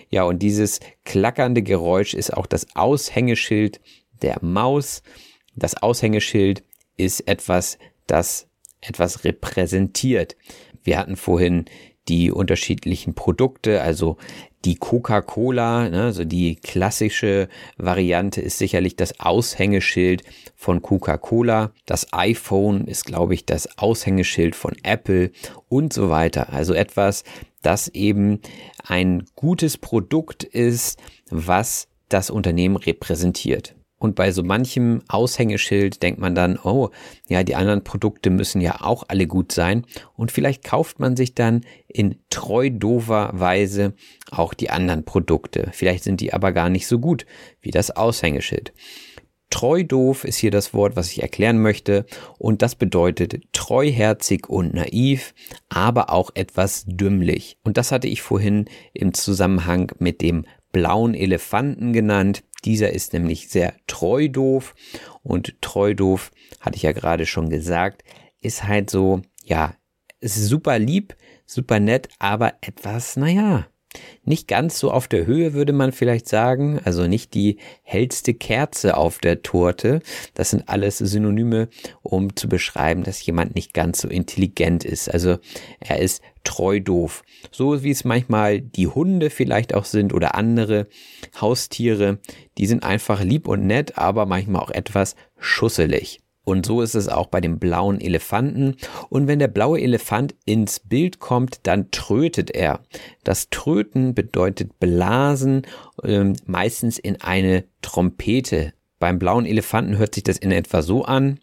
Ja, 0.10 0.24
und 0.24 0.40
dieses 0.40 0.80
klackernde 1.04 1.62
Geräusch 1.62 2.14
ist 2.14 2.34
auch 2.34 2.46
das 2.46 2.68
Aushängeschild 2.76 3.82
der 4.22 4.38
Maus. 4.42 5.04
Das 5.56 5.82
Aushängeschild 5.82 6.64
ist 6.98 7.28
etwas, 7.28 7.78
das 8.08 8.48
etwas 8.82 9.24
repräsentiert. 9.24 10.36
Wir 10.84 10.98
hatten 10.98 11.16
vorhin 11.16 11.66
die 12.08 12.32
unterschiedlichen 12.32 13.16
Produkte, 13.16 13.82
also 13.82 14.18
die 14.64 14.76
Coca-Cola, 14.76 15.88
also 15.90 16.24
die 16.24 16.56
klassische 16.56 17.50
Variante 17.78 18.42
ist 18.42 18.58
sicherlich 18.58 18.96
das 18.96 19.20
Aushängeschild 19.20 20.24
von 20.56 20.82
Coca-Cola. 20.82 21.72
Das 21.86 22.12
iPhone 22.14 22.88
ist, 22.88 23.06
glaube 23.06 23.36
ich, 23.36 23.46
das 23.46 23.78
Aushängeschild 23.78 24.56
von 24.56 24.74
Apple 24.84 25.32
und 25.70 25.94
so 25.94 26.10
weiter. 26.10 26.52
Also 26.52 26.74
etwas, 26.74 27.24
das 27.62 27.90
eben 27.90 28.40
ein 28.84 29.26
gutes 29.36 29.78
Produkt 29.78 30.44
ist, 30.44 31.00
was 31.30 31.88
das 32.10 32.30
Unternehmen 32.30 32.76
repräsentiert. 32.76 33.76
Und 34.06 34.14
bei 34.14 34.32
so 34.32 34.44
manchem 34.44 35.02
Aushängeschild 35.08 36.04
denkt 36.04 36.20
man 36.20 36.36
dann, 36.36 36.60
oh, 36.64 36.92
ja, 37.28 37.44
die 37.44 37.56
anderen 37.56 37.84
Produkte 37.84 38.30
müssen 38.30 38.62
ja 38.62 38.82
auch 38.82 39.04
alle 39.08 39.26
gut 39.26 39.52
sein. 39.52 39.84
Und 40.16 40.32
vielleicht 40.32 40.64
kauft 40.64 41.00
man 41.00 41.16
sich 41.16 41.34
dann 41.34 41.62
in 41.88 42.20
treu 42.30 42.70
dover 42.70 43.32
Weise 43.34 43.96
auch 44.30 44.54
die 44.54 44.70
anderen 44.70 45.06
Produkte. 45.06 45.70
Vielleicht 45.74 46.04
sind 46.04 46.22
die 46.22 46.34
aber 46.34 46.52
gar 46.52 46.70
nicht 46.70 46.86
so 46.86 47.00
gut 47.00 47.26
wie 47.62 47.72
das 47.72 47.90
Aushängeschild. 47.90 48.74
Treu 49.50 49.84
doof 49.84 50.24
ist 50.24 50.38
hier 50.38 50.52
das 50.52 50.76
Wort, 50.76 50.96
was 50.96 51.12
ich 51.12 51.24
erklären 51.24 51.60
möchte. 51.60 52.06
Und 52.38 52.62
das 52.62 52.76
bedeutet 52.76 53.42
treuherzig 53.54 54.48
und 54.48 54.76
naiv, 54.76 55.34
aber 55.70 56.12
auch 56.12 56.30
etwas 56.36 56.84
dümmlich. 56.86 57.58
Und 57.64 57.78
das 57.78 57.92
hatte 57.92 58.08
ich 58.08 58.22
vorhin 58.22 58.66
im 58.94 59.16
Zusammenhang 59.16 59.92
mit 59.98 60.22
dem 60.22 60.46
blauen 60.72 61.16
Elefanten 61.16 61.92
genannt. 61.92 62.44
Dieser 62.66 62.92
ist 62.92 63.14
nämlich 63.14 63.50
sehr 63.50 63.76
treu 63.88 64.28
doof. 64.28 64.76
Und 65.24 65.62
treu 65.62 65.94
doof, 65.94 66.32
hatte 66.60 66.76
ich 66.76 66.84
ja 66.84 66.92
gerade 66.92 67.26
schon 67.26 67.50
gesagt, 67.50 68.04
ist 68.42 68.64
halt 68.64 68.90
so, 68.90 69.22
ja, 69.44 69.76
ist 70.20 70.36
super 70.36 70.80
lieb, 70.80 71.16
super 71.46 71.80
nett, 71.80 72.10
aber 72.20 72.56
etwas, 72.62 73.18
naja, 73.18 73.68
Nicht 74.24 74.48
ganz 74.48 74.80
so 74.80 74.92
auf 74.92 75.08
der 75.08 75.26
Höhe 75.26 75.54
würde 75.54 75.74
man 75.74 75.92
vielleicht 75.92 76.28
sagen, 76.28 76.80
also 76.84 77.08
nicht 77.08 77.34
die 77.34 77.58
hellste 77.84 78.34
Kerze 78.34 78.98
auf 78.98 79.20
der 79.20 79.44
Torte. 79.44 80.02
Das 80.34 80.50
sind 80.50 80.68
alles 80.68 80.98
Synonyme, 80.98 81.70
um 82.02 82.36
zu 82.36 82.50
beschreiben, 82.50 83.04
dass 83.04 83.26
jemand 83.26 83.56
nicht 83.56 83.74
ganz 83.74 84.02
so 84.02 84.08
intelligent 84.08 84.84
ist. 84.84 85.10
Also 85.10 85.38
er 85.80 86.00
ist 86.00 86.22
treu 86.44 86.80
doof. 86.80 87.24
So 87.52 87.84
wie 87.84 87.92
es 87.92 88.04
manchmal 88.04 88.62
die 88.62 88.88
Hunde 88.88 89.30
vielleicht 89.30 89.74
auch 89.74 89.86
sind 89.86 90.14
oder 90.14 90.36
andere 90.36 90.88
Haustiere. 91.40 92.20
Die 92.58 92.68
sind 92.68 92.84
einfach 92.84 93.24
lieb 93.24 93.48
und 93.48 93.66
nett, 93.66 93.98
aber 93.98 94.26
manchmal 94.26 94.62
auch 94.62 94.72
etwas 94.72 95.16
schusselig. 95.38 96.20
Und 96.46 96.66
so 96.66 96.82
ist 96.82 96.96
es 96.96 97.10
auch 97.10 97.28
bei 97.28 97.42
dem 97.42 97.60
blauen 97.60 98.00
Elefanten. 98.00 98.78
Und 99.10 99.28
wenn 99.28 99.40
der 99.40 99.48
blaue 99.48 99.82
Elefant 99.82 100.36
ins 100.46 100.80
Bild 100.80 101.20
kommt, 101.20 101.60
dann 101.64 101.92
trötet 101.92 102.52
er. 102.52 102.82
Das 103.24 103.50
Tröten 103.50 104.14
bedeutet 104.14 104.80
Blasen, 104.80 105.64
äh, 106.04 106.34
meistens 106.46 107.00
in 107.00 107.20
eine 107.20 107.66
Trompete. 107.82 108.74
Beim 109.00 109.20
blauen 109.20 109.46
Elefanten 109.46 109.98
hört 109.98 110.16
sich 110.16 110.24
das 110.24 110.38
in 110.38 110.52
etwa 110.52 110.82
so 110.82 111.04
an. 111.04 111.40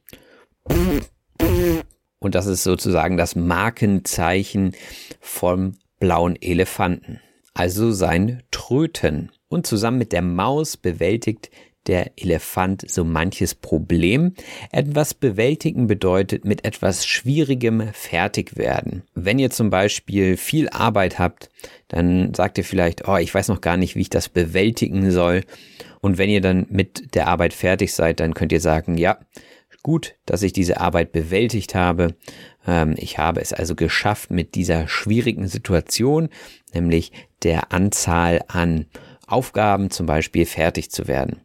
Und 2.19 2.35
das 2.37 2.47
ist 2.47 2.63
sozusagen 2.63 3.17
das 3.17 3.35
Markenzeichen 3.35 4.75
vom 5.21 5.75
blauen 5.99 6.41
Elefanten. 6.41 7.21
Also 7.55 7.91
sein 7.91 8.43
Tröten. 8.51 9.33
Und 9.49 9.67
zusammen 9.67 9.99
mit 9.99 10.13
der 10.13 10.23
Maus 10.23 10.77
bewältigt 10.77 11.51
der 11.87 12.13
Elefant 12.17 12.89
so 12.89 13.05
manches 13.05 13.55
Problem. 13.55 14.35
Etwas 14.71 15.15
bewältigen 15.15 15.87
bedeutet 15.87 16.45
mit 16.45 16.65
etwas 16.65 17.07
Schwierigem 17.07 17.89
fertig 17.93 18.57
werden. 18.57 19.03
Wenn 19.15 19.39
ihr 19.39 19.51
zum 19.51 19.71
Beispiel 19.71 20.37
viel 20.37 20.69
Arbeit 20.69 21.19
habt, 21.19 21.51
dann 21.89 22.35
sagt 22.35 22.59
ihr 22.59 22.65
vielleicht, 22.65 23.09
oh, 23.09 23.17
ich 23.17 23.35
weiß 23.35 23.49
noch 23.49 23.61
gar 23.61 23.77
nicht, 23.77 23.97
wie 23.97 24.03
ich 24.03 24.11
das 24.11 24.29
bewältigen 24.29 25.11
soll. 25.11 25.43
Und 26.01 26.19
wenn 26.19 26.31
ihr 26.31 26.41
dann 26.41 26.67
mit 26.71 27.15
der 27.15 27.29
Arbeit 27.29 27.53
fertig 27.53 27.93
seid, 27.93 28.21
dann 28.21 28.35
könnt 28.35 28.53
ihr 28.53 28.61
sagen, 28.61 28.97
ja, 28.97 29.19
gut, 29.83 30.15
dass 30.27 30.43
ich 30.43 30.53
diese 30.53 30.81
Arbeit 30.81 31.13
bewältigt 31.13 31.75
habe. 31.75 32.15
Ähm, 32.67 32.95
ich 32.97 33.19
habe 33.19 33.41
es 33.41 33.53
also 33.53 33.75
geschafft 33.75 34.31
mit 34.31 34.55
dieser 34.55 34.89
schwierigen 34.89 35.49
Situation, 35.49 36.29
nämlich 36.73 37.13
der 37.43 37.73
Anzahl 37.73 38.43
an 38.49 38.87
Aufgaben 39.33 39.91
zum 39.91 40.07
Beispiel 40.07 40.47
fertig 40.47 40.91
zu 40.91 41.09
werden. 41.09 41.41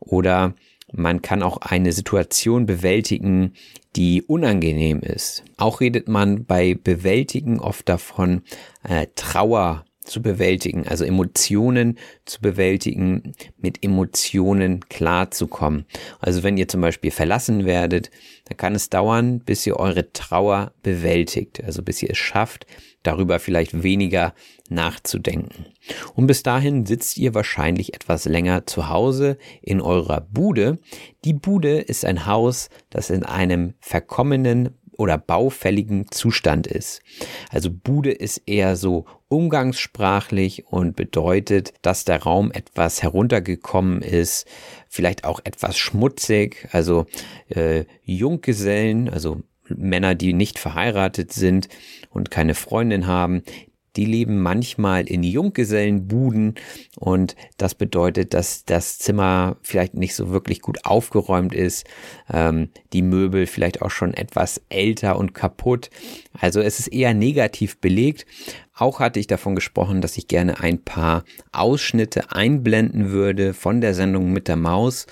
Oder 0.00 0.54
man 0.92 1.22
kann 1.22 1.42
auch 1.42 1.58
eine 1.58 1.92
Situation 1.92 2.66
bewältigen, 2.66 3.54
die 3.96 4.22
unangenehm 4.22 5.00
ist. 5.00 5.42
Auch 5.56 5.80
redet 5.80 6.08
man 6.08 6.44
bei 6.44 6.74
Bewältigen 6.74 7.60
oft 7.60 7.88
davon, 7.88 8.42
äh, 8.82 9.06
Trauer 9.14 9.84
zu 10.04 10.22
bewältigen, 10.22 10.86
also 10.88 11.04
Emotionen 11.04 11.98
zu 12.24 12.40
bewältigen, 12.40 13.32
mit 13.58 13.82
Emotionen 13.84 14.80
klarzukommen. 14.88 15.86
Also 16.20 16.42
wenn 16.42 16.56
ihr 16.56 16.68
zum 16.68 16.80
Beispiel 16.80 17.10
verlassen 17.10 17.64
werdet, 17.64 18.10
dann 18.46 18.56
kann 18.56 18.74
es 18.74 18.90
dauern, 18.90 19.40
bis 19.40 19.66
ihr 19.66 19.76
eure 19.76 20.12
Trauer 20.12 20.72
bewältigt, 20.82 21.62
also 21.64 21.82
bis 21.82 22.02
ihr 22.02 22.10
es 22.10 22.18
schafft, 22.18 22.66
darüber 23.02 23.38
vielleicht 23.38 23.82
weniger 23.82 24.34
nachzudenken. 24.68 25.66
Und 26.14 26.26
bis 26.26 26.42
dahin 26.42 26.86
sitzt 26.86 27.18
ihr 27.18 27.34
wahrscheinlich 27.34 27.94
etwas 27.94 28.24
länger 28.24 28.66
zu 28.66 28.88
Hause 28.88 29.38
in 29.60 29.80
eurer 29.80 30.20
Bude. 30.20 30.78
Die 31.24 31.34
Bude 31.34 31.78
ist 31.78 32.04
ein 32.04 32.26
Haus, 32.26 32.68
das 32.90 33.10
in 33.10 33.24
einem 33.24 33.74
verkommenen 33.80 34.78
oder 35.02 35.18
baufälligen 35.18 36.10
Zustand 36.10 36.66
ist. 36.68 37.02
Also 37.50 37.70
Bude 37.70 38.12
ist 38.12 38.42
eher 38.46 38.76
so 38.76 39.04
umgangssprachlich 39.28 40.66
und 40.68 40.94
bedeutet, 40.94 41.74
dass 41.82 42.04
der 42.04 42.22
Raum 42.22 42.52
etwas 42.52 43.02
heruntergekommen 43.02 44.00
ist, 44.00 44.46
vielleicht 44.88 45.24
auch 45.24 45.40
etwas 45.42 45.76
schmutzig, 45.76 46.68
also 46.70 47.06
äh, 47.48 47.84
Junggesellen, 48.04 49.08
also 49.08 49.42
Männer, 49.68 50.14
die 50.14 50.34
nicht 50.34 50.58
verheiratet 50.58 51.32
sind 51.32 51.68
und 52.10 52.30
keine 52.30 52.54
Freundin 52.54 53.06
haben, 53.06 53.42
die 53.96 54.04
leben 54.04 54.40
manchmal 54.40 55.08
in 55.08 55.22
Junggesellenbuden 55.22 56.54
und 56.98 57.36
das 57.58 57.74
bedeutet, 57.74 58.34
dass 58.34 58.64
das 58.64 58.98
Zimmer 58.98 59.56
vielleicht 59.62 59.94
nicht 59.94 60.14
so 60.14 60.30
wirklich 60.30 60.60
gut 60.60 60.84
aufgeräumt 60.84 61.54
ist, 61.54 61.86
ähm, 62.32 62.70
die 62.92 63.02
Möbel 63.02 63.46
vielleicht 63.46 63.82
auch 63.82 63.90
schon 63.90 64.14
etwas 64.14 64.60
älter 64.68 65.18
und 65.18 65.34
kaputt. 65.34 65.90
Also 66.38 66.60
es 66.60 66.78
ist 66.78 66.88
eher 66.88 67.14
negativ 67.14 67.78
belegt. 67.78 68.26
Auch 68.74 69.00
hatte 69.00 69.20
ich 69.20 69.26
davon 69.26 69.54
gesprochen, 69.54 70.00
dass 70.00 70.16
ich 70.16 70.28
gerne 70.28 70.60
ein 70.60 70.82
paar 70.82 71.24
Ausschnitte 71.52 72.32
einblenden 72.32 73.10
würde 73.10 73.52
von 73.52 73.80
der 73.80 73.94
Sendung 73.94 74.32
mit 74.32 74.48
der 74.48 74.56
Maus. 74.56 75.06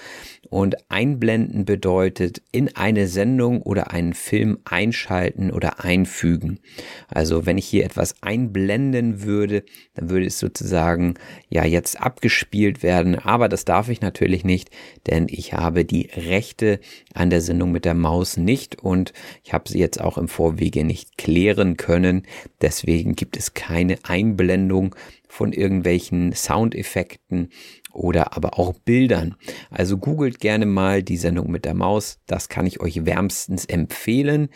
Und 0.51 0.91
einblenden 0.91 1.65
bedeutet 1.65 2.43
in 2.51 2.75
eine 2.75 3.07
Sendung 3.07 3.63
oder 3.63 3.93
einen 3.93 4.15
Film 4.15 4.59
einschalten 4.65 5.53
oder 5.53 5.85
einfügen. 5.85 6.59
Also 7.07 7.47
wenn 7.47 7.57
ich 7.57 7.67
hier 7.67 7.85
etwas 7.85 8.21
einblenden 8.21 9.23
würde, 9.23 9.63
dann 9.95 10.11
würde 10.11 10.27
es 10.27 10.41
sozusagen 10.41 11.15
ja 11.49 11.65
jetzt 11.65 12.01
abgespielt 12.01 12.83
werden. 12.83 13.17
Aber 13.17 13.49
das 13.49 13.65
darf 13.65 13.89
ich 13.89 14.01
natürlich 14.01 14.45
nicht, 14.45 14.71
denn 15.07 15.29
ich 15.31 15.53
habe 15.53 15.85
die 15.85 16.11
Rechte 16.17 16.81
an 17.15 17.31
der 17.31 17.41
Sendung 17.41 17.71
mit 17.71 17.85
der 17.85 17.95
Maus 17.95 18.37
nicht 18.37 18.81
und 18.83 19.13
ich 19.45 19.53
habe 19.53 19.69
sie 19.69 19.79
jetzt 19.79 20.01
auch 20.01 20.19
im 20.19 20.27
Vorwege 20.27 20.83
nicht 20.83 21.17
klären 21.17 21.77
können. 21.77 22.27
Deswegen 22.61 23.15
gibt 23.15 23.37
es 23.37 23.55
keine 23.55 23.99
Einblendung 24.03 24.97
von 25.31 25.53
irgendwelchen 25.53 26.33
Soundeffekten 26.33 27.51
oder 27.93 28.37
aber 28.37 28.59
auch 28.59 28.75
Bildern. 28.75 29.37
Also 29.71 29.97
googelt 29.97 30.41
gerne 30.41 30.67
mal 30.67 31.03
die 31.03 31.17
Sendung 31.17 31.51
mit 31.51 31.65
der 31.65 31.75
Maus, 31.75 32.19
das 32.27 32.49
kann 32.49 32.67
ich 32.67 32.81
euch 32.81 33.07
wärmstens 33.07 33.65
empfehlen. 33.65 34.49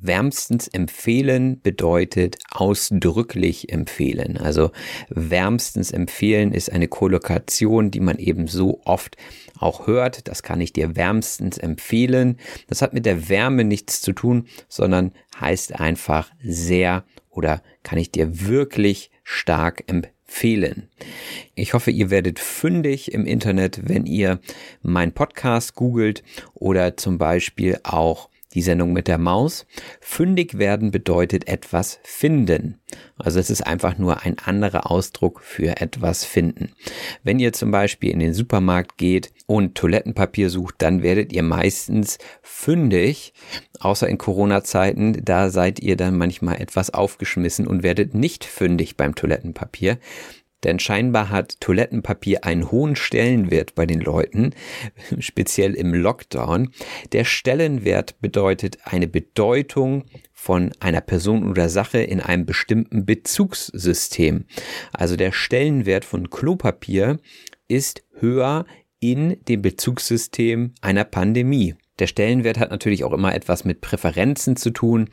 Wärmstens 0.00 0.68
empfehlen 0.68 1.60
bedeutet 1.60 2.38
ausdrücklich 2.50 3.72
empfehlen. 3.72 4.38
Also 4.38 4.70
wärmstens 5.08 5.90
empfehlen 5.90 6.52
ist 6.52 6.70
eine 6.72 6.88
Kollokation, 6.88 7.90
die 7.90 8.00
man 8.00 8.18
eben 8.18 8.46
so 8.46 8.80
oft 8.84 9.16
auch 9.58 9.88
hört. 9.88 10.28
Das 10.28 10.42
kann 10.44 10.60
ich 10.60 10.72
dir 10.72 10.94
wärmstens 10.94 11.58
empfehlen. 11.58 12.38
Das 12.68 12.80
hat 12.80 12.94
mit 12.94 13.06
der 13.06 13.28
Wärme 13.28 13.64
nichts 13.64 14.00
zu 14.00 14.12
tun, 14.12 14.46
sondern 14.68 15.12
heißt 15.40 15.78
einfach 15.78 16.30
sehr 16.42 17.04
oder 17.28 17.62
kann 17.82 17.98
ich 17.98 18.12
dir 18.12 18.46
wirklich 18.46 19.10
stark 19.30 19.84
empfehlen 19.86 20.14
fehlen. 20.28 20.88
Ich 21.54 21.72
hoffe, 21.72 21.90
ihr 21.90 22.10
werdet 22.10 22.38
fündig 22.38 23.12
im 23.12 23.24
Internet, 23.24 23.88
wenn 23.88 24.06
ihr 24.06 24.38
meinen 24.82 25.12
Podcast 25.12 25.74
googelt 25.74 26.22
oder 26.54 26.96
zum 26.96 27.18
Beispiel 27.18 27.80
auch 27.82 28.28
die 28.54 28.62
Sendung 28.62 28.92
mit 28.92 29.08
der 29.08 29.18
Maus. 29.18 29.66
Fündig 30.00 30.58
werden 30.58 30.90
bedeutet 30.90 31.48
etwas 31.48 32.00
finden. 32.02 32.80
Also 33.16 33.38
es 33.38 33.50
ist 33.50 33.66
einfach 33.66 33.98
nur 33.98 34.22
ein 34.22 34.38
anderer 34.38 34.90
Ausdruck 34.90 35.42
für 35.42 35.80
etwas 35.80 36.24
finden. 36.24 36.72
Wenn 37.22 37.38
ihr 37.38 37.52
zum 37.52 37.70
Beispiel 37.70 38.10
in 38.10 38.20
den 38.20 38.34
Supermarkt 38.34 38.96
geht 38.96 39.32
und 39.46 39.74
Toilettenpapier 39.74 40.50
sucht, 40.50 40.76
dann 40.78 41.02
werdet 41.02 41.32
ihr 41.32 41.42
meistens 41.42 42.18
fündig, 42.42 43.34
außer 43.80 44.08
in 44.08 44.18
Corona-Zeiten, 44.18 45.24
da 45.24 45.50
seid 45.50 45.80
ihr 45.80 45.96
dann 45.96 46.16
manchmal 46.16 46.60
etwas 46.60 46.90
aufgeschmissen 46.90 47.66
und 47.66 47.82
werdet 47.82 48.14
nicht 48.14 48.44
fündig 48.44 48.96
beim 48.96 49.14
Toilettenpapier. 49.14 49.98
Denn 50.64 50.78
scheinbar 50.80 51.30
hat 51.30 51.60
Toilettenpapier 51.60 52.44
einen 52.44 52.70
hohen 52.70 52.96
Stellenwert 52.96 53.74
bei 53.74 53.86
den 53.86 54.00
Leuten, 54.00 54.54
speziell 55.18 55.74
im 55.74 55.94
Lockdown. 55.94 56.70
Der 57.12 57.24
Stellenwert 57.24 58.20
bedeutet 58.20 58.78
eine 58.84 59.06
Bedeutung 59.06 60.04
von 60.32 60.72
einer 60.80 61.00
Person 61.00 61.48
oder 61.48 61.68
Sache 61.68 61.98
in 61.98 62.20
einem 62.20 62.46
bestimmten 62.46 63.06
Bezugssystem. 63.06 64.46
Also 64.92 65.16
der 65.16 65.32
Stellenwert 65.32 66.04
von 66.04 66.30
Klopapier 66.30 67.18
ist 67.68 68.02
höher 68.18 68.66
in 69.00 69.36
dem 69.44 69.62
Bezugssystem 69.62 70.74
einer 70.80 71.04
Pandemie. 71.04 71.76
Der 71.98 72.06
Stellenwert 72.06 72.58
hat 72.58 72.70
natürlich 72.70 73.04
auch 73.04 73.12
immer 73.12 73.34
etwas 73.34 73.64
mit 73.64 73.80
Präferenzen 73.80 74.56
zu 74.56 74.70
tun. 74.70 75.08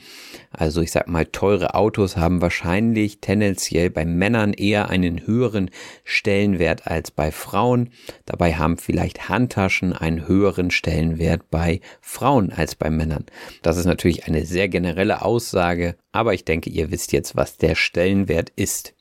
Also 0.51 0.81
ich 0.81 0.91
sag 0.91 1.07
mal, 1.07 1.25
teure 1.25 1.73
Autos 1.73 2.17
haben 2.17 2.41
wahrscheinlich 2.41 3.19
tendenziell 3.21 3.89
bei 3.89 4.05
Männern 4.05 4.53
eher 4.53 4.89
einen 4.89 5.25
höheren 5.25 5.71
Stellenwert 6.03 6.88
als 6.88 7.11
bei 7.11 7.31
Frauen. 7.31 7.89
Dabei 8.25 8.55
haben 8.55 8.77
vielleicht 8.77 9.29
Handtaschen 9.29 9.93
einen 9.93 10.27
höheren 10.27 10.71
Stellenwert 10.71 11.49
bei 11.49 11.81
Frauen 12.01 12.51
als 12.51 12.75
bei 12.75 12.89
Männern. 12.89 13.25
Das 13.61 13.77
ist 13.77 13.86
natürlich 13.86 14.25
eine 14.27 14.45
sehr 14.45 14.69
generelle 14.69 15.21
Aussage, 15.23 15.95
aber 16.16 16.34
ich 16.34 16.45
denke, 16.45 16.70
ihr 16.70 16.91
wisst 16.91 17.11
jetzt, 17.11 17.36
was 17.36 17.57
der 17.57 17.76
Stellenwert 17.76 18.51
ist. 18.55 18.93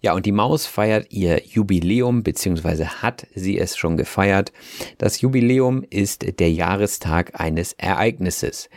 Ja, 0.00 0.14
und 0.14 0.26
die 0.26 0.32
Maus 0.32 0.66
feiert 0.66 1.06
ihr 1.10 1.42
Jubiläum, 1.46 2.22
beziehungsweise 2.22 3.02
hat 3.02 3.26
sie 3.34 3.56
es 3.58 3.76
schon 3.76 3.96
gefeiert. 3.96 4.52
Das 4.98 5.20
Jubiläum 5.20 5.84
ist 5.88 6.40
der 6.40 6.50
Jahrestag 6.50 7.40
eines 7.40 7.72
Ereignisses. 7.74 8.68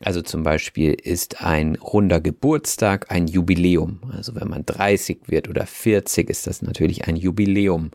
Also 0.00 0.22
zum 0.22 0.42
Beispiel 0.42 0.94
ist 0.94 1.42
ein 1.42 1.76
runder 1.76 2.20
Geburtstag 2.20 3.10
ein 3.10 3.26
Jubiläum. 3.26 4.00
Also 4.10 4.34
wenn 4.34 4.48
man 4.48 4.64
30 4.66 5.20
wird 5.26 5.48
oder 5.48 5.66
40, 5.66 6.30
ist 6.30 6.46
das 6.46 6.62
natürlich 6.62 7.06
ein 7.06 7.16
Jubiläum. 7.16 7.90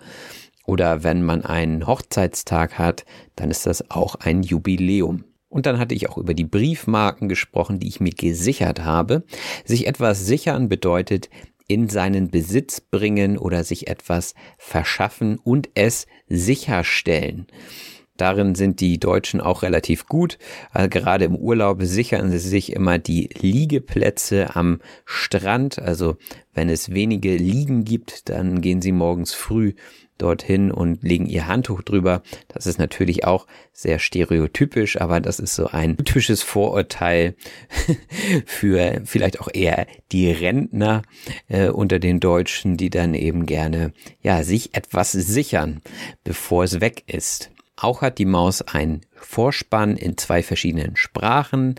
Oder 0.66 1.04
wenn 1.04 1.24
man 1.24 1.44
einen 1.44 1.88
Hochzeitstag 1.88 2.78
hat, 2.78 3.04
dann 3.36 3.50
ist 3.50 3.66
das 3.66 3.90
auch 3.90 4.16
ein 4.16 4.44
Jubiläum. 4.44 5.24
Und 5.50 5.66
dann 5.66 5.80
hatte 5.80 5.96
ich 5.96 6.10
auch 6.10 6.18
über 6.18 6.34
die 6.34 6.46
Briefmarken 6.46 7.28
gesprochen, 7.28 7.80
die 7.80 7.88
ich 7.88 8.00
mir 8.00 8.12
gesichert 8.12 8.84
habe. 8.84 9.24
Sich 9.66 9.88
etwas 9.88 10.26
sichern 10.26 10.70
bedeutet 10.70 11.30
in 11.68 11.90
seinen 11.90 12.30
Besitz 12.30 12.82
bringen 12.82 13.38
oder 13.38 13.64
sich 13.64 13.88
etwas 13.88 14.34
verschaffen 14.58 15.38
und 15.38 15.70
es 15.76 16.08
sicherstellen. 16.28 17.48
Darin 18.20 18.54
sind 18.54 18.82
die 18.82 19.00
Deutschen 19.00 19.40
auch 19.40 19.64
relativ 19.64 20.06
gut. 20.06 20.38
Also 20.72 20.90
gerade 20.90 21.26
im 21.26 21.36
Urlaub 21.36 21.82
sichern 21.82 22.30
sie 22.32 22.40
sich 22.40 22.74
immer 22.74 23.00
die 23.00 23.30
Liegeplätze 23.40 24.56
am 24.56 24.82
Strand. 25.06 25.80
Also 25.80 26.18
wenn 26.54 26.68
es 26.68 26.92
wenige 26.92 27.38
Liegen 27.38 27.86
gibt, 27.86 28.28
dann 28.28 28.60
gehen 28.60 28.82
sie 28.82 28.92
morgens 28.92 29.34
früh 29.34 29.74
dorthin 30.20 30.72
und 30.72 31.02
legen 31.02 31.26
ihr 31.26 31.48
Handtuch 31.48 31.82
drüber. 31.82 32.22
Das 32.48 32.68
ist 32.68 32.78
natürlich 32.78 33.26
auch 33.26 33.48
sehr 33.74 33.98
stereotypisch, 33.98 35.02
aber 35.02 35.20
das 35.20 35.40
ist 35.40 35.56
so 35.56 35.68
ein 35.68 35.98
typisches 35.98 36.44
Vorurteil 36.44 37.36
für 38.46 39.02
vielleicht 39.06 39.40
auch 39.40 39.50
eher 39.52 39.88
die 40.12 40.32
Rentner 40.32 41.02
äh, 41.48 41.70
unter 41.70 42.00
den 42.00 42.20
Deutschen, 42.20 42.78
die 42.78 42.90
dann 42.90 43.14
eben 43.14 43.46
gerne 43.46 43.94
ja 44.22 44.44
sich 44.44 44.76
etwas 44.76 45.12
sichern, 45.12 45.82
bevor 46.24 46.64
es 46.64 46.82
weg 46.82 47.04
ist. 47.08 47.52
Auch 47.82 48.02
hat 48.02 48.18
die 48.18 48.26
Maus 48.26 48.62
ein 48.62 49.02
Vorspann 49.16 49.96
in 49.96 50.18
zwei 50.18 50.44
verschiedenen 50.44 50.98
Sprachen. 50.98 51.76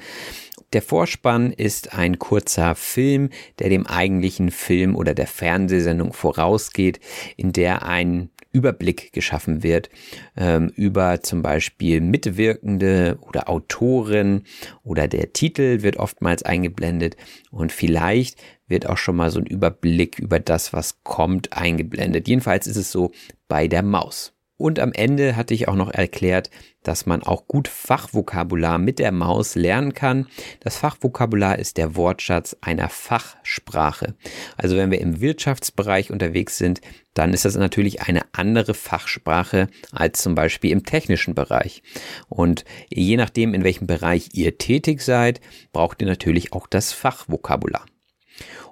Der 0.73 0.83
Vorspann 0.83 1.53
ist 1.53 1.95
ein 1.95 2.21
kurzer 2.21 2.77
Film, 2.77 3.31
der 3.59 3.71
dem 3.71 3.87
eigentlichen 3.87 4.53
Film 4.53 4.95
oder 4.95 5.15
der 5.15 5.27
Fernsehsendung 5.27 6.13
vorausgeht, 6.13 7.01
in 7.37 7.53
der 7.53 7.85
ein 7.85 8.31
Überblick 8.53 9.13
geschaffen 9.13 9.63
wird 9.63 9.91
ähm, 10.37 10.73
über 10.75 11.23
zum 11.23 11.43
Beispiel 11.43 12.01
Mitwirkende 12.01 13.19
oder 13.21 13.49
Autoren 13.49 14.45
oder 14.83 15.09
der 15.09 15.33
Titel 15.33 15.83
wird 15.83 15.97
oftmals 15.97 16.43
eingeblendet 16.43 17.17
und 17.51 17.73
vielleicht 17.73 18.41
wird 18.67 18.87
auch 18.87 18.99
schon 18.99 19.17
mal 19.17 19.31
so 19.31 19.41
ein 19.41 19.47
Überblick 19.47 20.19
über 20.19 20.41
das, 20.41 20.73
was 20.73 21.03
kommt, 21.03 21.53
eingeblendet. 21.53 22.29
Jedenfalls 22.29 22.67
ist 22.67 22.77
es 22.77 22.93
so 22.93 23.13
bei 23.49 23.69
der 23.69 23.83
Maus. 23.83 24.33
Und 24.61 24.79
am 24.79 24.93
Ende 24.93 25.37
hatte 25.37 25.55
ich 25.55 25.69
auch 25.69 25.75
noch 25.75 25.91
erklärt, 25.91 26.51
dass 26.83 27.07
man 27.07 27.23
auch 27.23 27.49
gut 27.49 27.67
Fachvokabular 27.67 28.77
mit 28.77 28.99
der 28.99 29.11
Maus 29.11 29.55
lernen 29.55 29.95
kann. 29.95 30.27
Das 30.61 30.77
Fachvokabular 30.77 31.59
ist 31.59 31.79
der 31.79 31.97
Wortschatz 31.97 32.55
einer 32.61 32.91
Fachsprache. 32.91 34.17
Also 34.59 34.77
wenn 34.77 34.91
wir 34.91 35.01
im 35.01 35.23
Wirtschaftsbereich 35.23 36.11
unterwegs 36.11 36.59
sind, 36.59 36.83
dann 37.15 37.33
ist 37.33 37.47
das 37.47 37.57
natürlich 37.57 38.03
eine 38.03 38.21
andere 38.33 38.75
Fachsprache 38.75 39.69
als 39.93 40.21
zum 40.21 40.35
Beispiel 40.35 40.73
im 40.73 40.85
technischen 40.85 41.35
Bereich. 41.35 41.83
Und 42.29 42.67
je 42.91 43.17
nachdem, 43.17 43.55
in 43.55 43.65
welchem 43.65 43.87
Bereich 43.87 44.29
ihr 44.35 44.59
tätig 44.59 45.01
seid, 45.01 45.41
braucht 45.73 46.03
ihr 46.03 46.07
natürlich 46.07 46.53
auch 46.53 46.67
das 46.67 46.93
Fachvokabular. 46.93 47.87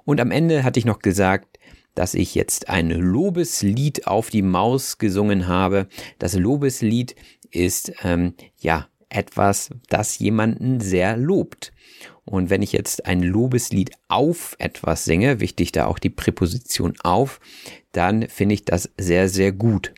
Und 0.05 0.21
am 0.21 0.29
Ende 0.29 0.63
hatte 0.63 0.79
ich 0.79 0.85
noch 0.85 0.99
gesagt, 0.99 1.58
dass 1.99 2.13
ich 2.13 2.33
jetzt 2.33 2.69
ein 2.69 2.91
Lobeslied 2.91 4.07
auf 4.07 4.29
die 4.29 4.41
Maus 4.41 4.99
gesungen 4.99 5.49
habe. 5.49 5.89
Das 6.17 6.33
Lobeslied 6.33 7.13
ist 7.51 7.91
ähm, 8.03 8.35
ja 8.57 8.87
etwas, 9.09 9.71
das 9.89 10.17
jemanden 10.17 10.79
sehr 10.79 11.17
lobt. 11.17 11.73
Und 12.23 12.49
wenn 12.49 12.61
ich 12.61 12.71
jetzt 12.71 13.05
ein 13.05 13.21
Lobeslied 13.21 13.91
auf 14.07 14.55
etwas 14.59 15.03
singe, 15.03 15.41
wichtig 15.41 15.73
da 15.73 15.87
auch 15.87 15.99
die 15.99 16.09
Präposition 16.09 16.93
auf, 17.03 17.41
dann 17.91 18.29
finde 18.29 18.55
ich 18.55 18.63
das 18.63 18.89
sehr, 18.97 19.27
sehr 19.27 19.51
gut. 19.51 19.93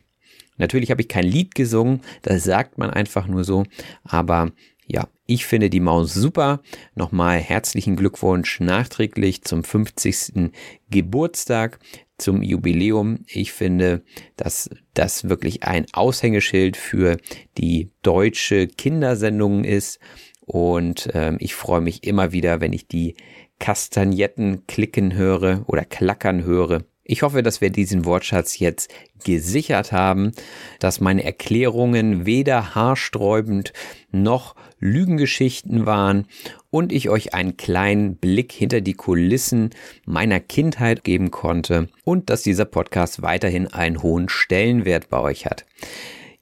Natürlich 0.58 0.89
habe 0.89 1.02
ich 1.02 1.08
kein 1.08 1.26
Lied 1.26 1.54
gesungen, 1.54 2.02
das 2.24 2.43
sagt 2.43 2.80
man 2.80 2.89
einfach 2.89 3.28
nur 3.28 3.43
so, 3.43 3.64
aber 4.04 4.52
ja, 4.92 5.08
ich 5.26 5.46
finde 5.46 5.70
die 5.70 5.80
Maus 5.80 6.14
super. 6.14 6.62
Nochmal 6.96 7.39
herzlichen 7.39 7.96
Glückwunsch 7.96 8.60
nachträglich 8.60 9.42
zum 9.44 9.64
50. 9.64 10.52
Geburtstag, 10.89 11.80
zum 12.18 12.44
Jubiläum. 12.44 13.20
Ich 13.28 13.54
finde, 13.54 14.04
dass 14.36 14.70
das 14.94 15.30
wirklich 15.30 15.64
ein 15.64 15.86
Aushängeschild 15.94 16.76
für 16.76 17.18
die 17.58 17.92
deutsche 18.02 18.68
Kindersendung 18.68 19.64
ist. 19.64 20.00
Und 20.42 21.10
ähm, 21.14 21.38
ich 21.39 21.56
freue 21.56 21.82
mich 21.82 22.04
immer 22.04 22.34
wieder, 22.34 22.60
wenn 22.60 22.74
ich 22.74 22.88
die 22.88 23.16
Kastagnetten 23.60 24.68
klicken 24.68 25.14
höre 25.14 25.64
oder 25.68 25.86
klackern 25.86 26.44
höre. 26.44 26.84
Ich 27.04 27.24
hoffe, 27.24 27.44
dass 27.44 27.62
wir 27.62 27.70
diesen 27.70 28.06
Wortschatz 28.06 28.60
jetzt 28.60 28.94
gesichert 29.24 29.92
haben, 29.92 30.32
dass 30.80 31.00
meine 31.00 31.24
Erklärungen 31.24 32.26
weder 32.26 32.76
haarsträubend 32.76 33.74
noch 34.12 34.56
Lügengeschichten 34.82 35.86
waren 35.86 36.26
und 36.70 36.92
ich 36.92 37.10
euch 37.10 37.34
einen 37.34 37.56
kleinen 37.56 38.18
Blick 38.18 38.52
hinter 38.52 38.82
die 38.82 38.96
Kulissen 38.96 39.70
meiner 40.06 40.40
Kindheit 40.40 41.04
geben 41.04 41.32
konnte 41.32 41.88
und 42.04 42.30
dass 42.30 42.42
dieser 42.42 42.66
Podcast 42.66 43.22
weiterhin 43.22 43.68
einen 43.68 44.04
hohen 44.04 44.28
Stellenwert 44.28 45.10
bei 45.10 45.20
euch 45.20 45.46
hat. 45.46 45.66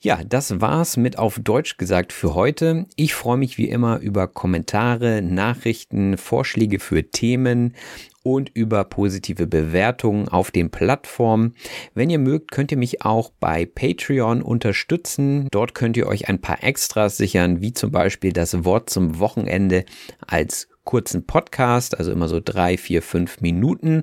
Ja, 0.02 0.24
das 0.24 0.62
war's 0.62 0.96
mit 0.96 1.18
auf 1.20 1.42
Deutsch 1.44 1.76
gesagt 1.76 2.14
für 2.14 2.34
heute. 2.34 2.86
Ich 2.96 3.14
freue 3.14 3.36
mich 3.36 3.58
wie 3.58 3.68
immer 3.68 4.00
über 4.00 4.28
Kommentare, 4.28 5.22
Nachrichten, 5.22 6.18
Vorschläge 6.18 6.80
für 6.80 7.12
Themen 7.12 7.76
und 8.24 8.50
über 8.54 8.86
positive 8.86 9.46
Bewertungen 9.46 10.30
auf 10.30 10.52
den 10.52 10.72
Plattformen. 10.72 11.54
Wenn 11.96 12.10
ihr 12.10 12.20
mögt, 12.20 12.52
könnt 12.52 12.72
ihr 12.72 12.78
mich 12.78 13.02
auch 13.02 13.32
bei 13.42 13.66
Patreon 13.66 14.42
unterstützen. 14.42 15.50
Dort 15.52 15.76
könnt 15.76 15.98
ihr 15.98 16.08
euch 16.08 16.30
ein 16.30 16.40
paar 16.40 16.64
Extras 16.64 17.18
sichern, 17.18 17.60
wie 17.60 17.74
zum 17.74 17.92
Beispiel 17.92 18.32
das 18.32 18.64
Wort 18.64 18.90
zum 18.90 19.20
Wochenende 19.20 19.84
als 20.26 20.70
kurzen 20.90 21.28
Podcast, 21.28 22.00
also 22.00 22.12
immer 22.12 22.28
so 22.28 22.40
drei, 22.44 22.78
vier, 22.78 23.04
fünf 23.04 23.42
Minuten 23.42 24.02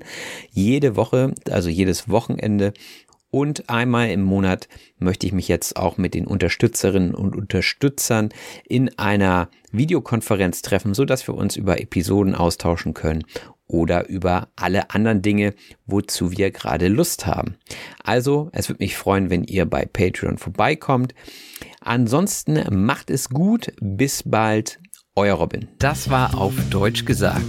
jede 0.51 0.95
Woche, 0.95 1.33
also 1.49 1.69
jedes 1.69 2.07
Wochenende. 2.07 2.71
Und 3.29 3.69
einmal 3.69 4.09
im 4.09 4.23
Monat 4.23 4.67
möchte 4.99 5.27
ich 5.27 5.33
mich 5.33 5.47
jetzt 5.47 5.75
auch 5.75 5.97
mit 5.97 6.13
den 6.13 6.25
Unterstützerinnen 6.25 7.13
und 7.13 7.35
Unterstützern 7.35 8.29
in 8.67 8.97
einer 8.97 9.49
Videokonferenz 9.71 10.61
treffen, 10.61 10.93
so 10.93 11.03
dass 11.03 11.27
wir 11.27 11.35
uns 11.35 11.55
über 11.55 11.81
Episoden 11.81 12.35
austauschen 12.35 12.93
können 12.93 13.23
oder 13.67 14.07
über 14.07 14.47
alle 14.55 14.91
anderen 14.91 15.21
Dinge, 15.21 15.53
wozu 15.85 16.31
wir 16.31 16.51
gerade 16.51 16.87
Lust 16.87 17.25
haben. 17.25 17.57
Also, 18.01 18.49
es 18.53 18.69
würde 18.69 18.83
mich 18.83 18.95
freuen, 18.95 19.29
wenn 19.29 19.43
ihr 19.43 19.65
bei 19.65 19.85
Patreon 19.85 20.37
vorbeikommt. 20.37 21.13
Ansonsten 21.81 22.63
macht 22.85 23.09
es 23.09 23.29
gut. 23.29 23.73
Bis 23.81 24.23
bald. 24.23 24.79
Euer 25.15 25.35
Robin. 25.35 25.67
Das 25.79 26.09
war 26.09 26.37
auf 26.37 26.53
Deutsch 26.69 27.03
gesagt. 27.05 27.43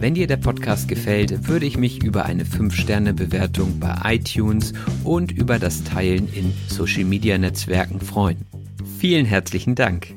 Wenn 0.00 0.14
dir 0.14 0.26
der 0.26 0.38
Podcast 0.38 0.88
gefällt, 0.88 1.46
würde 1.46 1.66
ich 1.66 1.76
mich 1.76 2.02
über 2.02 2.24
eine 2.24 2.44
5-Sterne-Bewertung 2.44 3.78
bei 3.78 4.14
iTunes 4.14 4.72
und 5.04 5.30
über 5.30 5.58
das 5.58 5.84
Teilen 5.84 6.26
in 6.32 6.54
Social-Media-Netzwerken 6.68 8.00
freuen. 8.00 8.46
Vielen 8.98 9.26
herzlichen 9.26 9.74
Dank. 9.74 10.14